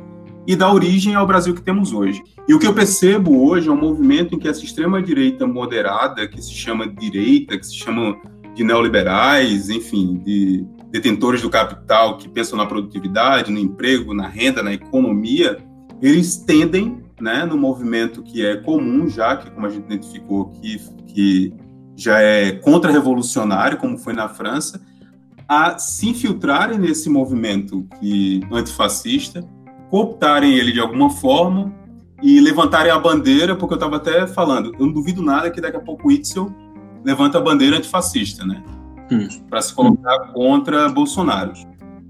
e 0.47 0.55
dá 0.55 0.70
origem 0.70 1.14
ao 1.14 1.26
Brasil 1.26 1.55
que 1.55 1.62
temos 1.62 1.93
hoje. 1.93 2.22
E 2.47 2.55
o 2.55 2.59
que 2.59 2.66
eu 2.66 2.74
percebo 2.74 3.49
hoje 3.49 3.68
é 3.68 3.72
um 3.72 3.80
movimento 3.80 4.35
em 4.35 4.39
que 4.39 4.47
essa 4.47 4.62
extrema-direita 4.62 5.47
moderada, 5.47 6.28
que 6.28 6.41
se 6.41 6.53
chama 6.53 6.87
direita, 6.87 7.59
que 7.59 7.66
se 7.66 7.74
chama 7.74 8.16
de 8.55 8.62
neoliberais, 8.62 9.70
enfim, 9.70 10.20
de 10.24 10.64
detentores 10.95 11.42
do 11.42 11.51
capital 11.51 12.18
que 12.18 12.28
pensam 12.28 12.57
na 12.57 12.66
produtividade, 12.66 13.51
no 13.51 13.59
emprego, 13.59 14.14
na 14.14 14.28
renda, 14.28 14.62
na 14.62 14.72
economia, 14.72 15.59
eles 16.01 16.36
tendem, 16.36 17.03
né, 17.20 17.45
no 17.45 17.59
movimento 17.59 18.22
que 18.22 18.47
é 18.47 18.59
comum 18.59 19.09
já, 19.09 19.36
que 19.36 19.51
como 19.51 19.66
a 19.66 19.70
gente 19.70 19.86
identificou, 19.86 20.51
que, 20.51 20.78
que 21.09 21.53
já 21.97 22.20
é 22.20 22.53
contra-revolucionário, 22.53 23.76
como 23.76 23.99
foi 23.99 24.12
na 24.12 24.28
França, 24.28 24.80
a 25.49 25.78
se 25.78 26.11
infiltrarem 26.11 26.78
nesse 26.78 27.11
movimento 27.11 27.84
que 27.99 28.40
antifascista, 28.53 29.45
cooptarem 29.90 30.55
ele 30.55 30.70
de 30.70 30.78
alguma 30.78 31.11
forma 31.11 31.74
e 32.22 32.38
levantarem 32.38 32.92
a 32.92 32.99
bandeira, 33.01 33.57
porque 33.57 33.74
eu 33.74 33.78
estava 33.78 33.97
até 33.97 34.28
falando, 34.28 34.72
eu 34.78 34.86
não 34.86 34.92
duvido 34.92 35.22
nada 35.22 35.51
que 35.51 35.61
daqui 35.61 35.76
a 35.76 35.80
pouco 35.80 36.07
o 36.07 36.12
Itzel 36.12 36.55
levanta 37.05 37.38
a 37.38 37.40
bandeira 37.40 37.78
antifascista, 37.78 38.47
né? 38.47 38.62
Hum. 39.15 39.29
Para 39.49 39.62
se 39.62 39.75
colocar 39.75 40.33
contra 40.33 40.89
Bolsonaro. 40.89 41.53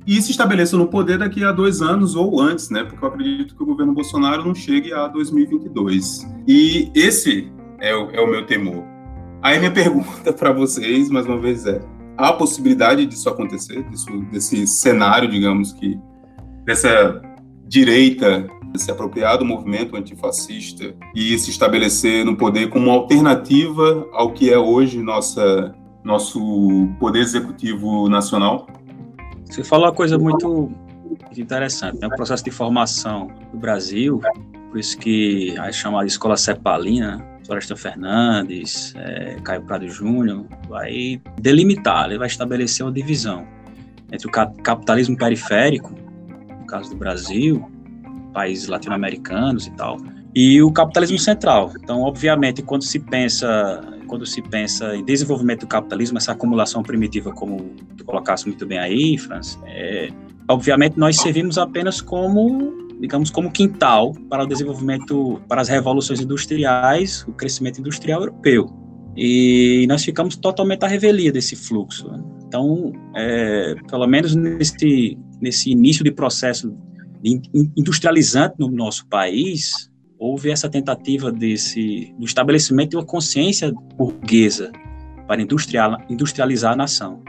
E 0.06 0.20
se 0.20 0.30
estabeleça 0.30 0.76
no 0.76 0.86
poder 0.86 1.18
daqui 1.18 1.42
a 1.42 1.52
dois 1.52 1.80
anos 1.80 2.14
ou 2.14 2.40
antes, 2.40 2.68
né? 2.70 2.84
Porque 2.84 3.04
eu 3.04 3.08
acredito 3.08 3.56
que 3.56 3.62
o 3.62 3.66
governo 3.66 3.94
Bolsonaro 3.94 4.44
não 4.44 4.54
chegue 4.54 4.92
a 4.92 5.08
2022. 5.08 6.28
E 6.46 6.90
esse 6.94 7.50
é 7.80 7.94
o, 7.94 8.10
é 8.10 8.20
o 8.20 8.26
meu 8.26 8.44
temor 8.44 8.94
Aí 9.44 9.58
minha 9.58 9.70
pergunta 9.70 10.32
para 10.32 10.50
vocês, 10.52 11.10
mais 11.10 11.26
uma 11.26 11.38
vez, 11.38 11.66
é: 11.66 11.78
há 12.16 12.32
possibilidade 12.32 13.04
disso 13.04 13.28
acontecer, 13.28 13.82
disso, 13.90 14.10
desse 14.32 14.66
cenário, 14.66 15.30
digamos 15.30 15.70
que, 15.72 15.98
dessa 16.64 17.20
direita 17.66 18.48
se 18.76 18.90
apropriar 18.90 19.38
do 19.38 19.44
movimento 19.44 19.96
antifascista 19.96 20.96
e 21.14 21.38
se 21.38 21.50
estabelecer 21.50 22.24
no 22.24 22.36
poder 22.36 22.70
como 22.70 22.90
alternativa 22.90 24.04
ao 24.12 24.32
que 24.32 24.50
é 24.50 24.58
hoje 24.58 25.00
nossa, 25.00 25.72
nosso 26.04 26.88
poder 27.00 27.20
executivo 27.20 28.08
nacional? 28.08 28.66
Você 29.46 29.64
falou 29.64 29.86
uma 29.86 29.92
coisa 29.92 30.18
muito 30.18 30.70
interessante, 31.36 31.98
né? 32.00 32.06
o 32.06 32.10
processo 32.10 32.44
de 32.44 32.50
formação 32.50 33.30
do 33.50 33.58
Brasil, 33.58 34.20
por 34.70 34.78
isso 34.78 34.96
que 34.98 35.56
a 35.58 35.72
chamada 35.72 36.06
escola 36.06 36.36
cepalina, 36.36 37.24
Floresta 37.46 37.76
Fernandes, 37.76 38.94
é, 38.96 39.36
Caio 39.42 39.62
Prado 39.62 39.88
Júnior, 39.88 40.46
vai 40.68 41.20
delimitar, 41.40 42.06
ele 42.06 42.18
vai 42.18 42.26
estabelecer 42.26 42.84
uma 42.84 42.92
divisão 42.92 43.46
entre 44.12 44.26
o 44.26 44.30
capitalismo 44.30 45.16
periférico, 45.16 45.92
no 46.60 46.66
caso 46.66 46.90
do 46.90 46.96
Brasil, 46.96 47.68
países 48.32 48.68
latino-americanos 48.68 49.66
e 49.66 49.70
tal, 49.72 49.96
e 50.34 50.62
o 50.62 50.72
capitalismo 50.72 51.18
central. 51.18 51.72
Então, 51.80 52.02
obviamente, 52.02 52.62
quando 52.62 52.82
se 52.82 52.98
pensa 52.98 53.80
quando 54.06 54.26
se 54.26 54.40
pensa 54.42 54.94
em 54.96 55.04
desenvolvimento 55.04 55.60
do 55.60 55.66
capitalismo, 55.66 56.18
essa 56.18 56.32
acumulação 56.32 56.82
primitiva, 56.82 57.32
como 57.32 57.74
tu 57.96 58.04
colocasse 58.04 58.46
muito 58.46 58.66
bem 58.66 58.78
aí, 58.78 59.18
Franz, 59.18 59.58
é, 59.66 60.08
obviamente 60.48 60.98
nós 60.98 61.16
servimos 61.16 61.58
apenas 61.58 62.00
como 62.00 62.84
digamos, 63.00 63.28
como 63.28 63.50
quintal 63.50 64.14
para 64.30 64.44
o 64.44 64.46
desenvolvimento, 64.46 65.40
para 65.48 65.60
as 65.60 65.68
revoluções 65.68 66.20
industriais, 66.20 67.24
o 67.28 67.32
crescimento 67.32 67.78
industrial 67.78 68.20
europeu. 68.20 68.66
E 69.16 69.84
nós 69.88 70.04
ficamos 70.04 70.36
totalmente 70.36 70.84
à 70.84 70.88
revelia 70.88 71.30
desse 71.30 71.54
fluxo. 71.54 72.10
Então, 72.46 72.92
é, 73.14 73.74
pelo 73.88 74.06
menos 74.06 74.34
nesse, 74.34 75.18
nesse 75.40 75.70
início 75.70 76.02
de 76.02 76.10
processo 76.10 76.76
industrializante 77.76 78.56
no 78.58 78.70
nosso 78.70 79.06
país, 79.06 79.90
houve 80.24 80.50
essa 80.50 80.70
tentativa 80.70 81.30
desse, 81.30 82.14
do 82.18 82.24
estabelecimento 82.24 82.90
de 82.90 82.96
uma 82.96 83.04
consciência 83.04 83.70
burguesa 83.94 84.72
para 85.26 85.42
industrial, 85.42 85.98
industrializar 86.08 86.72
a 86.72 86.76
nação. 86.76 87.22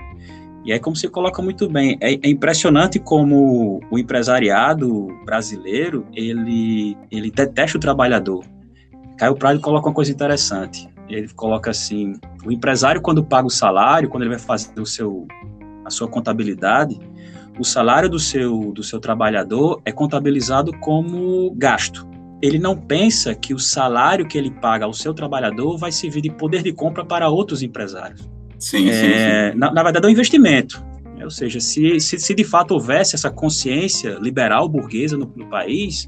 E 0.66 0.72
é 0.72 0.80
como 0.80 0.96
você 0.96 1.10
coloca 1.10 1.42
muito 1.42 1.70
bem, 1.70 1.98
é, 2.00 2.14
é, 2.14 2.30
impressionante 2.30 2.98
como 2.98 3.82
o 3.92 4.00
empresariado 4.00 5.08
brasileiro, 5.26 6.08
ele, 6.14 6.98
ele 7.12 7.30
detesta 7.30 7.78
o 7.78 7.82
trabalhador. 7.82 8.46
Caio 9.18 9.36
Prado 9.36 9.60
coloca 9.60 9.90
uma 9.90 9.94
coisa 9.94 10.12
interessante, 10.12 10.90
ele 11.10 11.28
coloca 11.34 11.72
assim, 11.72 12.14
o 12.46 12.52
empresário 12.52 13.02
quando 13.02 13.24
paga 13.24 13.48
o 13.48 13.52
salário, 13.52 14.10
quando 14.10 14.24
ele 14.24 14.32
vai 14.32 14.40
fazer 14.40 14.80
o 14.80 14.86
seu, 14.86 15.28
a 15.84 15.90
sua 15.90 16.08
contabilidade, 16.08 16.98
o 17.60 17.64
salário 17.64 18.10
do 18.10 18.20
seu, 18.20 18.72
do 18.72 18.84
seu 18.84 19.02
trabalhador 19.02 19.82
é 19.84 19.92
contabilizado 19.92 20.72
como 20.80 21.54
gasto. 21.56 22.15
Ele 22.46 22.60
não 22.60 22.78
pensa 22.78 23.34
que 23.34 23.54
o 23.54 23.60
salário 23.60 24.28
que 24.28 24.38
ele 24.38 24.52
paga 24.52 24.86
ao 24.86 24.94
seu 24.94 25.14
trabalhador 25.14 25.78
vai 25.78 25.92
servir 25.92 26.22
de 26.22 26.30
poder 26.30 26.62
de 26.62 26.72
compra 26.72 27.04
para 27.04 27.28
outros 27.28 27.64
empresários. 27.64 28.30
Sim, 28.60 28.88
é, 28.88 28.94
sim, 28.94 29.52
sim. 29.54 29.58
Na, 29.58 29.72
na, 29.72 29.82
verdade, 29.82 30.06
é 30.06 30.10
um 30.10 30.12
investimento. 30.12 30.84
Ou 31.24 31.32
seja, 31.32 31.60
se, 31.60 32.00
se, 32.00 32.20
se, 32.20 32.34
de 32.36 32.44
fato 32.44 32.72
houvesse 32.76 33.16
essa 33.16 33.32
consciência 33.32 34.20
liberal 34.22 34.70
burguesa 34.70 35.18
no, 35.18 35.32
no, 35.36 35.48
país, 35.50 36.08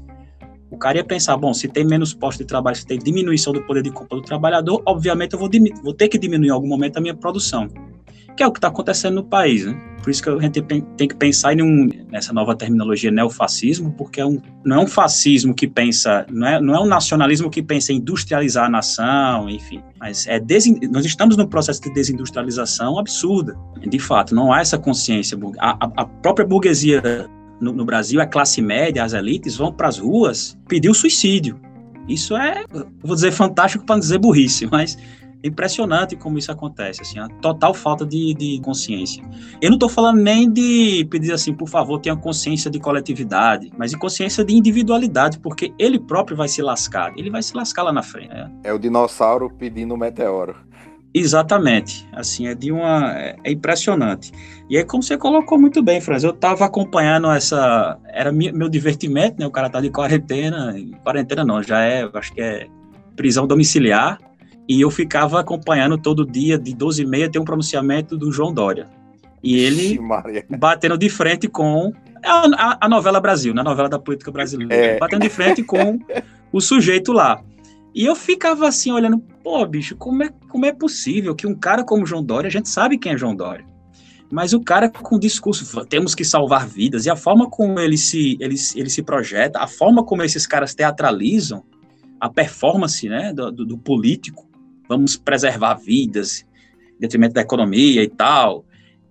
o 0.70 0.78
cara 0.78 0.98
ia 0.98 1.04
pensar, 1.04 1.36
bom, 1.36 1.52
se 1.52 1.66
tem 1.66 1.84
menos 1.84 2.14
postos 2.14 2.38
de 2.38 2.48
trabalho, 2.48 2.76
se 2.76 2.86
tem 2.86 2.98
diminuição 2.98 3.52
do 3.52 3.62
poder 3.62 3.82
de 3.82 3.90
compra 3.90 4.16
do 4.16 4.22
trabalhador, 4.22 4.80
obviamente 4.86 5.32
eu 5.32 5.38
vou, 5.40 5.50
vou 5.82 5.92
ter 5.92 6.08
que 6.08 6.18
diminuir 6.18 6.48
em 6.48 6.52
algum 6.52 6.68
momento 6.68 6.98
a 6.98 7.00
minha 7.00 7.14
produção 7.14 7.68
que 8.38 8.42
é 8.44 8.46
o 8.46 8.52
que 8.52 8.58
está 8.58 8.68
acontecendo 8.68 9.16
no 9.16 9.24
país. 9.24 9.66
Né? 9.66 9.76
Por 10.00 10.10
isso 10.10 10.22
que 10.22 10.30
a 10.30 10.38
gente 10.38 10.62
tem 10.62 11.08
que 11.08 11.16
pensar 11.16 11.52
em 11.54 11.60
um, 11.60 11.88
nessa 12.08 12.32
nova 12.32 12.54
terminologia 12.54 13.10
neofascismo, 13.10 13.92
porque 13.98 14.20
é 14.20 14.24
um, 14.24 14.40
não 14.64 14.76
é 14.76 14.84
um 14.84 14.86
fascismo 14.86 15.52
que 15.52 15.66
pensa, 15.66 16.24
não 16.30 16.46
é, 16.46 16.60
não 16.60 16.74
é 16.74 16.80
um 16.80 16.86
nacionalismo 16.86 17.50
que 17.50 17.60
pensa 17.60 17.92
em 17.92 17.96
industrializar 17.96 18.66
a 18.66 18.70
nação, 18.70 19.50
enfim, 19.50 19.82
mas 19.98 20.24
é 20.28 20.40
nós 20.88 21.04
estamos 21.04 21.36
num 21.36 21.46
processo 21.46 21.82
de 21.82 21.92
desindustrialização 21.92 22.96
absurda. 22.96 23.56
De 23.84 23.98
fato, 23.98 24.36
não 24.36 24.52
há 24.52 24.60
essa 24.60 24.78
consciência. 24.78 25.36
A, 25.58 25.76
a 25.96 26.04
própria 26.06 26.46
burguesia 26.46 27.28
no, 27.60 27.72
no 27.72 27.84
Brasil, 27.84 28.20
a 28.20 28.26
classe 28.26 28.62
média, 28.62 29.02
as 29.02 29.12
elites 29.12 29.56
vão 29.56 29.72
para 29.72 29.88
as 29.88 29.98
ruas 29.98 30.56
pedir 30.68 30.88
o 30.88 30.94
suicídio. 30.94 31.60
Isso 32.08 32.36
é, 32.36 32.64
vou 33.02 33.16
dizer 33.16 33.32
fantástico 33.32 33.84
para 33.84 33.96
não 33.96 34.00
dizer 34.00 34.18
burrice, 34.18 34.66
mas 34.70 34.96
É 35.42 35.48
impressionante 35.48 36.16
como 36.16 36.36
isso 36.36 36.50
acontece, 36.50 37.02
assim, 37.02 37.18
a 37.18 37.28
total 37.28 37.72
falta 37.72 38.04
de, 38.04 38.34
de 38.34 38.60
consciência. 38.60 39.22
Eu 39.62 39.70
não 39.70 39.76
estou 39.76 39.88
falando 39.88 40.20
nem 40.20 40.50
de 40.50 41.06
pedir 41.10 41.32
assim, 41.32 41.54
por 41.54 41.68
favor, 41.68 42.00
tenha 42.00 42.16
consciência 42.16 42.68
de 42.70 42.80
coletividade, 42.80 43.70
mas 43.78 43.92
de 43.92 43.98
consciência 43.98 44.44
de 44.44 44.54
individualidade, 44.54 45.38
porque 45.38 45.72
ele 45.78 45.98
próprio 45.98 46.36
vai 46.36 46.48
se 46.48 46.60
lascar, 46.60 47.12
ele 47.16 47.30
vai 47.30 47.42
se 47.42 47.56
lascar 47.56 47.84
lá 47.84 47.92
na 47.92 48.02
frente. 48.02 48.30
Né? 48.30 48.50
É 48.64 48.72
o 48.72 48.78
dinossauro 48.78 49.48
pedindo 49.48 49.94
um 49.94 49.96
meteoro. 49.96 50.56
Exatamente, 51.14 52.06
assim, 52.12 52.48
é 52.48 52.54
de 52.54 52.70
uma, 52.70 53.14
é 53.16 53.50
impressionante. 53.50 54.30
E 54.68 54.76
aí, 54.76 54.84
como 54.84 55.02
você 55.02 55.16
colocou 55.16 55.58
muito 55.58 55.82
bem, 55.82 56.00
Franz, 56.00 56.22
eu 56.22 56.30
estava 56.30 56.66
acompanhando 56.66 57.30
essa, 57.30 57.98
era 58.08 58.30
meu 58.30 58.68
divertimento, 58.68 59.36
né, 59.38 59.46
o 59.46 59.50
cara 59.50 59.70
tá 59.70 59.80
de 59.80 59.90
quarentena, 59.90 60.74
quarentena 61.02 61.44
não, 61.44 61.62
já 61.62 61.80
é, 61.80 62.08
acho 62.12 62.32
que 62.34 62.40
é 62.40 62.66
prisão 63.16 63.46
domiciliar, 63.46 64.18
e 64.68 64.80
eu 64.80 64.90
ficava 64.90 65.40
acompanhando 65.40 65.96
todo 65.96 66.26
dia, 66.26 66.58
de 66.58 66.74
12 66.74 67.02
e 67.02 67.06
meia, 67.06 67.30
tem 67.30 67.40
um 67.40 67.44
pronunciamento 67.44 68.16
do 68.16 68.30
João 68.30 68.52
Dória. 68.52 68.86
E 69.42 69.56
ele 69.56 69.98
batendo 70.58 70.98
de 70.98 71.08
frente 71.08 71.48
com 71.48 71.92
a, 72.24 72.46
a, 72.54 72.78
a 72.82 72.88
novela 72.88 73.20
Brasil, 73.20 73.54
na 73.54 73.62
né? 73.62 73.70
novela 73.70 73.88
da 73.88 73.98
política 73.98 74.30
brasileira. 74.30 74.74
É. 74.74 74.98
Batendo 74.98 75.22
de 75.22 75.30
frente 75.30 75.62
com 75.62 75.98
o 76.52 76.60
sujeito 76.60 77.12
lá. 77.12 77.40
E 77.94 78.04
eu 78.04 78.14
ficava 78.14 78.68
assim, 78.68 78.92
olhando, 78.92 79.18
pô, 79.42 79.64
bicho, 79.64 79.96
como 79.96 80.22
é, 80.22 80.30
como 80.48 80.66
é 80.66 80.72
possível 80.72 81.34
que 81.34 81.46
um 81.46 81.54
cara 81.54 81.82
como 81.82 82.04
João 82.04 82.22
Dória, 82.22 82.48
a 82.48 82.50
gente 82.50 82.68
sabe 82.68 82.98
quem 82.98 83.12
é 83.12 83.16
João 83.16 83.34
Dória, 83.34 83.64
mas 84.30 84.52
o 84.52 84.60
cara 84.60 84.90
com 84.90 85.18
discurso, 85.18 85.84
temos 85.86 86.14
que 86.14 86.24
salvar 86.24 86.66
vidas, 86.66 87.06
e 87.06 87.10
a 87.10 87.16
forma 87.16 87.48
como 87.48 87.80
ele 87.80 87.96
se, 87.96 88.36
ele, 88.40 88.56
ele 88.76 88.90
se 88.90 89.02
projeta, 89.02 89.58
a 89.58 89.66
forma 89.66 90.04
como 90.04 90.22
esses 90.22 90.46
caras 90.46 90.74
teatralizam 90.74 91.64
a 92.20 92.28
performance 92.28 93.08
né, 93.08 93.32
do, 93.32 93.50
do 93.50 93.78
político, 93.78 94.47
vamos 94.88 95.16
preservar 95.16 95.74
vidas, 95.74 96.44
em 96.96 97.00
detrimento 97.00 97.34
da 97.34 97.42
economia 97.42 98.02
e 98.02 98.08
tal. 98.08 98.64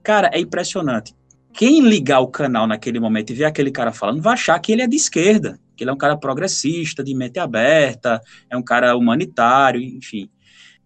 Cara, 0.03 0.30
é 0.34 0.39
impressionante. 0.39 1.15
Quem 1.53 1.82
ligar 1.82 2.19
o 2.19 2.28
canal 2.28 2.67
naquele 2.67 2.99
momento 2.99 3.32
e 3.32 3.36
ver 3.36 3.45
aquele 3.45 3.71
cara 3.71 3.91
falando, 3.91 4.21
vai 4.21 4.34
achar 4.34 4.59
que 4.59 4.71
ele 4.71 4.82
é 4.82 4.88
de 4.88 4.95
esquerda, 4.95 5.59
que 5.75 5.84
ele 5.84 5.91
é 5.91 5.93
um 5.93 5.97
cara 5.97 6.17
progressista, 6.17 7.03
de 7.03 7.13
mente 7.15 7.39
aberta, 7.39 8.21
é 8.49 8.55
um 8.55 8.61
cara 8.61 8.95
humanitário, 8.95 9.82
enfim. 9.82 10.30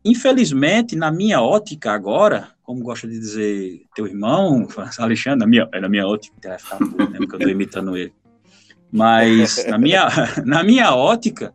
Infelizmente, 0.04 0.96
na 0.96 1.12
minha 1.12 1.42
ótica 1.42 1.92
agora, 1.92 2.50
como 2.64 2.82
gosta 2.84 3.08
de 3.08 3.20
dizer 3.20 3.84
teu 3.94 4.08
irmão, 4.08 4.68
Alexandre, 4.98 5.40
na 5.40 5.48
minha, 5.48 5.70
é 5.72 5.80
na 5.80 5.90
minha 5.90 6.08
ótica, 6.08 6.36
né, 6.44 6.58
porque 7.18 7.36
eu 7.36 7.40
estou 7.40 7.50
imitando 7.50 7.96
ele. 7.96 8.14
Mas 8.92 9.66
na 9.68 9.78
minha, 9.78 10.08
na 10.44 10.64
minha 10.64 10.94
ótica, 10.96 11.54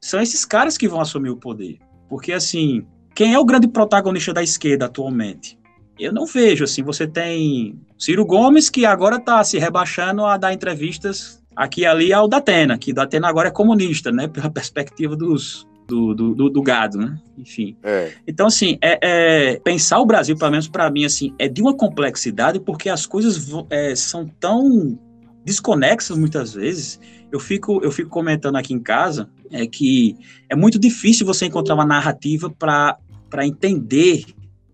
são 0.00 0.20
esses 0.20 0.44
caras 0.44 0.76
que 0.76 0.88
vão 0.88 1.00
assumir 1.00 1.30
o 1.30 1.36
poder. 1.36 1.78
Porque, 2.08 2.32
assim, 2.32 2.86
quem 3.14 3.34
é 3.34 3.38
o 3.38 3.44
grande 3.44 3.68
protagonista 3.68 4.32
da 4.32 4.42
esquerda 4.42 4.86
atualmente? 4.86 5.58
Eu 5.98 6.12
não 6.12 6.26
vejo, 6.26 6.64
assim, 6.64 6.82
você 6.82 7.06
tem 7.06 7.80
Ciro 7.98 8.24
Gomes, 8.24 8.68
que 8.68 8.84
agora 8.84 9.16
está 9.16 9.42
se 9.42 9.58
rebaixando 9.58 10.24
a 10.24 10.36
dar 10.36 10.52
entrevistas 10.52 11.42
aqui 11.54 11.80
e 11.80 11.86
ali 11.86 12.12
ao 12.12 12.28
Datena, 12.28 12.76
que 12.76 12.92
Datena 12.92 13.28
agora 13.28 13.48
é 13.48 13.50
comunista, 13.50 14.12
né, 14.12 14.28
pela 14.28 14.50
perspectiva 14.52 15.16
dos, 15.16 15.66
do, 15.88 16.14
do, 16.14 16.50
do, 16.50 16.62
gado, 16.62 16.98
né? 16.98 17.18
Enfim. 17.38 17.76
É. 17.82 18.12
Então, 18.26 18.46
assim, 18.46 18.76
é, 18.82 18.98
é, 19.02 19.60
pensar 19.60 20.00
o 20.00 20.06
Brasil, 20.06 20.36
pelo 20.36 20.50
menos 20.50 20.68
para 20.68 20.90
mim, 20.90 21.04
assim, 21.04 21.34
é 21.38 21.48
de 21.48 21.62
uma 21.62 21.74
complexidade, 21.74 22.60
porque 22.60 22.90
as 22.90 23.06
coisas 23.06 23.48
é, 23.70 23.94
são 23.94 24.28
tão 24.38 24.98
desconexas 25.44 26.18
muitas 26.18 26.54
vezes. 26.54 27.00
Eu 27.32 27.40
fico, 27.40 27.82
eu 27.82 27.90
fico 27.90 28.08
comentando 28.08 28.56
aqui 28.56 28.72
em 28.72 28.80
casa 28.80 29.28
é 29.50 29.66
que 29.66 30.16
é 30.48 30.56
muito 30.56 30.78
difícil 30.78 31.26
você 31.26 31.46
encontrar 31.46 31.74
uma 31.74 31.84
narrativa 31.84 32.50
para 32.50 32.98
entender 33.46 34.24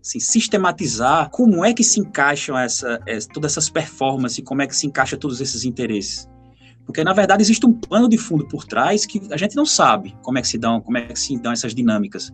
assim, 0.01 0.19
sistematizar 0.19 1.29
como 1.29 1.63
é 1.63 1.73
que 1.73 1.83
se 1.83 1.99
encaixam 1.99 2.57
essa, 2.57 2.99
essa, 3.05 3.27
todas 3.29 3.53
essas 3.53 3.69
performances, 3.69 4.43
como 4.43 4.61
é 4.61 4.67
que 4.67 4.75
se 4.75 4.85
encaixa 4.85 5.17
todos 5.17 5.39
esses 5.39 5.63
interesses. 5.63 6.27
Porque, 6.85 7.01
na 7.01 7.13
verdade, 7.13 7.41
existe 7.41 7.65
um 7.65 7.71
plano 7.71 8.09
de 8.09 8.17
fundo 8.17 8.45
por 8.45 8.65
trás 8.65 9.05
que 9.05 9.21
a 9.31 9.37
gente 9.37 9.55
não 9.55 9.65
sabe 9.65 10.13
como 10.21 10.37
é 10.37 10.41
que 10.41 10.47
se 10.47 10.57
dão, 10.57 10.81
como 10.81 10.97
é 10.97 11.05
que 11.05 11.17
se 11.17 11.37
dão 11.39 11.53
essas 11.53 11.73
dinâmicas. 11.73 12.33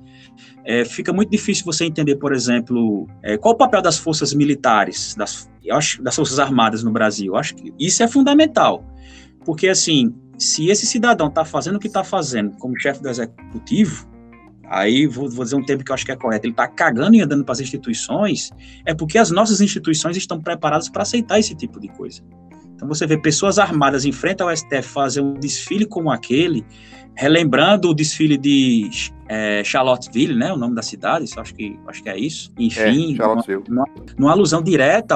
É, 0.65 0.83
fica 0.83 1.13
muito 1.13 1.29
difícil 1.29 1.63
você 1.65 1.85
entender, 1.85 2.15
por 2.15 2.33
exemplo, 2.33 3.07
é, 3.21 3.37
qual 3.37 3.53
o 3.53 3.57
papel 3.57 3.81
das 3.81 3.99
forças 3.99 4.33
militares, 4.33 5.13
das, 5.15 5.47
acho, 5.71 6.01
das 6.01 6.15
forças 6.15 6.39
armadas 6.39 6.83
no 6.83 6.91
Brasil. 6.91 7.33
Eu 7.33 7.37
acho 7.37 7.55
que 7.55 7.71
isso 7.77 8.01
é 8.01 8.07
fundamental. 8.07 8.83
Porque, 9.49 9.67
assim, 9.67 10.13
se 10.37 10.67
esse 10.67 10.85
cidadão 10.85 11.27
está 11.27 11.43
fazendo 11.43 11.77
o 11.77 11.79
que 11.79 11.87
está 11.87 12.03
fazendo 12.03 12.55
como 12.57 12.79
chefe 12.79 13.01
do 13.01 13.09
executivo, 13.09 14.07
aí 14.63 15.07
vou, 15.07 15.27
vou, 15.27 15.43
dizer 15.43 15.55
um 15.55 15.65
termo 15.65 15.83
que 15.83 15.89
eu 15.89 15.95
acho 15.95 16.05
que 16.05 16.11
é 16.11 16.15
correto, 16.15 16.45
ele 16.45 16.53
está 16.53 16.67
cagando 16.67 17.15
e 17.15 17.21
andando 17.21 17.43
para 17.43 17.53
as 17.53 17.59
instituições, 17.59 18.51
é 18.85 18.93
porque 18.93 19.17
as 19.17 19.31
nossas 19.31 19.59
instituições 19.59 20.15
estão 20.15 20.39
preparadas 20.39 20.87
para 20.87 21.01
aceitar 21.01 21.39
esse 21.39 21.55
tipo 21.55 21.79
de 21.79 21.87
coisa. 21.87 22.21
Então 22.75 22.87
você 22.87 23.07
vê 23.07 23.17
pessoas 23.17 23.57
armadas 23.57 24.05
em 24.05 24.11
frente 24.11 24.43
ao 24.43 24.55
STF 24.55 24.83
fazer 24.83 25.21
um 25.21 25.33
desfile 25.33 25.87
como 25.87 26.11
aquele, 26.11 26.63
relembrando 27.15 27.89
o 27.89 27.93
desfile 27.93 28.37
de 28.37 28.89
é, 29.27 29.63
Charlottesville, 29.63 30.35
né, 30.35 30.51
o 30.51 30.57
nome 30.57 30.73
da 30.73 30.81
cidade, 30.81 31.25
acho 31.37 31.53
que, 31.53 31.79
acho 31.87 32.01
que 32.01 32.09
é 32.09 32.17
isso. 32.17 32.51
Enfim, 32.57 33.15
é, 33.15 33.69
numa, 33.69 33.85
numa, 34.17 34.31
alusão 34.31 34.61
direta 34.61 35.15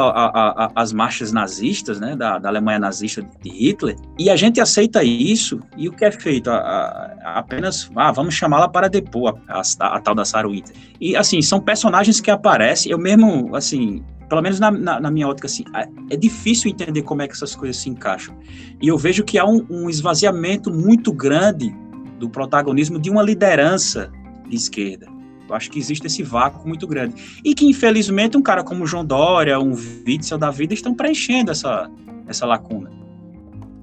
às 0.75 0.93
marchas 0.93 1.31
nazistas, 1.31 1.99
né, 1.99 2.15
da, 2.15 2.37
da, 2.37 2.49
Alemanha 2.49 2.77
nazista 2.77 3.25
de 3.41 3.49
Hitler. 3.49 3.95
E 4.19 4.29
a 4.29 4.35
gente 4.35 4.61
aceita 4.61 5.03
isso, 5.03 5.59
e 5.75 5.89
o 5.89 5.91
que 5.91 6.05
é 6.05 6.11
feito? 6.11 6.51
A, 6.51 6.57
a, 6.57 7.39
apenas, 7.39 7.89
ah, 7.95 8.11
vamos 8.11 8.35
chamá-la 8.35 8.67
para 8.67 8.87
depor, 8.87 9.39
a, 9.47 9.61
a, 9.79 9.99
tal 9.99 10.13
da 10.13 10.23
Sarah 10.23 10.47
Winter. 10.47 10.75
E, 11.01 11.15
assim, 11.15 11.41
são 11.41 11.59
personagens 11.59 12.21
que 12.21 12.29
aparecem, 12.29 12.91
eu 12.91 12.99
mesmo, 12.99 13.55
assim, 13.55 14.03
pelo 14.33 14.41
menos 14.41 14.59
na, 14.59 14.71
na, 14.71 14.99
na, 14.99 15.11
minha 15.11 15.27
ótica, 15.27 15.45
assim, 15.45 15.63
é 16.09 16.17
difícil 16.17 16.71
entender 16.71 17.03
como 17.03 17.21
é 17.21 17.27
que 17.27 17.35
essas 17.35 17.55
coisas 17.55 17.77
se 17.77 17.87
encaixam. 17.87 18.35
E 18.81 18.87
eu 18.87 18.97
vejo 18.97 19.23
que 19.23 19.37
há 19.37 19.45
um, 19.45 19.63
um 19.69 19.89
esvaziamento 19.91 20.73
muito 20.73 21.13
grande 21.13 21.71
do 22.17 22.27
protagonismo 22.27 22.97
de 22.97 23.11
uma 23.11 23.21
liderança 23.21 24.11
de 24.49 24.55
esquerda. 24.55 25.05
Eu 25.47 25.53
acho 25.53 25.69
que 25.69 25.77
existe 25.77 26.07
esse 26.07 26.23
vácuo 26.23 26.67
muito 26.67 26.87
grande. 26.87 27.41
E 27.45 27.53
que, 27.53 27.63
infelizmente, 27.63 28.35
um 28.35 28.41
cara 28.41 28.63
como 28.63 28.87
João 28.87 29.05
Dória, 29.05 29.59
um 29.59 29.75
Witzel 30.07 30.39
da 30.39 30.49
vida, 30.49 30.73
estão 30.73 30.95
preenchendo 30.95 31.51
essa, 31.51 31.87
essa 32.27 32.47
lacuna. 32.47 32.89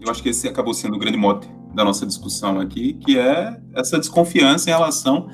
Eu 0.00 0.10
acho 0.10 0.20
que 0.20 0.30
esse 0.30 0.48
acabou 0.48 0.74
sendo 0.74 0.96
o 0.96 0.98
grande 0.98 1.16
mote 1.16 1.48
da 1.72 1.84
nossa 1.84 2.04
discussão 2.04 2.58
aqui, 2.58 2.94
que 2.94 3.16
é 3.16 3.56
essa 3.72 4.00
desconfiança 4.00 4.68
em 4.68 4.72
relação 4.72 5.28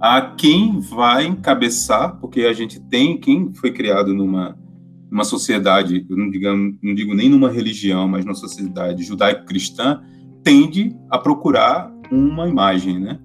a 0.00 0.20
quem 0.20 0.80
vai 0.80 1.26
encabeçar, 1.26 2.16
porque 2.20 2.42
a 2.42 2.52
gente 2.52 2.80
tem 2.80 3.18
quem 3.18 3.52
foi 3.54 3.72
criado 3.72 4.12
numa, 4.12 4.56
numa 5.10 5.24
sociedade, 5.24 6.06
eu 6.08 6.16
não, 6.16 6.30
digo, 6.30 6.46
não 6.82 6.94
digo 6.94 7.14
nem 7.14 7.28
numa 7.28 7.50
religião, 7.50 8.06
mas 8.06 8.24
numa 8.24 8.34
sociedade 8.34 9.02
judaico-cristã, 9.02 10.02
tende 10.42 10.96
a 11.10 11.18
procurar 11.18 11.90
uma 12.10 12.46
imagem, 12.48 13.00
né? 13.00 13.18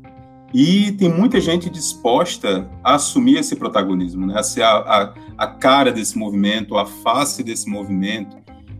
E 0.54 0.92
tem 0.94 1.10
muita 1.10 1.40
gente 1.40 1.70
disposta 1.70 2.70
a 2.84 2.96
assumir 2.96 3.38
esse 3.38 3.56
protagonismo, 3.56 4.26
né? 4.26 4.38
a 4.38 4.44
ser 4.44 4.64
a, 4.64 4.80
a, 4.80 5.14
a 5.38 5.48
cara 5.48 5.92
desse 5.92 6.18
movimento, 6.18 6.78
a 6.78 6.86
face 6.86 7.42
desse 7.42 7.70
movimento. 7.70 8.36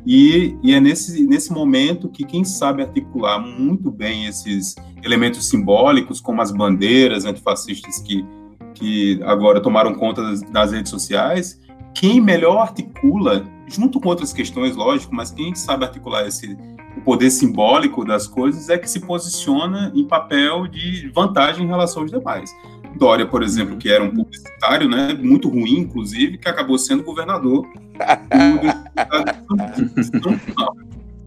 E, 0.06 0.56
e, 0.64 0.74
é 0.74 0.80
nesse, 0.80 1.26
nesse 1.28 1.52
momento 1.52 2.10
que 2.10 2.24
quem 2.24 2.44
sabe 2.44 2.82
articular 2.82 3.40
muito 3.40 3.92
bem 3.92 4.26
esses 4.26 4.76
elementos 5.04 5.48
simbólicos, 5.48 6.20
como 6.20 6.42
as 6.42 6.52
bandeiras 6.52 7.26
antifascistas 7.26 8.00
que, 8.00 8.26
que 8.74 9.20
agora 9.24 9.62
tomaram 9.62 9.94
conta 9.94 10.24
das, 10.24 10.42
das 10.42 10.72
redes 10.72 10.90
sociais, 10.90 11.60
quem 11.94 12.20
melhor 12.20 12.58
articula, 12.58 13.46
junto 13.68 14.00
com 14.00 14.10
outras 14.10 14.34
questões, 14.34 14.76
lógico, 14.76 15.14
mas 15.14 15.32
quem 15.32 15.54
sabe 15.54 15.86
articular 15.86 16.26
esse, 16.26 16.58
o 16.98 17.02
poder 17.02 17.30
simbólico 17.30 18.04
das 18.04 18.28
coisas 18.28 18.70
é 18.70 18.78
que 18.78 18.90
se 18.90 19.02
posiciona 19.02 19.92
em 19.94 20.06
papel 20.06 20.68
de 20.68 21.10
vantagem 21.14 21.66
em 21.66 21.68
relação 21.68 22.02
aos 22.02 22.12
demais. 22.12 22.52
Dória, 22.98 23.26
por 23.26 23.42
exemplo, 23.44 23.78
que 23.78 23.90
era 23.90 24.04
um 24.04 24.12
publicitário, 24.12 24.90
né, 24.90 25.14
muito 25.14 25.50
ruim, 25.50 25.80
inclusive, 25.80 26.38
que 26.38 26.48
acabou 26.48 26.78
sendo 26.78 27.04
governador 27.04 27.68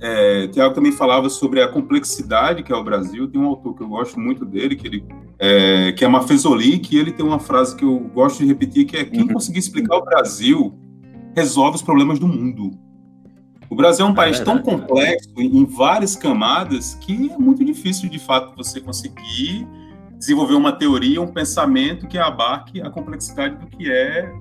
é, 0.00 0.48
Tiago 0.48 0.74
também 0.74 0.92
falava 0.92 1.28
sobre 1.28 1.62
a 1.62 1.68
complexidade 1.68 2.62
que 2.62 2.72
é 2.72 2.76
o 2.76 2.84
Brasil. 2.84 3.28
Tem 3.28 3.40
um 3.40 3.46
autor 3.46 3.74
que 3.74 3.82
eu 3.82 3.88
gosto 3.88 4.18
muito 4.18 4.44
dele, 4.44 4.76
que, 4.76 4.86
ele, 4.86 5.04
é, 5.38 5.92
que 5.92 6.04
é 6.04 6.08
Mafezoli, 6.08 6.78
que 6.78 6.98
ele 6.98 7.12
tem 7.12 7.24
uma 7.24 7.38
frase 7.38 7.74
que 7.76 7.84
eu 7.84 7.98
gosto 7.98 8.40
de 8.40 8.46
repetir, 8.46 8.84
que 8.84 8.96
é 8.96 9.04
quem 9.04 9.26
conseguir 9.26 9.58
explicar 9.58 9.96
o 9.96 10.04
Brasil 10.04 10.74
resolve 11.34 11.76
os 11.76 11.82
problemas 11.82 12.18
do 12.18 12.28
mundo. 12.28 12.70
O 13.70 13.74
Brasil 13.74 14.06
é 14.06 14.08
um 14.08 14.12
é 14.12 14.14
país 14.14 14.38
tão 14.40 14.58
complexo 14.58 15.32
em 15.38 15.64
várias 15.64 16.14
camadas 16.14 16.94
que 16.94 17.30
é 17.32 17.38
muito 17.38 17.64
difícil, 17.64 18.08
de 18.08 18.18
fato, 18.18 18.54
você 18.56 18.80
conseguir 18.80 19.66
desenvolver 20.24 20.54
uma 20.54 20.72
teoria, 20.72 21.20
um 21.20 21.26
pensamento 21.26 22.08
que 22.08 22.16
abarque 22.16 22.80
a 22.80 22.88
complexidade 22.88 23.56
do 23.56 23.66
que 23.66 23.90
é 23.90 24.32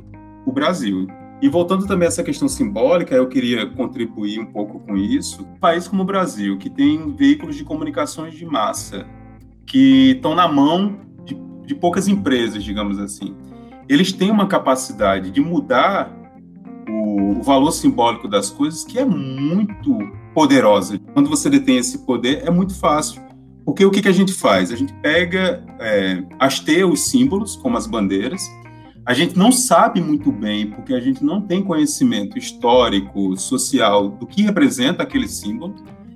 o 0.45 0.51
Brasil. 0.51 1.07
E 1.41 1.49
voltando 1.49 1.86
também 1.86 2.05
a 2.05 2.07
essa 2.07 2.23
questão 2.23 2.47
simbólica, 2.47 3.13
eu 3.13 3.27
queria 3.27 3.65
contribuir 3.65 4.39
um 4.39 4.45
pouco 4.45 4.79
com 4.79 4.95
isso. 4.95 5.43
Um 5.43 5.59
país 5.59 5.86
como 5.86 6.03
o 6.03 6.05
Brasil, 6.05 6.57
que 6.57 6.69
tem 6.69 7.13
veículos 7.13 7.57
de 7.57 7.65
comunicações 7.65 8.34
de 8.34 8.45
massa, 8.45 9.05
que 9.65 10.11
estão 10.11 10.34
na 10.34 10.47
mão 10.47 10.99
de, 11.25 11.38
de 11.65 11.75
poucas 11.75 12.07
empresas, 12.07 12.63
digamos 12.63 12.97
assim, 12.97 13.36
eles 13.89 14.13
têm 14.13 14.31
uma 14.31 14.47
capacidade 14.47 15.31
de 15.31 15.41
mudar 15.41 16.17
o, 16.88 17.39
o 17.39 17.43
valor 17.43 17.71
simbólico 17.71 18.29
das 18.29 18.49
coisas 18.49 18.86
que 18.86 18.97
é 18.97 19.03
muito 19.03 19.97
poderosa. 20.34 20.97
Quando 21.13 21.29
você 21.29 21.49
detém 21.49 21.77
esse 21.77 22.05
poder, 22.05 22.43
é 22.45 22.49
muito 22.49 22.73
fácil. 22.73 23.21
Porque 23.66 23.86
o 23.86 23.91
que, 23.91 24.01
que 24.01 24.07
a 24.07 24.14
gente 24.14 24.34
faz? 24.34 24.72
A 24.72 24.76
gente 24.76 24.93
pega, 24.95 25.64
é, 25.80 26.24
hasteia 26.39 26.88
os 26.88 27.07
símbolos, 27.07 27.55
como 27.55 27.78
as 27.78 27.88
bandeiras, 27.88 28.41
a 29.05 29.14
gente 29.14 29.38
não 29.38 29.51
sabe 29.51 29.99
muito 30.01 30.32
bem, 30.32 30.68
porque 30.72 30.93
a 30.93 30.99
gente 30.99 31.24
não 31.24 31.41
tem 31.41 31.61
conhecimento 31.61 32.38
histórico, 32.38 33.36
social, 33.36 34.09
do 34.09 34.26
que 34.26 34.41
representa 34.41 35.03
aquele 35.03 35.28
símbolo, 35.28 35.76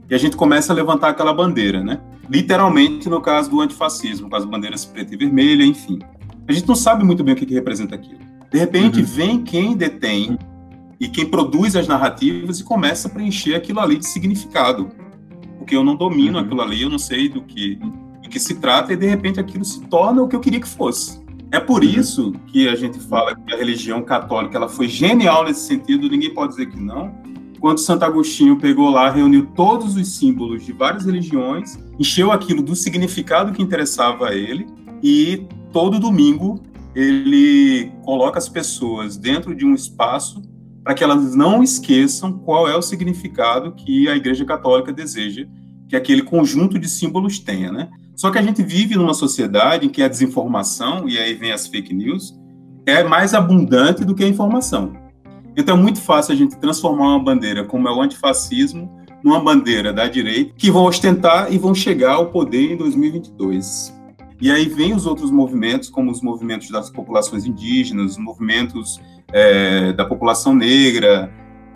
e 0.10 0.16
a 0.16 0.18
gente 0.18 0.38
começa 0.38 0.72
a 0.72 0.76
levantar 0.76 1.10
aquela 1.10 1.34
bandeira, 1.34 1.84
né? 1.84 2.00
Literalmente, 2.30 3.10
no 3.10 3.22
caso 3.22 3.50
do 3.50 3.60
antifascismo, 3.60 4.30
com 4.30 4.36
as 4.36 4.46
bandeiras 4.46 4.86
preta 4.86 5.14
e 5.14 5.18
vermelha, 5.18 5.66
enfim. 5.66 6.00
A 6.48 6.52
gente 6.54 6.68
não 6.68 6.76
sabe 6.76 7.04
muito 7.04 7.24
bem 7.26 7.34
o 7.34 7.38
que, 7.38 7.46
que 7.46 7.54
representa 7.54 7.96
aquilo. 7.96 8.20
De 8.50 8.58
repente, 8.58 9.00
uhum. 9.00 9.06
vem 9.06 9.44
quem 9.44 9.76
detém 9.76 10.38
e 10.98 11.10
quem 11.10 11.26
produz 11.26 11.76
as 11.76 11.88
narrativas 11.88 12.62
e 12.62 12.64
começa 12.64 13.10
a 13.10 13.12
preencher 13.12 13.56
aquilo 13.56 13.82
ali 13.82 13.98
de 13.98 14.08
significado. 14.08 14.90
Porque 15.68 15.76
eu 15.76 15.84
não 15.84 15.98
domino 15.98 16.38
uhum. 16.38 16.46
aquilo 16.46 16.62
ali, 16.62 16.82
eu 16.82 16.90
não 16.90 16.98
sei 16.98 17.28
do 17.28 17.42
que, 17.42 17.76
do 17.76 18.30
que 18.30 18.40
se 18.40 18.56
trata, 18.56 18.94
e 18.94 18.96
de 18.96 19.06
repente 19.06 19.38
aquilo 19.38 19.66
se 19.66 19.82
torna 19.88 20.24
o 20.24 20.28
que 20.30 20.34
eu 20.34 20.40
queria 20.40 20.62
que 20.62 20.68
fosse. 20.68 21.22
É 21.52 21.60
por 21.60 21.84
uhum. 21.84 21.90
isso 21.90 22.32
que 22.48 22.70
a 22.70 22.76
gente 22.76 22.98
fala 23.02 23.36
que 23.36 23.54
a 23.54 23.58
religião 23.58 24.02
católica 24.02 24.56
ela 24.56 24.70
foi 24.70 24.88
genial 24.88 25.44
nesse 25.44 25.68
sentido, 25.68 26.08
ninguém 26.08 26.34
pode 26.34 26.52
dizer 26.52 26.68
que 26.68 26.80
não. 26.80 27.14
Quando 27.60 27.80
Santo 27.80 28.06
Agostinho 28.06 28.56
pegou 28.56 28.90
lá, 28.90 29.10
reuniu 29.10 29.46
todos 29.48 29.98
os 29.98 30.16
símbolos 30.16 30.66
de 30.66 30.72
várias 30.72 31.06
religiões, 31.06 31.78
encheu 32.00 32.32
aquilo 32.32 32.64
do 32.64 32.74
significado 32.74 33.52
que 33.52 33.62
interessava 33.62 34.30
a 34.30 34.34
ele, 34.34 34.68
e 35.04 35.46
todo 35.74 36.00
domingo 36.00 36.64
ele 36.96 37.92
coloca 38.06 38.38
as 38.38 38.48
pessoas 38.48 39.18
dentro 39.18 39.54
de 39.54 39.66
um 39.66 39.74
espaço 39.74 40.42
para 40.88 40.94
que 40.94 41.04
elas 41.04 41.36
não 41.36 41.62
esqueçam 41.62 42.32
qual 42.32 42.66
é 42.66 42.74
o 42.74 42.82
significado 42.82 43.74
que 43.74 44.08
a 44.08 44.16
Igreja 44.16 44.46
Católica 44.46 44.94
deseja 44.94 45.46
que 45.86 45.98
aquele 45.98 46.22
conjunto 46.22 46.80
de 46.80 46.88
símbolos 46.88 47.40
tenha, 47.40 47.74
né? 47.74 47.90
Só 48.16 48.32
que 48.32 48.38
a 48.38 48.42
gente 48.42 48.64
vive 48.64 48.96
numa 48.96 49.14
sociedade 49.14 49.86
em 49.86 49.90
que 49.90 50.02
a 50.02 50.08
desinformação, 50.08 51.10
e 51.10 51.18
aí 51.18 51.34
vem 51.34 51.52
as 51.52 51.68
fake 51.68 51.94
news, 51.94 52.40
é 52.86 53.04
mais 53.04 53.34
abundante 53.34 54.06
do 54.06 54.16
que 54.16 54.24
a 54.24 54.30
informação. 54.30 54.94
Então 55.58 55.76
é 55.76 55.82
muito 55.82 56.00
fácil 56.00 56.34
a 56.34 56.38
gente 56.38 56.56
transformar 56.56 57.18
uma 57.18 57.20
bandeira 57.22 57.66
como 57.66 57.86
é 57.90 57.92
o 57.92 58.02
antifascismo 58.02 58.90
numa 59.22 59.42
bandeira 59.42 59.92
da 59.92 60.08
direita 60.08 60.54
que 60.58 60.72
vão 60.72 60.86
ostentar 60.86 61.52
e 61.52 61.58
vão 61.58 61.76
chegar 61.76 62.14
ao 62.14 62.28
poder 62.28 62.72
em 62.72 62.78
2022. 62.78 63.94
E 64.40 64.50
aí 64.50 64.70
vem 64.70 64.94
os 64.94 65.06
outros 65.06 65.32
movimentos, 65.32 65.90
como 65.90 66.12
os 66.12 66.22
movimentos 66.22 66.70
das 66.70 66.90
populações 66.90 67.46
indígenas, 67.46 68.12
os 68.12 68.18
movimentos 68.18 69.02
é, 69.32 69.94
da 69.94 70.06
população 70.06 70.54
negra, 70.56 71.32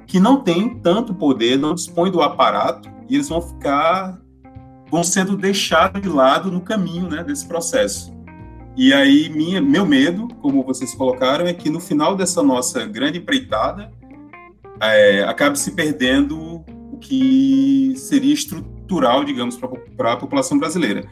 que 0.08 0.20
não 0.20 0.42
tem 0.42 0.70
tanto 0.80 1.14
poder, 1.14 1.58
não 1.58 1.74
dispõe 1.74 2.12
do 2.12 2.22
aparato, 2.22 2.90
e 3.10 3.16
eles 3.16 3.30
vão 3.30 3.42
ficar 3.42 4.20
vão 4.92 5.06
sendo 5.06 5.38
deixados 5.38 6.02
de 6.02 6.10
lado 6.10 6.52
no 6.52 6.60
caminho 6.60 7.10
né, 7.10 7.24
desse 7.24 7.48
processo. 7.48 8.14
E 8.76 8.94
aí, 8.94 9.30
minha, 9.30 9.62
meu 9.62 9.86
medo, 9.86 10.28
como 10.42 10.64
vocês 10.64 10.94
colocaram, 10.94 11.48
é 11.48 11.54
que 11.54 11.70
no 11.70 11.80
final 11.80 12.16
dessa 12.16 12.44
nossa 12.44 12.86
grande 12.86 13.20
empreitada, 13.20 13.92
é, 14.82 15.24
acabe 15.24 15.58
se 15.58 15.72
perdendo 15.72 16.64
o 16.92 16.98
que 16.98 17.94
seria 17.96 18.34
estrutural, 18.34 19.24
digamos, 19.24 19.58
para 19.96 20.14
a 20.14 20.18
população 20.18 20.60
brasileira. 20.60 21.06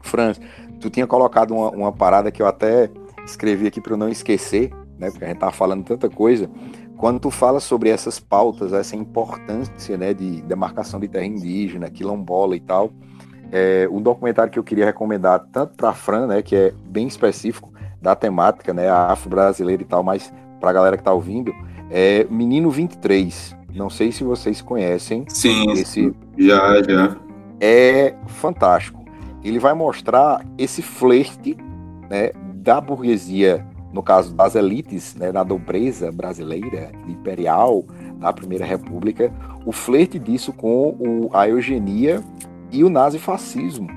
Franz, 0.00 0.40
tu 0.80 0.88
tinha 0.88 1.06
colocado 1.06 1.52
uma, 1.52 1.70
uma 1.70 1.92
parada 1.92 2.30
que 2.30 2.40
eu 2.40 2.46
até 2.46 2.90
escrevi 3.24 3.66
aqui 3.66 3.80
para 3.80 3.94
eu 3.94 3.96
não 3.96 4.08
esquecer, 4.08 4.70
né, 4.98 5.10
porque 5.10 5.24
a 5.24 5.28
gente 5.28 5.36
estava 5.36 5.52
falando 5.52 5.84
tanta 5.84 6.08
coisa. 6.08 6.50
Quando 6.96 7.20
tu 7.20 7.30
fala 7.30 7.60
sobre 7.60 7.90
essas 7.90 8.18
pautas, 8.18 8.72
essa 8.72 8.96
importância 8.96 9.96
né, 9.96 10.12
de 10.12 10.42
demarcação 10.42 10.98
de 10.98 11.08
terra 11.08 11.24
indígena, 11.24 11.88
quilombola 11.88 12.56
e 12.56 12.60
tal, 12.60 12.90
é, 13.52 13.88
um 13.90 14.02
documentário 14.02 14.52
que 14.52 14.58
eu 14.58 14.64
queria 14.64 14.84
recomendar 14.84 15.46
tanto 15.52 15.74
para 15.74 15.90
a 15.90 15.94
Fran, 15.94 16.26
né, 16.26 16.42
que 16.42 16.56
é 16.56 16.72
bem 16.86 17.06
específico 17.06 17.72
da 18.02 18.14
temática, 18.14 18.74
né, 18.74 18.88
a 18.88 19.12
afro-brasileira 19.12 19.82
e 19.82 19.86
tal, 19.86 20.02
mas 20.02 20.32
para 20.60 20.70
a 20.70 20.72
galera 20.72 20.96
que 20.96 21.00
está 21.00 21.12
ouvindo, 21.12 21.52
é 21.90 22.26
Menino 22.28 22.70
23. 22.70 23.56
Não 23.74 23.88
sei 23.88 24.10
se 24.10 24.24
vocês 24.24 24.60
conhecem. 24.60 25.24
Sim, 25.28 25.70
esse 25.72 26.12
já, 26.36 26.82
já. 26.82 27.16
É 27.60 28.14
fantástico. 28.26 29.04
Ele 29.42 29.58
vai 29.58 29.72
mostrar 29.72 30.44
esse 30.56 30.82
flerte 30.82 31.56
né, 32.10 32.30
da 32.54 32.80
burguesia, 32.80 33.64
no 33.92 34.02
caso 34.02 34.34
das 34.34 34.54
elites, 34.54 35.14
né, 35.14 35.32
na 35.32 35.44
nobreza 35.44 36.12
brasileira, 36.12 36.92
imperial, 37.06 37.84
da 38.18 38.32
Primeira 38.32 38.64
República, 38.64 39.32
o 39.64 39.72
flerte 39.72 40.18
disso 40.18 40.52
com 40.52 40.90
o, 40.98 41.30
a 41.32 41.48
eugenia 41.48 42.22
e 42.70 42.84
o 42.84 42.90
nazifascismo. 42.90 43.88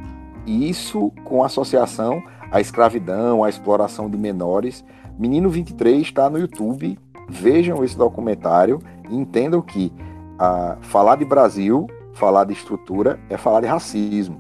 E 0.46 0.70
isso 0.70 1.12
com 1.24 1.44
associação 1.44 2.24
à 2.52 2.62
escravidão, 2.62 3.44
à 3.44 3.50
exploração 3.50 4.10
de 4.10 4.18
menores. 4.18 4.84
Menino 5.18 5.50
23 5.50 6.02
está 6.02 6.30
no 6.30 6.39
YouTube. 6.39 6.98
Vejam 7.30 7.84
esse 7.84 7.98
documentário 7.98 8.80
e 9.10 9.16
entendam 9.16 9.62
que 9.62 9.92
ah, 10.39 10.78
falar 10.82 11.18
de 11.18 11.26
Brasil, 11.26 11.88
falar 12.14 12.46
de 12.46 12.54
estrutura, 12.54 13.20
é 13.30 13.38
falar 13.38 13.62
de 13.62 13.68
racismo. 13.68 14.39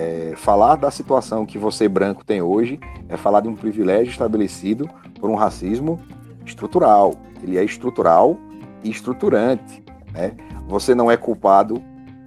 É, 0.00 0.34
falar 0.36 0.76
da 0.76 0.92
situação 0.92 1.44
que 1.44 1.58
você 1.58 1.88
branco 1.88 2.24
tem 2.24 2.40
hoje 2.40 2.78
é 3.08 3.16
falar 3.16 3.40
de 3.40 3.48
um 3.48 3.56
privilégio 3.56 4.12
estabelecido 4.12 4.88
por 5.18 5.28
um 5.28 5.34
racismo 5.34 6.00
estrutural. 6.46 7.14
Ele 7.42 7.58
é 7.58 7.64
estrutural 7.64 8.38
e 8.84 8.90
estruturante. 8.90 9.82
Né? 10.12 10.36
Você 10.68 10.94
não 10.94 11.10
é 11.10 11.16
culpado 11.16 11.82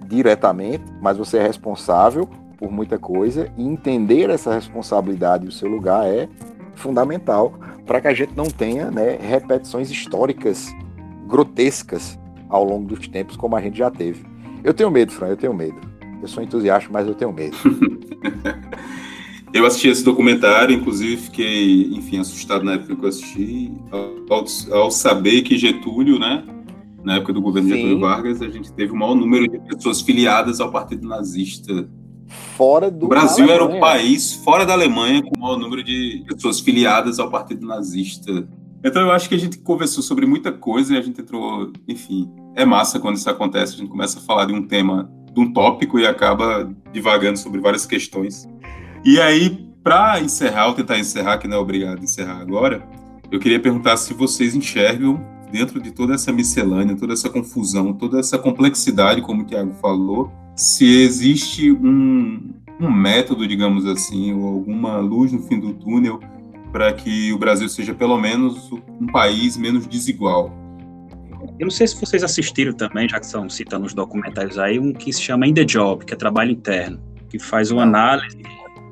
diretamente, 0.06 0.84
mas 1.00 1.16
você 1.16 1.38
é 1.38 1.46
responsável 1.46 2.28
por 2.58 2.70
muita 2.70 2.98
coisa 2.98 3.50
e 3.56 3.66
entender 3.66 4.28
essa 4.28 4.52
responsabilidade 4.52 5.46
e 5.46 5.48
o 5.48 5.52
seu 5.52 5.66
lugar 5.66 6.06
é 6.06 6.28
fundamental 6.74 7.54
para 7.86 8.02
que 8.02 8.08
a 8.08 8.12
gente 8.12 8.36
não 8.36 8.50
tenha 8.50 8.90
né, 8.90 9.16
repetições 9.18 9.90
históricas 9.90 10.70
grotescas 11.26 12.18
ao 12.50 12.64
longo 12.64 12.84
dos 12.84 13.08
tempos 13.08 13.34
como 13.34 13.56
a 13.56 13.62
gente 13.62 13.78
já 13.78 13.90
teve. 13.90 14.26
Eu 14.62 14.74
tenho 14.74 14.90
medo, 14.90 15.10
Fran, 15.10 15.28
eu 15.28 15.38
tenho 15.38 15.54
medo. 15.54 15.91
Eu 16.22 16.28
sou 16.28 16.42
entusiasta, 16.42 16.88
mas 16.90 17.06
eu 17.06 17.14
tenho 17.14 17.32
medo. 17.32 17.56
eu 19.52 19.66
assisti 19.66 19.88
esse 19.88 20.04
documentário, 20.04 20.74
inclusive 20.74 21.16
fiquei, 21.16 21.88
enfim, 21.92 22.18
assustado 22.18 22.64
na 22.64 22.74
época 22.74 22.94
que 22.94 23.04
eu 23.04 23.08
assisti, 23.08 23.72
ao, 23.90 24.44
ao 24.78 24.90
saber 24.90 25.42
que 25.42 25.58
Getúlio, 25.58 26.20
né, 26.20 26.44
na 27.04 27.16
época 27.16 27.32
do 27.32 27.42
governo 27.42 27.68
Sim. 27.68 27.74
Getúlio 27.74 28.00
Vargas, 28.00 28.40
a 28.40 28.48
gente 28.48 28.72
teve 28.72 28.92
o 28.92 28.96
maior 28.96 29.14
número 29.14 29.48
de 29.48 29.58
pessoas 29.60 30.00
filiadas 30.00 30.60
ao 30.60 30.70
Partido 30.70 31.08
Nazista. 31.08 31.88
Fora 32.56 32.90
do. 32.90 33.06
O 33.06 33.08
Brasil 33.08 33.50
era 33.50 33.64
o 33.64 33.80
país, 33.80 34.32
fora 34.32 34.64
da 34.64 34.72
Alemanha, 34.72 35.22
com 35.22 35.36
o 35.36 35.40
maior 35.40 35.58
número 35.58 35.82
de 35.82 36.24
pessoas 36.26 36.60
filiadas 36.60 37.18
ao 37.18 37.28
Partido 37.30 37.66
Nazista. 37.66 38.48
Então 38.84 39.02
eu 39.02 39.10
acho 39.10 39.28
que 39.28 39.34
a 39.34 39.38
gente 39.38 39.58
conversou 39.58 40.02
sobre 40.02 40.26
muita 40.26 40.50
coisa 40.50 40.94
e 40.94 40.98
a 40.98 41.02
gente 41.02 41.20
entrou. 41.20 41.72
Enfim, 41.86 42.30
é 42.54 42.64
massa 42.64 42.98
quando 42.98 43.16
isso 43.16 43.28
acontece, 43.28 43.74
a 43.74 43.78
gente 43.78 43.90
começa 43.90 44.18
a 44.18 44.22
falar 44.22 44.46
de 44.46 44.54
um 44.54 44.66
tema, 44.66 45.10
de 45.32 45.40
um 45.40 45.52
tópico 45.52 45.98
e 45.98 46.06
acaba 46.06 46.70
divagando 46.92 47.38
sobre 47.38 47.60
várias 47.60 47.86
questões. 47.86 48.48
E 49.04 49.20
aí, 49.20 49.66
para 49.82 50.20
encerrar, 50.20 50.68
ou 50.68 50.74
tentar 50.74 50.98
encerrar, 50.98 51.38
que 51.38 51.48
não 51.48 51.56
é 51.56 51.60
obrigado 51.60 52.00
a 52.00 52.04
encerrar 52.04 52.40
agora, 52.40 52.86
eu 53.30 53.40
queria 53.40 53.58
perguntar 53.58 53.96
se 53.96 54.14
vocês 54.14 54.54
enxergam 54.54 55.24
dentro 55.50 55.80
de 55.80 55.90
toda 55.90 56.14
essa 56.14 56.32
miscelânea, 56.32 56.96
toda 56.96 57.12
essa 57.12 57.28
confusão, 57.28 57.92
toda 57.92 58.18
essa 58.18 58.38
complexidade, 58.38 59.20
como 59.20 59.42
o 59.42 59.44
Tiago 59.44 59.74
falou, 59.74 60.32
se 60.54 61.02
existe 61.02 61.70
um, 61.72 62.52
um 62.80 62.90
método, 62.90 63.46
digamos 63.46 63.86
assim, 63.86 64.32
ou 64.32 64.46
alguma 64.46 64.98
luz 64.98 65.32
no 65.32 65.42
fim 65.42 65.58
do 65.58 65.72
túnel 65.74 66.20
para 66.72 66.92
que 66.92 67.32
o 67.32 67.38
Brasil 67.38 67.68
seja 67.68 67.94
pelo 67.94 68.18
menos 68.18 68.72
um 69.00 69.06
país 69.06 69.56
menos 69.56 69.86
desigual. 69.86 70.50
Eu 71.62 71.66
não 71.66 71.70
sei 71.70 71.86
se 71.86 71.94
vocês 71.94 72.24
assistiram 72.24 72.72
também, 72.72 73.08
já 73.08 73.20
que 73.20 73.26
estão 73.26 73.48
citando 73.48 73.86
os 73.86 73.94
documentários 73.94 74.58
aí, 74.58 74.80
um 74.80 74.92
que 74.92 75.12
se 75.12 75.22
chama 75.22 75.46
In 75.46 75.54
the 75.54 75.62
Job, 75.64 76.04
que 76.04 76.12
é 76.12 76.16
trabalho 76.16 76.50
interno, 76.50 77.00
que 77.30 77.38
faz 77.38 77.70
uma 77.70 77.84
análise, 77.84 78.36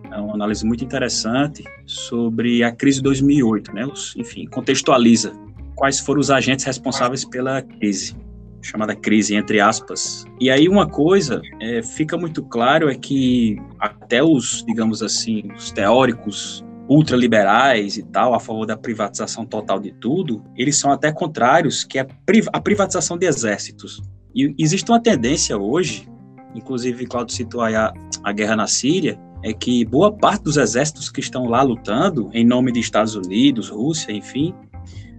é 0.08 0.16
uma 0.16 0.34
análise 0.34 0.64
muito 0.64 0.84
interessante 0.84 1.64
sobre 1.84 2.62
a 2.62 2.70
crise 2.70 2.98
de 2.98 3.02
2008, 3.02 3.74
né? 3.74 3.88
enfim, 4.16 4.46
contextualiza 4.46 5.32
quais 5.74 5.98
foram 5.98 6.20
os 6.20 6.30
agentes 6.30 6.64
responsáveis 6.64 7.24
pela 7.24 7.60
crise, 7.60 8.16
chamada 8.62 8.94
crise 8.94 9.34
entre 9.34 9.58
aspas. 9.58 10.24
E 10.40 10.48
aí 10.48 10.68
uma 10.68 10.88
coisa 10.88 11.42
é, 11.60 11.82
fica 11.82 12.16
muito 12.16 12.40
claro 12.40 12.88
é 12.88 12.94
que 12.94 13.60
até 13.80 14.22
os, 14.22 14.64
digamos 14.64 15.02
assim, 15.02 15.48
os 15.56 15.72
teóricos 15.72 16.64
ultraliberais 16.90 17.96
e 17.96 18.02
tal, 18.02 18.34
a 18.34 18.40
favor 18.40 18.66
da 18.66 18.76
privatização 18.76 19.46
total 19.46 19.78
de 19.78 19.92
tudo, 19.92 20.42
eles 20.56 20.76
são 20.76 20.90
até 20.90 21.12
contrários 21.12 21.84
que 21.84 22.00
é 22.00 22.06
a 22.52 22.60
privatização 22.60 23.16
de 23.16 23.26
exércitos. 23.26 24.02
E 24.34 24.52
existe 24.58 24.90
uma 24.90 25.00
tendência 25.00 25.56
hoje, 25.56 26.08
inclusive 26.52 27.06
Claudio 27.06 27.36
citou 27.36 27.60
aí 27.60 27.76
a, 27.76 27.92
a 28.24 28.32
guerra 28.32 28.56
na 28.56 28.66
Síria, 28.66 29.16
é 29.42 29.52
que 29.52 29.84
boa 29.84 30.12
parte 30.12 30.42
dos 30.42 30.56
exércitos 30.56 31.08
que 31.08 31.20
estão 31.20 31.44
lá 31.44 31.62
lutando 31.62 32.28
em 32.32 32.44
nome 32.44 32.72
de 32.72 32.80
Estados 32.80 33.14
Unidos, 33.14 33.68
Rússia, 33.68 34.10
enfim, 34.10 34.52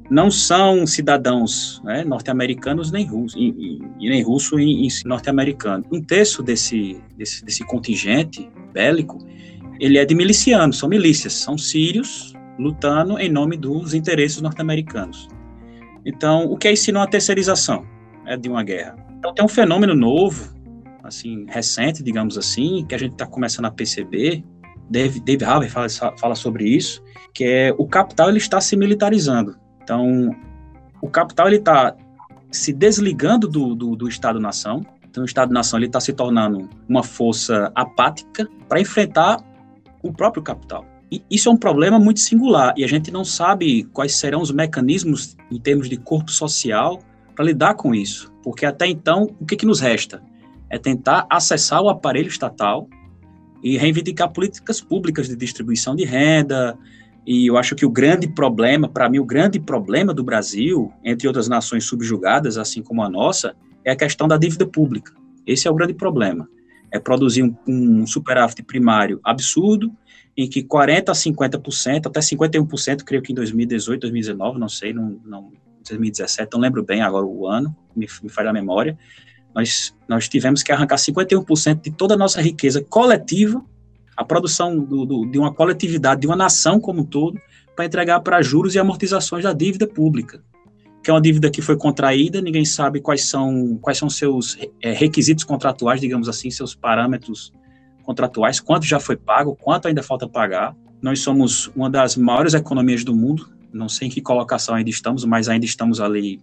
não 0.09 0.29
são 0.29 0.85
cidadãos 0.85 1.81
né, 1.85 2.03
norte-americanos 2.03 2.91
nem 2.91 3.05
russos, 3.05 3.39
e, 3.39 3.79
e, 3.97 4.09
nem 4.09 4.21
russo 4.21 4.59
e, 4.59 4.87
e 4.87 4.89
norte-americano. 5.05 5.85
Um 5.89 6.01
terço 6.01 6.43
desse, 6.43 7.01
desse, 7.15 7.45
desse 7.45 7.65
contingente 7.65 8.51
bélico, 8.73 9.17
ele 9.81 9.97
é 9.97 10.05
de 10.05 10.13
milicianos, 10.13 10.77
são 10.77 10.87
milícias, 10.87 11.33
são 11.33 11.57
sírios 11.57 12.33
lutando 12.59 13.17
em 13.17 13.27
nome 13.27 13.57
dos 13.57 13.95
interesses 13.95 14.39
norte-americanos. 14.39 15.27
Então, 16.05 16.45
o 16.45 16.55
que 16.55 16.67
é 16.67 16.73
isso 16.73 16.91
não 16.91 17.01
a 17.01 17.07
terceirização 17.07 17.83
é 18.27 18.37
de 18.37 18.47
uma 18.47 18.61
guerra? 18.61 18.95
Então, 19.17 19.33
tem 19.33 19.43
um 19.43 19.47
fenômeno 19.47 19.95
novo, 19.95 20.53
assim, 21.03 21.47
recente, 21.49 22.03
digamos 22.03 22.37
assim, 22.37 22.85
que 22.87 22.93
a 22.93 22.97
gente 22.97 23.13
está 23.13 23.25
começando 23.25 23.65
a 23.65 23.71
perceber, 23.71 24.43
David, 24.87 25.25
David 25.25 25.45
Harvey 25.45 25.69
fala, 25.69 25.87
fala 25.89 26.35
sobre 26.35 26.69
isso, 26.69 27.03
que 27.33 27.43
é 27.43 27.73
o 27.75 27.87
capital 27.87 28.29
ele 28.29 28.37
está 28.37 28.61
se 28.61 28.77
militarizando. 28.77 29.57
Então, 29.81 30.29
o 31.01 31.09
capital 31.09 31.47
ele 31.47 31.57
está 31.57 31.95
se 32.51 32.71
desligando 32.71 33.47
do, 33.47 33.73
do, 33.73 33.95
do 33.95 34.07
Estado-nação. 34.07 34.85
Então, 35.09 35.23
o 35.23 35.25
Estado-nação 35.25 35.79
está 35.79 35.99
se 35.99 36.13
tornando 36.13 36.69
uma 36.87 37.01
força 37.01 37.71
apática 37.73 38.47
para 38.69 38.79
enfrentar 38.79 39.43
o 40.03 40.11
próprio 40.11 40.43
capital. 40.43 40.85
E 41.11 41.23
isso 41.29 41.49
é 41.49 41.51
um 41.51 41.57
problema 41.57 41.99
muito 41.99 42.19
singular 42.19 42.73
e 42.77 42.83
a 42.83 42.87
gente 42.87 43.11
não 43.11 43.25
sabe 43.25 43.83
quais 43.85 44.15
serão 44.15 44.41
os 44.41 44.51
mecanismos 44.51 45.35
em 45.51 45.59
termos 45.59 45.89
de 45.89 45.97
corpo 45.97 46.31
social 46.31 46.99
para 47.35 47.45
lidar 47.45 47.73
com 47.75 47.93
isso, 47.93 48.31
porque 48.43 48.65
até 48.65 48.87
então 48.87 49.29
o 49.39 49.45
que, 49.45 49.55
que 49.55 49.65
nos 49.65 49.79
resta 49.79 50.21
é 50.69 50.77
tentar 50.77 51.27
acessar 51.29 51.81
o 51.81 51.89
aparelho 51.89 52.29
estatal 52.29 52.87
e 53.61 53.77
reivindicar 53.77 54.31
políticas 54.31 54.79
públicas 54.79 55.27
de 55.27 55.35
distribuição 55.35 55.95
de 55.95 56.05
renda, 56.05 56.77
e 57.25 57.47
eu 57.47 57.57
acho 57.57 57.75
que 57.75 57.85
o 57.85 57.89
grande 57.89 58.27
problema, 58.27 58.89
para 58.89 59.09
mim, 59.09 59.19
o 59.19 59.25
grande 59.25 59.59
problema 59.59 60.13
do 60.13 60.23
Brasil, 60.23 60.91
entre 61.03 61.27
outras 61.27 61.47
nações 61.47 61.83
subjugadas, 61.83 62.57
assim 62.57 62.81
como 62.81 63.03
a 63.03 63.09
nossa, 63.09 63.55
é 63.85 63.91
a 63.91 63.95
questão 63.95 64.27
da 64.27 64.37
dívida 64.37 64.65
pública. 64.65 65.13
Esse 65.45 65.67
é 65.67 65.71
o 65.71 65.75
grande 65.75 65.93
problema. 65.93 66.49
É 66.91 66.99
produzir 66.99 67.43
um, 67.43 67.55
um 67.67 68.05
superávit 68.05 68.63
primário 68.63 69.19
absurdo, 69.23 69.91
em 70.35 70.49
que 70.49 70.63
40% 70.63 71.09
a 71.09 71.13
50%, 71.13 72.07
até 72.07 72.19
51%, 72.19 73.03
creio 73.03 73.21
que 73.21 73.31
em 73.31 73.35
2018, 73.35 74.01
2019, 74.01 74.59
não 74.59 74.69
sei, 74.69 74.93
não, 74.93 75.19
não, 75.25 75.51
2017, 75.87 76.49
não 76.53 76.59
lembro 76.59 76.83
bem 76.83 77.01
agora 77.01 77.25
o 77.25 77.47
ano, 77.47 77.75
me, 77.95 78.07
me 78.23 78.29
falha 78.29 78.49
a 78.49 78.53
memória, 78.53 78.97
nós, 79.53 79.95
nós 80.07 80.29
tivemos 80.29 80.63
que 80.63 80.71
arrancar 80.71 80.95
51% 80.95 81.81
de 81.81 81.91
toda 81.91 82.13
a 82.13 82.17
nossa 82.17 82.41
riqueza 82.41 82.81
coletiva 82.81 83.63
a 84.15 84.23
produção 84.23 84.77
do, 84.77 85.05
do, 85.05 85.25
de 85.25 85.39
uma 85.39 85.53
coletividade, 85.53 86.21
de 86.21 86.27
uma 86.27 86.35
nação 86.35 86.79
como 86.79 87.01
um 87.01 87.05
todo, 87.05 87.39
para 87.75 87.85
entregar 87.85 88.19
para 88.19 88.41
juros 88.41 88.75
e 88.75 88.79
amortizações 88.79 89.43
da 89.43 89.53
dívida 89.53 89.87
pública, 89.87 90.43
que 91.03 91.09
é 91.09 91.13
uma 91.13 91.21
dívida 91.21 91.49
que 91.49 91.61
foi 91.61 91.75
contraída, 91.75 92.41
ninguém 92.41 92.63
sabe 92.63 93.01
quais 93.01 93.25
são 93.25 93.77
quais 93.81 93.97
são 93.97 94.09
seus 94.09 94.57
é, 94.81 94.91
requisitos 94.91 95.43
contratuais, 95.43 95.99
digamos 95.99 96.29
assim, 96.29 96.51
seus 96.51 96.75
parâmetros 96.75 97.51
contratuais, 98.03 98.59
quanto 98.59 98.85
já 98.85 98.99
foi 98.99 99.15
pago, 99.15 99.55
quanto 99.55 99.87
ainda 99.87 100.03
falta 100.03 100.27
pagar. 100.27 100.75
Nós 101.01 101.19
somos 101.19 101.71
uma 101.75 101.89
das 101.89 102.15
maiores 102.15 102.53
economias 102.53 103.03
do 103.03 103.15
mundo, 103.15 103.49
não 103.73 103.89
sei 103.89 104.07
em 104.07 104.11
que 104.11 104.21
colocação 104.21 104.75
ainda 104.75 104.89
estamos, 104.89 105.25
mas 105.25 105.49
ainda 105.49 105.65
estamos 105.65 105.99
ali, 105.99 106.39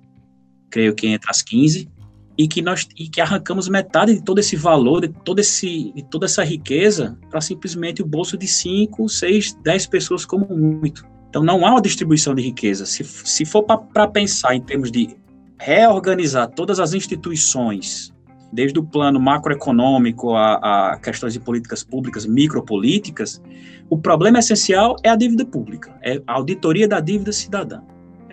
creio 0.71 0.95
que 0.95 1.07
entre 1.07 1.31
as 1.31 1.43
15 1.43 1.89
e 2.37 2.47
que 2.47 2.63
nós 2.63 2.89
e 2.97 3.09
que 3.09 3.21
arrancamos 3.21 3.69
metade 3.69 4.15
de 4.15 4.23
todo 4.23 4.39
esse 4.39 4.57
valor, 4.57 5.01
de, 5.01 5.09
todo 5.09 5.41
esse, 5.41 5.93
de 5.93 6.03
toda 6.05 6.27
essa 6.27 6.45
riqueza 6.45 7.19
para 7.29 7.41
simplesmente 7.41 8.01
o 8.01 8.07
bolso 8.07 8.37
de 8.37 8.47
5, 8.47 9.09
6, 9.09 9.55
10 9.63 9.87
pessoas 9.87 10.25
como 10.25 10.47
muito. 10.57 11.05
Então 11.29 11.43
não 11.43 11.67
há 11.67 11.71
uma 11.73 11.83
distribuição 11.83 12.35
de 12.35 12.43
riqueza. 12.43 12.87
Se, 12.87 13.05
se 13.05 13.45
for 13.45 13.63
para 13.63 14.09
pensar 14.09 14.55
em 14.55 14.61
termos 14.61 14.91
de 14.91 15.17
reorganizar 15.59 16.49
todas 16.49 16.81
as 16.81 16.95
instituições, 16.95 18.13
desde 18.53 18.79
o 18.79 18.83
plano 18.83 19.21
macroeconômico 19.21 20.35
a, 20.35 20.93
a 20.93 20.99
questões 20.99 21.33
de 21.33 21.41
políticas 21.41 21.85
públicas, 21.85 22.25
micropolíticas, 22.25 23.43
o 23.91 23.99
problema 23.99 24.39
essencial 24.39 24.97
é 25.03 25.11
a 25.11 25.17
dívida 25.17 25.45
pública, 25.45 25.95
é 26.03 26.23
a 26.27 26.35
auditoria 26.35 26.89
da 26.89 27.01
dívida 27.01 27.33
cidadã. 27.33 27.83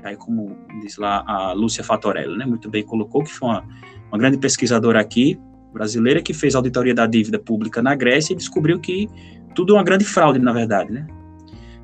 Aí, 0.03 0.15
como 0.15 0.55
diz 0.81 0.97
lá 0.97 1.23
a 1.25 1.51
Lúcia 1.53 1.83
Fatorelli, 1.83 2.37
né, 2.37 2.45
muito 2.45 2.69
bem 2.69 2.83
colocou, 2.83 3.23
que 3.23 3.31
foi 3.31 3.49
uma, 3.49 3.63
uma 4.09 4.19
grande 4.19 4.37
pesquisadora 4.37 4.99
aqui, 4.99 5.39
brasileira, 5.73 6.21
que 6.21 6.31
fez 6.33 6.53
auditoria 6.53 6.93
da 6.93 7.07
dívida 7.07 7.39
pública 7.39 7.81
na 7.81 7.95
Grécia 7.95 8.33
e 8.33 8.35
descobriu 8.35 8.79
que 8.79 9.09
tudo 9.55 9.73
é 9.73 9.77
uma 9.77 9.83
grande 9.83 10.05
fraude, 10.05 10.37
na 10.37 10.53
verdade, 10.53 10.91
né? 10.91 11.07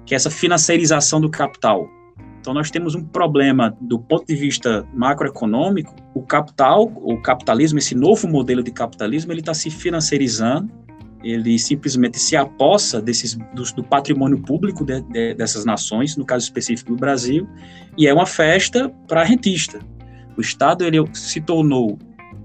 Que 0.06 0.14
é 0.14 0.18
essa 0.18 0.30
financiarização 0.30 1.22
do 1.22 1.30
capital. 1.30 1.88
Então, 2.40 2.54
nós 2.56 2.72
temos 2.72 2.96
um 2.96 3.04
problema 3.04 3.78
do 3.80 4.00
ponto 4.00 4.26
de 4.26 4.36
vista 4.36 4.84
macroeconômico, 4.94 5.96
o 6.16 6.24
capital, 6.24 6.92
o 6.96 7.22
capitalismo, 7.22 7.78
esse 7.78 7.94
novo 7.94 8.28
modelo 8.28 8.64
de 8.64 8.72
capitalismo, 8.72 9.32
ele 9.32 9.42
está 9.42 9.54
se 9.54 9.70
financiarizando, 9.70 10.72
ele 11.24 11.60
simplesmente 11.60 12.20
se 12.20 12.36
apossa 12.36 13.00
desses, 13.00 13.36
do, 13.54 13.64
do 13.76 13.84
patrimônio 13.84 14.42
público 14.42 14.84
de, 14.84 15.02
de, 15.02 15.36
dessas 15.36 15.66
nações, 15.66 16.18
no 16.18 16.26
caso 16.26 16.44
específico 16.44 16.92
do 16.92 16.98
Brasil, 16.98 17.48
e 17.96 18.08
é 18.08 18.14
uma 18.14 18.26
festa 18.26 18.90
para 19.08 19.24
rentista. 19.24 19.80
O 20.36 20.42
Estado 20.42 20.84
ele 20.84 20.98
se 21.14 21.40
tornou 21.42 22.00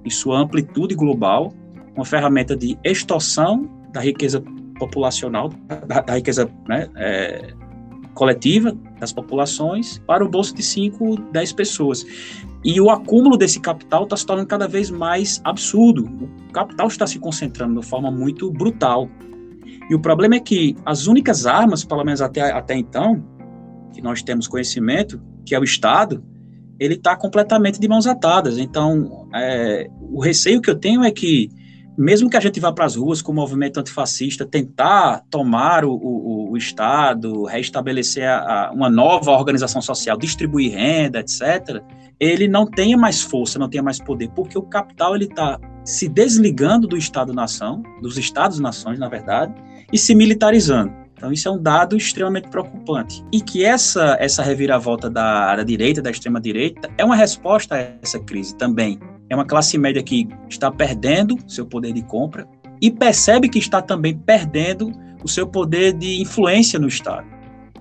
em 0.04 0.10
sua 0.10 0.38
amplitude 0.40 0.94
global, 0.94 1.54
uma 1.94 2.04
ferramenta 2.04 2.54
de 2.54 2.78
extorsão 2.84 3.68
da 3.92 4.00
riqueza 4.00 4.42
populacional, 4.78 5.50
da, 5.86 6.00
da 6.00 6.14
riqueza 6.14 6.50
né, 6.68 6.88
é, 6.96 7.52
coletiva 8.14 8.76
das 8.98 9.12
populações 9.12 9.98
para 10.06 10.24
o 10.24 10.28
bolso 10.28 10.54
de 10.54 10.62
5, 10.62 11.16
10 11.32 11.52
pessoas. 11.52 12.04
E 12.64 12.80
o 12.80 12.90
acúmulo 12.90 13.36
desse 13.36 13.60
capital 13.60 14.04
está 14.04 14.16
se 14.16 14.26
tornando 14.26 14.48
cada 14.48 14.66
vez 14.66 14.90
mais 14.90 15.40
absurdo. 15.44 16.04
O 16.04 16.52
capital 16.52 16.88
está 16.88 17.06
se 17.06 17.18
concentrando 17.18 17.80
de 17.80 17.86
forma 17.86 18.10
muito 18.10 18.50
brutal. 18.50 19.08
E 19.88 19.94
o 19.94 20.00
problema 20.00 20.34
é 20.34 20.40
que 20.40 20.74
as 20.84 21.06
únicas 21.06 21.46
armas, 21.46 21.84
pelo 21.84 22.02
menos 22.04 22.20
até, 22.20 22.40
até 22.50 22.74
então, 22.74 23.22
que 23.94 24.02
nós 24.02 24.22
temos 24.22 24.48
conhecimento, 24.48 25.20
que 25.44 25.54
é 25.54 25.60
o 25.60 25.64
Estado, 25.64 26.24
ele 26.78 26.94
está 26.94 27.14
completamente 27.16 27.78
de 27.78 27.88
mãos 27.88 28.06
atadas. 28.06 28.58
Então, 28.58 29.28
é, 29.34 29.88
o 30.00 30.20
receio 30.20 30.60
que 30.60 30.68
eu 30.68 30.74
tenho 30.74 31.04
é 31.04 31.10
que, 31.10 31.48
mesmo 31.96 32.28
que 32.28 32.36
a 32.36 32.40
gente 32.40 32.60
vá 32.60 32.72
para 32.72 32.84
as 32.84 32.96
ruas 32.96 33.22
com 33.22 33.32
o 33.32 33.34
movimento 33.34 33.80
antifascista, 33.80 34.44
tentar 34.44 35.22
tomar 35.30 35.84
o, 35.84 35.92
o, 35.92 36.50
o 36.52 36.56
Estado, 36.56 37.44
restabelecer 37.44 38.28
a, 38.28 38.68
a, 38.68 38.72
uma 38.72 38.90
nova 38.90 39.30
organização 39.32 39.80
social, 39.80 40.16
distribuir 40.16 40.74
renda, 40.74 41.20
etc., 41.20 41.82
ele 42.18 42.48
não 42.48 42.66
tenha 42.66 42.96
mais 42.96 43.22
força, 43.22 43.58
não 43.58 43.68
tenha 43.68 43.82
mais 43.82 44.00
poder, 44.00 44.30
porque 44.30 44.56
o 44.58 44.62
capital 44.62 45.14
ele 45.14 45.26
está 45.26 45.58
se 45.84 46.08
desligando 46.08 46.86
do 46.86 46.96
Estado-nação, 46.96 47.82
dos 48.00 48.16
Estados-nações, 48.16 48.98
na 48.98 49.08
verdade, 49.08 49.54
e 49.92 49.98
se 49.98 50.14
militarizando. 50.14 50.92
Então, 51.16 51.32
isso 51.32 51.48
é 51.48 51.50
um 51.50 51.60
dado 51.60 51.96
extremamente 51.96 52.48
preocupante. 52.48 53.24
E 53.32 53.40
que 53.40 53.64
essa, 53.64 54.16
essa 54.20 54.42
reviravolta 54.42 55.08
da, 55.08 55.56
da 55.56 55.62
direita, 55.62 56.02
da 56.02 56.10
extrema-direita, 56.10 56.90
é 56.98 57.04
uma 57.04 57.16
resposta 57.16 57.74
a 57.74 57.78
essa 58.02 58.20
crise 58.20 58.54
também. 58.54 58.98
É 59.28 59.34
uma 59.34 59.44
classe 59.44 59.76
média 59.76 60.02
que 60.02 60.28
está 60.48 60.70
perdendo 60.70 61.36
seu 61.46 61.66
poder 61.66 61.92
de 61.92 62.02
compra 62.02 62.46
e 62.80 62.90
percebe 62.90 63.48
que 63.48 63.58
está 63.58 63.82
também 63.82 64.16
perdendo 64.16 64.92
o 65.24 65.28
seu 65.28 65.46
poder 65.46 65.92
de 65.92 66.20
influência 66.20 66.78
no 66.78 66.86
Estado. 66.86 67.26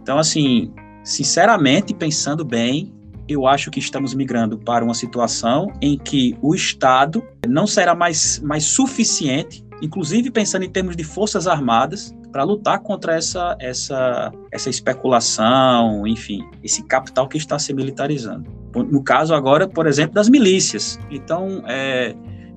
Então, 0.02 0.18
assim, 0.18 0.72
sinceramente, 1.04 1.94
pensando 1.94 2.44
bem, 2.44 2.94
eu 3.28 3.48
acho 3.48 3.72
que 3.72 3.80
estamos 3.80 4.14
migrando 4.14 4.58
para 4.58 4.84
uma 4.84 4.94
situação 4.94 5.72
em 5.82 5.98
que 5.98 6.38
o 6.42 6.54
Estado 6.54 7.24
não 7.48 7.66
será 7.66 7.96
mais, 7.96 8.40
mais 8.40 8.64
suficiente, 8.64 9.66
inclusive 9.82 10.32
pensando 10.32 10.64
em 10.64 10.70
termos 10.70 10.96
de 10.96 11.04
forças 11.04 11.48
armadas, 11.48 12.16
para 12.36 12.44
lutar 12.44 12.82
contra 12.82 13.16
essa, 13.16 13.56
essa, 13.62 14.30
essa 14.52 14.70
especulação, 14.70 16.06
enfim, 16.06 16.46
esse 16.62 16.84
capital 16.84 17.30
que 17.30 17.38
está 17.38 17.58
se 17.58 17.74
militarizando. 17.74 18.52
No 18.76 19.02
caso 19.02 19.34
agora, 19.34 19.70
por 19.70 19.88
exemplo, 19.88 20.16
das 20.16 20.28
milícias. 20.28 21.00
Então, 21.10 21.64
é, 21.66 22.14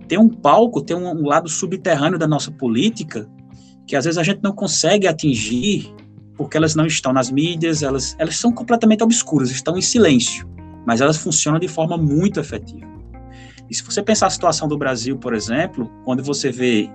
tem 0.09 0.19
um 0.19 0.29
palco, 0.29 0.83
tem 0.83 0.97
um, 0.97 1.09
um 1.09 1.25
lado 1.25 1.49
subterrâneo 1.49 2.19
da 2.19 2.27
nossa 2.27 2.51
política 2.51 3.31
que 3.87 3.95
às 3.95 4.05
vezes 4.05 4.19
a 4.19 4.25
gente 4.25 4.41
não 4.43 4.51
consegue 4.51 5.07
atingir 5.07 5.95
porque 6.37 6.57
elas 6.57 6.75
não 6.75 6.85
estão 6.85 7.13
nas 7.13 7.31
mídias, 7.31 7.81
elas, 7.85 8.17
elas 8.19 8.35
são 8.35 8.51
completamente 8.51 9.05
obscuras, 9.05 9.49
estão 9.49 9.79
em 9.79 9.81
silêncio, 9.81 10.45
mas 10.85 11.01
elas 11.01 11.19
funcionam 11.19 11.61
de 11.61 11.69
forma 11.69 11.97
muito 11.97 12.41
efetiva. 12.41 12.85
E 13.71 13.75
se 13.77 13.85
você 13.85 14.03
pensar 14.03 14.27
a 14.27 14.31
situação 14.31 14.67
do 14.67 14.77
Brasil, 14.77 15.17
por 15.17 15.35
exemplo, 15.35 15.89
quando 16.05 16.21
você 16.21 16.51
vê 16.51 16.91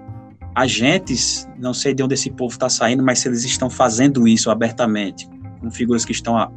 agentes, 0.56 1.48
não 1.58 1.74
sei 1.74 1.94
de 1.94 2.04
onde 2.04 2.14
esse 2.14 2.30
povo 2.30 2.52
está 2.52 2.70
saindo, 2.70 3.04
mas 3.04 3.20
se 3.20 3.28
eles 3.28 3.44
estão 3.44 3.70
fazendo 3.70 4.28
isso 4.28 4.52
abertamente, 4.52 5.28
com 5.60 5.72
figuras 5.72 6.06
que 6.06 6.12
estão 6.12 6.38
a, 6.38 6.52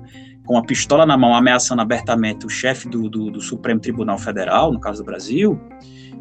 com 0.44 0.56
a 0.58 0.62
pistola 0.62 1.06
na 1.06 1.16
mão 1.16 1.34
ameaçando 1.34 1.82
abertamente 1.82 2.46
o 2.46 2.48
chefe 2.48 2.88
do, 2.88 3.08
do, 3.08 3.30
do, 3.30 3.40
Supremo 3.40 3.80
Tribunal 3.80 4.18
Federal, 4.18 4.72
no 4.72 4.80
caso 4.80 5.02
do 5.02 5.06
Brasil, 5.06 5.60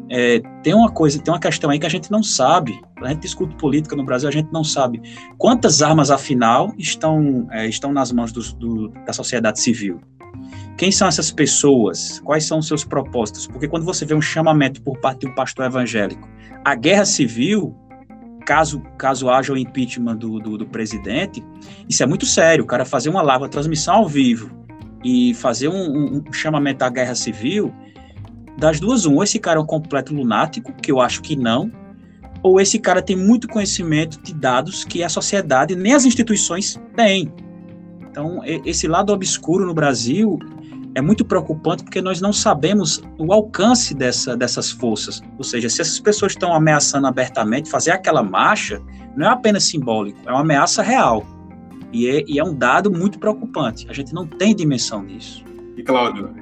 é, 0.08 0.40
tem 0.62 0.74
uma 0.74 0.90
coisa, 0.90 1.20
tem 1.20 1.32
uma 1.32 1.40
questão 1.40 1.70
aí 1.70 1.78
que 1.78 1.86
a 1.86 1.90
gente 1.90 2.10
não 2.10 2.22
sabe. 2.22 2.80
A 3.02 3.08
gente 3.08 3.20
discute 3.20 3.54
política 3.56 3.94
no 3.96 4.04
Brasil, 4.04 4.28
a 4.28 4.32
gente 4.32 4.50
não 4.52 4.64
sabe 4.64 5.02
quantas 5.36 5.82
armas, 5.82 6.10
afinal, 6.10 6.72
estão, 6.78 7.46
é, 7.50 7.66
estão 7.66 7.92
nas 7.92 8.12
mãos 8.12 8.32
do, 8.32 8.40
do, 8.54 8.88
da 9.04 9.12
sociedade 9.12 9.60
civil. 9.60 10.00
Quem 10.76 10.92
são 10.92 11.08
essas 11.08 11.30
pessoas? 11.30 12.20
Quais 12.20 12.44
são 12.44 12.58
os 12.58 12.68
seus 12.68 12.84
propósitos? 12.84 13.46
Porque 13.46 13.66
quando 13.66 13.84
você 13.84 14.04
vê 14.04 14.14
um 14.14 14.20
chamamento 14.20 14.82
por 14.82 14.98
parte 14.98 15.20
de 15.20 15.26
um 15.26 15.34
pastor 15.34 15.64
evangélico, 15.64 16.28
a 16.62 16.74
guerra 16.74 17.06
civil, 17.06 17.74
caso, 18.44 18.82
caso 18.98 19.30
haja 19.30 19.54
o 19.54 19.56
impeachment 19.56 20.16
do, 20.16 20.38
do, 20.38 20.58
do 20.58 20.66
presidente, 20.66 21.42
isso 21.88 22.02
é 22.02 22.06
muito 22.06 22.26
sério. 22.26 22.62
O 22.62 22.66
cara 22.66 22.84
fazer 22.84 23.08
uma 23.08 23.22
live, 23.22 23.44
uma 23.44 23.48
transmissão 23.48 23.94
ao 23.94 24.08
vivo 24.08 24.50
e 25.02 25.32
fazer 25.34 25.68
um, 25.68 26.18
um, 26.18 26.32
chamamento 26.32 26.84
à 26.84 26.90
guerra 26.90 27.14
civil, 27.14 27.72
das 28.58 28.78
duas, 28.78 29.06
um, 29.06 29.14
ou 29.14 29.22
esse 29.22 29.38
cara 29.38 29.58
é 29.58 29.62
um 29.62 29.66
completo 29.66 30.14
lunático, 30.14 30.74
que 30.74 30.92
eu 30.92 31.00
acho 31.00 31.22
que 31.22 31.36
não, 31.36 31.70
ou 32.42 32.60
esse 32.60 32.78
cara 32.78 33.00
tem 33.00 33.16
muito 33.16 33.48
conhecimento 33.48 34.20
de 34.22 34.34
dados 34.34 34.84
que 34.84 35.02
a 35.02 35.08
sociedade 35.08 35.74
nem 35.74 35.94
as 35.94 36.04
instituições 36.04 36.78
têm. 36.94 37.32
Então, 38.10 38.40
esse 38.44 38.88
lado 38.88 39.12
obscuro 39.12 39.66
no 39.66 39.74
Brasil 39.74 40.38
é 40.96 41.00
muito 41.02 41.26
preocupante 41.26 41.84
porque 41.84 42.00
nós 42.00 42.22
não 42.22 42.32
sabemos 42.32 43.02
o 43.18 43.30
alcance 43.30 43.94
dessa, 43.94 44.34
dessas 44.34 44.70
forças. 44.70 45.22
Ou 45.36 45.44
seja, 45.44 45.68
se 45.68 45.82
essas 45.82 46.00
pessoas 46.00 46.32
estão 46.32 46.54
ameaçando 46.54 47.06
abertamente, 47.06 47.68
fazer 47.68 47.90
aquela 47.90 48.22
marcha 48.22 48.80
não 49.14 49.26
é 49.26 49.28
apenas 49.28 49.64
simbólico, 49.64 50.18
é 50.26 50.32
uma 50.32 50.40
ameaça 50.40 50.82
real. 50.82 51.22
E 51.92 52.08
é, 52.08 52.24
e 52.26 52.38
é 52.38 52.44
um 52.44 52.54
dado 52.54 52.90
muito 52.90 53.18
preocupante. 53.18 53.86
A 53.90 53.92
gente 53.92 54.14
não 54.14 54.26
tem 54.26 54.56
dimensão 54.56 55.04
disso. 55.04 55.44
E, 55.76 55.82
Cláudio, 55.82 56.34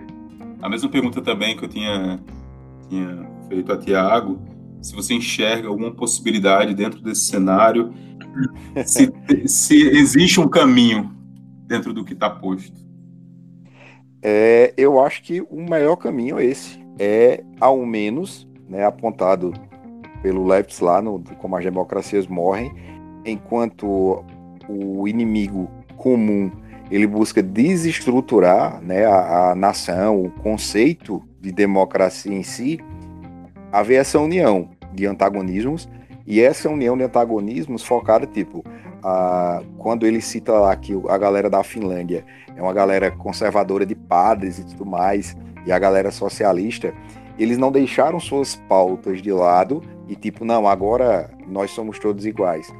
a 0.63 0.69
mesma 0.69 0.89
pergunta 0.89 1.21
também 1.21 1.57
que 1.57 1.65
eu 1.65 1.69
tinha, 1.69 2.21
tinha 2.89 3.29
feito 3.49 3.73
a 3.73 3.77
Tiago, 3.77 4.41
se 4.81 4.95
você 4.95 5.15
enxerga 5.15 5.67
alguma 5.67 5.93
possibilidade 5.93 6.75
dentro 6.75 7.03
desse 7.03 7.27
cenário, 7.27 7.93
se, 8.87 9.13
se 9.47 9.89
existe 9.89 10.39
um 10.39 10.47
caminho 10.49 11.13
dentro 11.67 11.93
do 11.93 12.05
que 12.05 12.13
está 12.13 12.31
posto? 12.31 12.85
É, 14.27 14.73
eu 14.75 14.99
acho 14.99 15.23
que 15.23 15.43
o 15.43 15.61
melhor 15.61 15.97
caminho 15.97 16.39
é 16.39 16.47
esse. 16.47 16.83
É, 16.99 17.45
ao 17.61 17.85
menos, 17.85 18.49
né, 18.67 18.87
apontado 18.87 19.53
pelo 20.23 20.47
Leibniz 20.47 20.81
lá 20.81 21.03
no 21.03 21.23
Como 21.39 21.55
as 21.55 21.63
Democracias 21.63 22.27
Morrem, 22.27 22.73
enquanto 23.27 24.25
o 24.67 25.07
inimigo 25.07 25.71
comum 25.99 26.51
ele 26.91 27.07
busca 27.07 27.43
desestruturar 27.43 28.81
né, 28.83 29.05
a, 29.05 29.51
a 29.51 29.55
nação, 29.55 30.23
o 30.23 30.31
conceito 30.31 31.23
de 31.41 31.53
democracia 31.53 32.33
em 32.33 32.43
si, 32.43 32.79
haver 33.71 33.97
essa 33.97 34.19
união 34.19 34.71
de 34.93 35.05
antagonismos 35.05 35.89
e 36.27 36.41
essa 36.41 36.71
união 36.71 36.97
de 36.97 37.05
antagonismos 37.05 37.85
focada, 37.85 38.27
tipo, 38.27 38.65
a, 39.03 39.63
quando 39.79 40.07
ele 40.07 40.21
cita 40.21 40.53
lá 40.53 40.75
que 40.75 40.95
a 41.09 41.19
galera 41.19 41.51
da 41.51 41.63
Finlândia 41.63 42.25
é 42.57 42.63
uma 42.63 42.73
galera 42.73 43.11
conservadora 43.11 43.85
de 43.85 43.95
padres 43.95 44.59
e 44.59 44.65
tudo 44.65 44.87
mais, 44.87 45.37
e 45.67 45.73
a 45.73 45.79
galera 45.79 46.11
socialista, 46.11 46.95
eles 47.39 47.59
não 47.59 47.71
deixaram 47.71 48.19
suas 48.19 48.55
pautas 48.55 49.21
de 49.21 49.33
lado 49.33 49.83
e 50.09 50.15
tipo, 50.15 50.45
não, 50.45 50.67
agora 50.67 51.31
nós 51.47 51.71
somos 51.71 51.99
todos 51.99 52.25
iguais. 52.25 52.73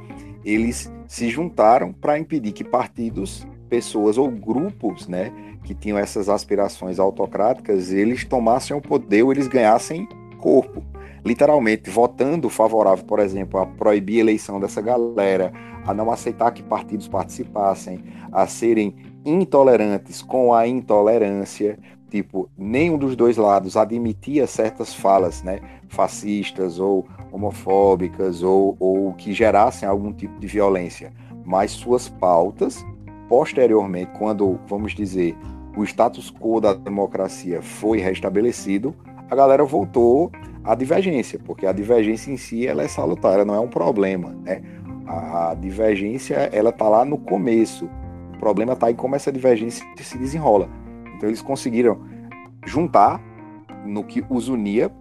Eles 0.43 0.91
se 1.07 1.29
juntaram 1.29 1.91
para 1.91 2.17
impedir 2.17 2.51
que 2.51 2.63
partidos, 2.63 3.47
pessoas 3.69 4.17
ou 4.17 4.29
grupos, 4.29 5.07
né, 5.07 5.31
que 5.63 5.73
tinham 5.73 5.97
essas 5.97 6.29
aspirações 6.29 6.99
autocráticas, 6.99 7.91
eles 7.91 8.23
tomassem 8.25 8.75
o 8.75 8.81
poder 8.81 9.25
eles 9.25 9.47
ganhassem 9.47 10.07
corpo 10.39 10.83
literalmente 11.25 11.89
votando 11.89 12.49
favorável, 12.49 13.03
por 13.03 13.19
exemplo, 13.19 13.59
a 13.59 13.65
proibir 13.65 14.19
a 14.19 14.21
eleição 14.21 14.59
dessa 14.59 14.79
galera, 14.79 15.51
a 15.83 15.93
não 15.93 16.11
aceitar 16.11 16.51
que 16.51 16.61
partidos 16.61 17.07
participassem, 17.07 18.03
a 18.31 18.45
serem 18.45 18.95
intolerantes 19.25 20.21
com 20.21 20.53
a 20.53 20.67
intolerância, 20.67 21.79
tipo, 22.11 22.47
nenhum 22.55 22.95
dos 22.95 23.15
dois 23.15 23.37
lados 23.37 23.75
admitia 23.75 24.45
certas 24.45 24.93
falas, 24.93 25.41
né, 25.41 25.59
fascistas 25.89 26.79
ou 26.79 27.07
homofóbicas 27.31 28.43
ou, 28.43 28.77
ou 28.79 29.11
que 29.13 29.33
gerassem 29.33 29.89
algum 29.89 30.13
tipo 30.13 30.39
de 30.39 30.45
violência, 30.45 31.11
mas 31.43 31.71
suas 31.71 32.07
pautas, 32.07 32.85
posteriormente, 33.27 34.11
quando, 34.17 34.59
vamos 34.67 34.93
dizer, 34.93 35.35
o 35.75 35.83
status 35.83 36.31
quo 36.31 36.61
da 36.61 36.73
democracia 36.73 37.63
foi 37.63 37.99
restabelecido, 37.99 38.95
a 39.29 39.35
galera 39.35 39.63
voltou 39.63 40.31
à 40.63 40.75
divergência, 40.75 41.39
porque 41.43 41.65
a 41.65 41.71
divergência 41.71 42.31
em 42.31 42.37
si 42.37 42.65
ela 42.65 42.83
é 42.83 42.87
salutar, 42.87 43.33
ela 43.33 43.45
não 43.45 43.55
é 43.55 43.59
um 43.59 43.67
problema, 43.67 44.35
né? 44.43 44.61
A, 45.07 45.55
divergência 45.59 46.49
ela 46.51 46.71
tá 46.71 46.89
lá 46.89 47.05
no 47.05 47.17
começo. 47.17 47.89
O 48.35 48.39
problema 48.39 48.73
está 48.73 48.89
em 48.89 48.95
como 48.95 49.15
essa 49.15 49.31
divergência 49.31 49.85
se 49.97 50.17
desenrola. 50.17 50.67
Então 51.15 51.29
eles 51.29 51.41
conseguiram 51.41 51.99
juntar 52.65 53.21
no 53.85 54.03
que 54.03 54.25
os 54.29 54.49
unia, 54.49 54.91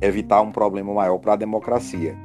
evitar 0.00 0.42
um 0.42 0.52
problema 0.52 0.92
maior 0.92 1.18
para 1.18 1.32
a 1.32 1.36
democracia. 1.36 2.16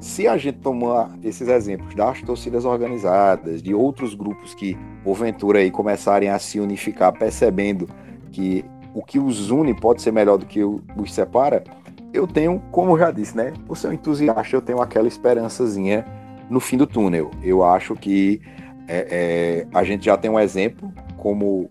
Se 0.00 0.26
a 0.26 0.36
gente 0.36 0.58
tomar 0.58 1.10
esses 1.22 1.48
exemplos 1.48 1.94
das 1.94 2.20
torcidas 2.22 2.64
organizadas, 2.64 3.62
de 3.62 3.74
outros 3.74 4.14
grupos 4.14 4.54
que 4.54 4.76
porventura 5.02 5.60
aí 5.60 5.70
começarem 5.70 6.28
a 6.28 6.38
se 6.38 6.60
unificar, 6.60 7.12
percebendo 7.12 7.88
que 8.32 8.64
o 8.94 9.02
que 9.02 9.18
os 9.18 9.50
une 9.50 9.74
pode 9.74 10.00
ser 10.00 10.12
melhor 10.12 10.38
do 10.38 10.46
que 10.46 10.62
os 10.62 11.12
separa, 11.12 11.64
eu 12.12 12.28
tenho, 12.28 12.62
como 12.70 12.96
já 12.96 13.10
disse, 13.10 13.36
né? 13.36 13.52
Por 13.66 13.76
ser 13.76 13.88
um 13.88 13.92
entusiasta, 13.92 14.54
eu 14.54 14.62
tenho 14.62 14.80
aquela 14.80 15.08
esperançazinha 15.08 16.06
no 16.48 16.60
fim 16.60 16.76
do 16.76 16.86
túnel. 16.86 17.30
Eu 17.42 17.64
acho 17.64 17.96
que 17.96 18.40
é, 18.86 19.08
é, 19.10 19.66
a 19.76 19.82
gente 19.82 20.04
já 20.04 20.16
tem 20.16 20.30
um 20.30 20.38
exemplo, 20.38 20.92
como 21.16 21.68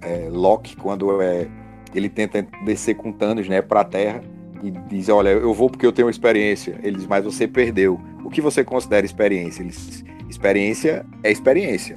é, 0.00 0.28
Loki, 0.30 0.76
quando 0.76 1.22
é, 1.22 1.46
ele 1.94 2.08
tenta 2.08 2.44
descer 2.64 2.96
com 2.96 3.12
Thanos 3.12 3.48
né, 3.48 3.62
para 3.62 3.80
a 3.80 3.84
Terra 3.84 4.20
e 4.62 4.70
diz: 4.70 5.08
Olha, 5.08 5.28
eu 5.28 5.54
vou 5.54 5.70
porque 5.70 5.86
eu 5.86 5.92
tenho 5.92 6.10
experiência. 6.10 6.78
Ele 6.82 6.96
diz: 6.96 7.06
Mas 7.06 7.24
você 7.24 7.46
perdeu. 7.46 8.00
O 8.24 8.30
que 8.30 8.40
você 8.40 8.64
considera 8.64 9.06
experiência? 9.06 9.62
Ele 9.62 9.70
diz, 9.70 10.04
experiência 10.28 11.06
é 11.22 11.30
experiência. 11.30 11.94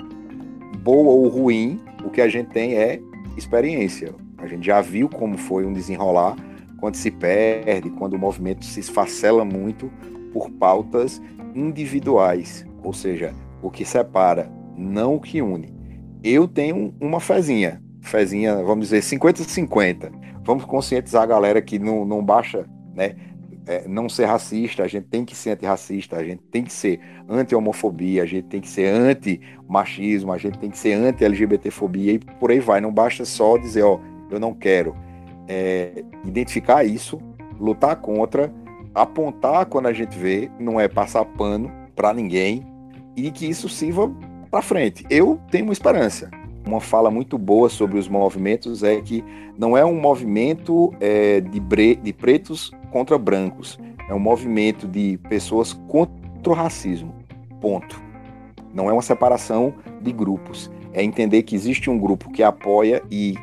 Boa 0.84 1.12
ou 1.14 1.28
ruim, 1.28 1.82
o 2.04 2.12
que 2.12 2.22
a 2.22 2.28
gente 2.28 2.50
tem 2.50 2.76
é 2.76 3.00
experiência. 3.36 4.14
A 4.48 4.50
gente 4.50 4.66
já 4.66 4.80
viu 4.80 5.10
como 5.10 5.38
foi 5.38 5.66
um 5.66 5.74
desenrolar 5.74 6.36
quando 6.80 6.96
se 6.96 7.12
perde, 7.12 7.90
quando 7.90 8.14
o 8.14 8.18
movimento 8.18 8.64
se 8.64 8.80
esfacela 8.80 9.44
muito 9.44 9.92
por 10.32 10.50
pautas 10.52 11.22
individuais, 11.54 12.66
ou 12.82 12.94
seja, 12.94 13.34
o 13.62 13.70
que 13.70 13.84
separa, 13.84 14.50
não 14.78 15.16
o 15.16 15.20
que 15.20 15.42
une. 15.42 15.76
Eu 16.24 16.48
tenho 16.48 16.96
uma 17.02 17.20
fezinha, 17.20 17.82
fezinha, 18.00 18.56
vamos 18.64 18.90
dizer, 18.90 19.02
50-50. 19.02 20.12
Vamos 20.46 20.64
conscientizar 20.64 21.24
a 21.24 21.26
galera 21.26 21.62
que 21.62 21.78
não, 21.78 22.06
não 22.06 22.24
baixa, 22.24 22.66
né? 22.96 23.16
É, 23.66 23.86
não 23.86 24.08
ser 24.08 24.24
racista, 24.24 24.84
a 24.84 24.88
gente 24.88 25.08
tem 25.08 25.26
que 25.26 25.36
ser 25.36 25.50
antirracista, 25.50 26.16
a 26.16 26.24
gente 26.24 26.42
tem 26.44 26.64
que 26.64 26.72
ser 26.72 27.02
anti-homofobia, 27.28 28.24
a 28.24 28.26
gente 28.26 28.46
tem 28.46 28.62
que 28.62 28.70
ser 28.70 28.86
anti-machismo, 28.86 30.32
a 30.32 30.38
gente 30.38 30.58
tem 30.58 30.70
que 30.70 30.78
ser 30.78 30.94
anti-LGBTfobia 30.94 32.14
e 32.14 32.20
por 32.20 32.50
aí 32.50 32.62
vai. 32.62 32.80
Não 32.80 32.94
basta 32.94 33.26
só 33.26 33.58
dizer, 33.58 33.84
ó, 33.84 34.00
eu 34.30 34.40
não 34.40 34.54
quero. 34.54 34.96
É, 35.48 36.04
identificar 36.26 36.84
isso, 36.84 37.20
lutar 37.60 37.96
contra, 37.98 38.54
apontar 38.94 39.66
quando 39.66 39.88
a 39.88 39.94
gente 39.94 40.18
vê, 40.18 40.50
não 40.60 40.80
é 40.80 40.88
passar 40.88 41.24
pano 41.24 41.72
para 41.96 42.14
ninguém 42.14 42.66
e 43.16 43.32
que 43.32 43.48
isso 43.48 43.70
sirva 43.70 44.12
para 44.52 44.62
frente. 44.62 45.06
Eu 45.10 45.40
tenho 45.50 45.66
uma 45.66 45.74
esperança. 45.74 46.30
Uma 46.66 46.82
fala 46.82 47.10
muito 47.10 47.38
boa 47.38 47.70
sobre 47.70 47.98
os 47.98 48.10
movimentos 48.10 48.84
é 48.84 49.00
que 49.02 49.24
não 49.58 49.78
é 49.78 49.86
um 49.86 50.00
movimento 50.00 50.94
é, 51.00 51.40
de, 51.40 51.60
bre 51.60 51.96
de 51.96 52.12
pretos 52.12 52.72
contra 52.92 53.18
brancos, 53.18 53.80
é 54.10 54.14
um 54.14 54.20
movimento 54.20 54.88
de 54.88 55.18
pessoas 55.30 55.74
contra 55.88 56.52
o 56.52 56.54
racismo. 56.54 57.14
Ponto. 57.62 58.02
Não 58.74 58.90
é 58.90 58.94
uma 58.94 59.02
separação 59.02 59.74
de 60.02 60.12
grupos. 60.12 60.70
É 60.94 61.04
entender 61.04 61.44
que 61.44 61.56
existe 61.56 61.90
um 61.90 61.98
grupo 61.98 62.30
que 62.32 62.44
apoia 62.44 63.02
e 63.10 63.36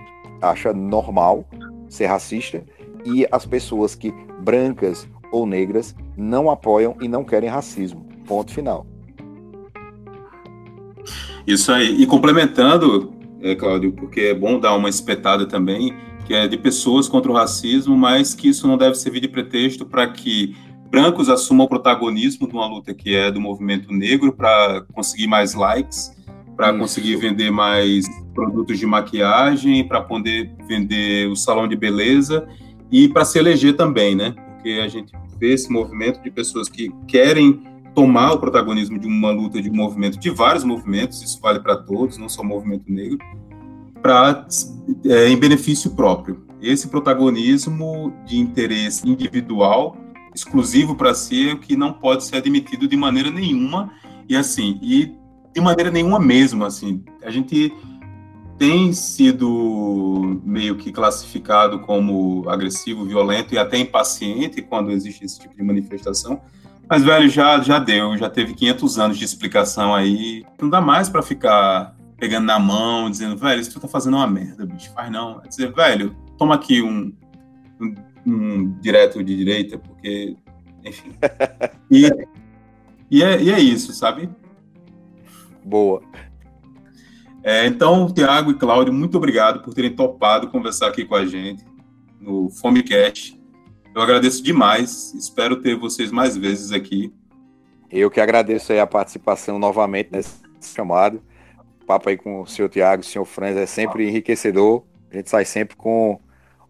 acha 0.50 0.72
normal 0.72 1.44
ser 1.88 2.06
racista 2.06 2.62
e 3.04 3.26
as 3.30 3.44
pessoas 3.44 3.94
que 3.94 4.12
brancas 4.40 5.08
ou 5.30 5.46
negras 5.46 5.94
não 6.16 6.50
apoiam 6.50 6.96
e 7.00 7.08
não 7.08 7.24
querem 7.24 7.48
racismo. 7.48 8.06
Ponto 8.26 8.52
final. 8.52 8.86
Isso 11.46 11.70
aí. 11.72 12.00
E 12.00 12.06
complementando, 12.06 13.12
é, 13.42 13.54
Cláudio, 13.54 13.92
porque 13.92 14.20
é 14.20 14.34
bom 14.34 14.58
dar 14.58 14.74
uma 14.76 14.88
espetada 14.88 15.46
também, 15.46 15.94
que 16.24 16.32
é 16.32 16.48
de 16.48 16.56
pessoas 16.56 17.08
contra 17.08 17.30
o 17.30 17.34
racismo, 17.34 17.96
mas 17.96 18.34
que 18.34 18.48
isso 18.48 18.66
não 18.66 18.78
deve 18.78 18.94
servir 18.94 19.20
de 19.20 19.28
pretexto 19.28 19.84
para 19.84 20.06
que 20.06 20.56
brancos 20.90 21.28
assumam 21.28 21.66
o 21.66 21.68
protagonismo 21.68 22.48
de 22.48 22.54
uma 22.54 22.66
luta 22.66 22.94
que 22.94 23.14
é 23.14 23.30
do 23.30 23.40
movimento 23.40 23.92
negro 23.92 24.32
para 24.32 24.82
conseguir 24.92 25.26
mais 25.26 25.52
likes 25.52 26.13
para 26.56 26.72
conseguir 26.76 27.16
vender 27.16 27.50
mais 27.50 28.06
produtos 28.34 28.78
de 28.78 28.86
maquiagem, 28.86 29.86
para 29.86 30.00
poder 30.00 30.54
vender 30.66 31.28
o 31.28 31.36
salão 31.36 31.66
de 31.66 31.76
beleza 31.76 32.46
e 32.90 33.08
para 33.08 33.24
se 33.24 33.38
eleger 33.38 33.76
também, 33.76 34.14
né? 34.14 34.34
Porque 34.54 34.80
a 34.84 34.88
gente 34.88 35.12
vê 35.38 35.52
esse 35.54 35.70
movimento 35.70 36.22
de 36.22 36.30
pessoas 36.30 36.68
que 36.68 36.90
querem 37.06 37.62
tomar 37.94 38.32
o 38.32 38.38
protagonismo 38.38 38.98
de 38.98 39.06
uma 39.06 39.30
luta, 39.30 39.62
de 39.62 39.70
um 39.70 39.74
movimento, 39.74 40.18
de 40.18 40.30
vários 40.30 40.64
movimentos, 40.64 41.22
isso 41.22 41.40
vale 41.40 41.60
para 41.60 41.76
todos, 41.76 42.18
não 42.18 42.28
só 42.28 42.42
o 42.42 42.44
movimento 42.44 42.90
negro, 42.90 43.18
para 44.02 44.46
é, 45.06 45.28
em 45.28 45.36
benefício 45.36 45.90
próprio. 45.92 46.44
Esse 46.60 46.88
protagonismo 46.88 48.12
de 48.26 48.38
interesse 48.38 49.08
individual, 49.08 49.96
exclusivo 50.34 50.96
para 50.96 51.14
si, 51.14 51.50
é 51.50 51.52
o 51.52 51.58
que 51.58 51.76
não 51.76 51.92
pode 51.92 52.24
ser 52.24 52.36
admitido 52.36 52.88
de 52.88 52.96
maneira 52.96 53.30
nenhuma 53.30 53.92
e 54.28 54.34
assim 54.34 54.78
e 54.82 55.12
de 55.54 55.60
maneira 55.60 55.90
nenhuma 55.90 56.18
mesmo, 56.18 56.64
assim. 56.64 57.02
A 57.22 57.30
gente 57.30 57.72
tem 58.58 58.92
sido 58.92 60.40
meio 60.44 60.76
que 60.76 60.92
classificado 60.92 61.80
como 61.80 62.48
agressivo, 62.48 63.04
violento 63.04 63.54
e 63.54 63.58
até 63.58 63.78
impaciente 63.78 64.60
quando 64.60 64.90
existe 64.90 65.24
esse 65.24 65.38
tipo 65.38 65.56
de 65.56 65.62
manifestação. 65.62 66.40
Mas, 66.88 67.02
velho, 67.02 67.28
já, 67.28 67.60
já 67.60 67.78
deu, 67.78 68.16
já 68.18 68.28
teve 68.28 68.52
500 68.52 68.98
anos 68.98 69.18
de 69.18 69.24
explicação 69.24 69.94
aí. 69.94 70.44
Não 70.60 70.68
dá 70.68 70.80
mais 70.80 71.08
para 71.08 71.22
ficar 71.22 71.96
pegando 72.18 72.46
na 72.46 72.58
mão, 72.58 73.08
dizendo, 73.08 73.36
velho, 73.36 73.60
isso 73.60 73.72
tu 73.72 73.80
tá 73.80 73.88
fazendo 73.88 74.16
uma 74.16 74.26
merda, 74.26 74.66
bicho, 74.66 74.92
faz 74.92 75.10
não. 75.10 75.40
É 75.44 75.48
dizer, 75.48 75.72
velho, 75.72 76.14
toma 76.36 76.54
aqui 76.56 76.82
um, 76.82 77.12
um, 77.80 77.94
um 78.26 78.72
direto 78.80 79.22
de 79.22 79.36
direita, 79.36 79.78
porque, 79.78 80.36
enfim. 80.84 81.12
e, 81.90 82.10
e, 83.10 83.22
é, 83.22 83.42
e 83.42 83.50
é 83.50 83.60
isso, 83.60 83.92
sabe? 83.92 84.28
Boa. 85.64 86.02
É, 87.42 87.66
então, 87.66 88.12
Tiago 88.12 88.50
e 88.50 88.54
Cláudio, 88.54 88.92
muito 88.92 89.16
obrigado 89.16 89.62
por 89.62 89.74
terem 89.74 89.94
topado 89.94 90.48
conversar 90.48 90.88
aqui 90.88 91.04
com 91.04 91.14
a 91.14 91.26
gente 91.26 91.64
no 92.20 92.48
Fomecast. 92.48 93.38
Eu 93.94 94.02
agradeço 94.02 94.42
demais, 94.42 95.14
espero 95.14 95.60
ter 95.60 95.76
vocês 95.76 96.10
mais 96.10 96.36
vezes 96.36 96.72
aqui. 96.72 97.12
Eu 97.90 98.10
que 98.10 98.20
agradeço 98.20 98.72
a 98.72 98.86
participação 98.86 99.58
novamente 99.58 100.10
nesse 100.10 100.42
chamado. 100.74 101.22
O 101.82 101.86
papo 101.86 102.08
aí 102.08 102.16
com 102.16 102.40
o 102.40 102.46
senhor 102.46 102.68
Tiago 102.68 103.02
e 103.02 103.06
o 103.06 103.08
senhor 103.08 103.24
Franz 103.24 103.56
é 103.56 103.66
sempre 103.66 104.08
enriquecedor. 104.08 104.82
A 105.10 105.16
gente 105.16 105.30
sai 105.30 105.44
sempre 105.44 105.76
com 105.76 106.18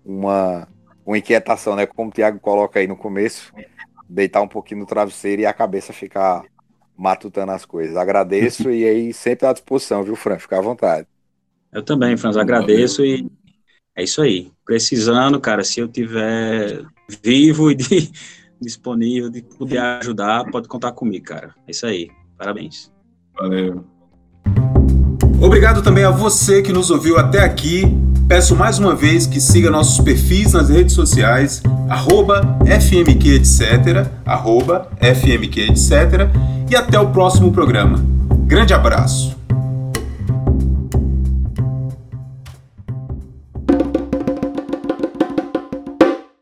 uma, 0.05 0.69
uma 1.07 1.17
inquietação, 1.17 1.77
né? 1.77 1.87
Como 1.87 2.11
o 2.11 2.13
Tiago 2.13 2.39
coloca 2.41 2.79
aí 2.79 2.87
no 2.87 2.97
começo, 2.97 3.53
deitar 4.09 4.43
um 4.43 4.49
pouquinho 4.49 4.81
no 4.81 4.87
travesseiro 4.87 5.41
e 5.41 5.47
a 5.47 5.53
cabeça 5.53 5.93
ficar 5.93 6.45
matutando 6.97 7.53
as 7.53 7.65
coisas. 7.65 7.97
Agradeço 7.97 8.71
e 8.71 8.85
aí 8.85 9.13
sempre 9.13 9.47
à 9.47 9.53
disposição, 9.53 10.03
viu, 10.03 10.17
Fran? 10.17 10.39
Fica 10.39 10.59
à 10.59 10.63
vontade. 10.63 11.07
Eu 11.73 11.83
também, 11.83 12.17
Franz, 12.17 12.37
agradeço 12.37 13.05
e 13.05 13.29
é 13.97 14.05
isso 14.05 14.23
aí. 14.23 14.53
Precisando, 14.65 15.41
cara, 15.41 15.65
se 15.65 15.81
eu 15.81 15.89
tiver 15.89 16.85
vivo 17.23 17.71
e 17.71 17.75
de, 17.75 18.11
disponível 18.63 19.29
de 19.29 19.43
poder 19.43 19.79
ajudar, 19.79 20.45
pode 20.51 20.69
contar 20.69 20.93
comigo, 20.93 21.25
cara. 21.25 21.55
É 21.67 21.71
isso 21.73 21.85
aí. 21.87 22.11
Parabéns. 22.39 22.93
Valeu. 23.35 23.85
Obrigado 25.43 25.83
também 25.83 26.05
a 26.05 26.11
você 26.11 26.63
que 26.63 26.73
nos 26.73 26.91
ouviu 26.91 27.19
até 27.19 27.41
aqui. 27.41 27.83
Peço 28.27 28.57
mais 28.57 28.79
uma 28.79 28.95
vez 28.95 29.27
que 29.27 29.39
siga 29.39 29.70
nossos 29.70 30.03
perfis 30.03 30.55
nas 30.55 30.70
redes 30.70 30.95
sociais, 30.95 31.62
arroba 31.91 32.41
FMQEtc, 32.64 34.09
arroba 34.25 34.89
e 36.70 36.75
até 36.75 36.99
o 36.99 37.11
próximo 37.11 37.53
programa. 37.53 38.03
Grande 38.47 38.72
abraço! 38.72 39.44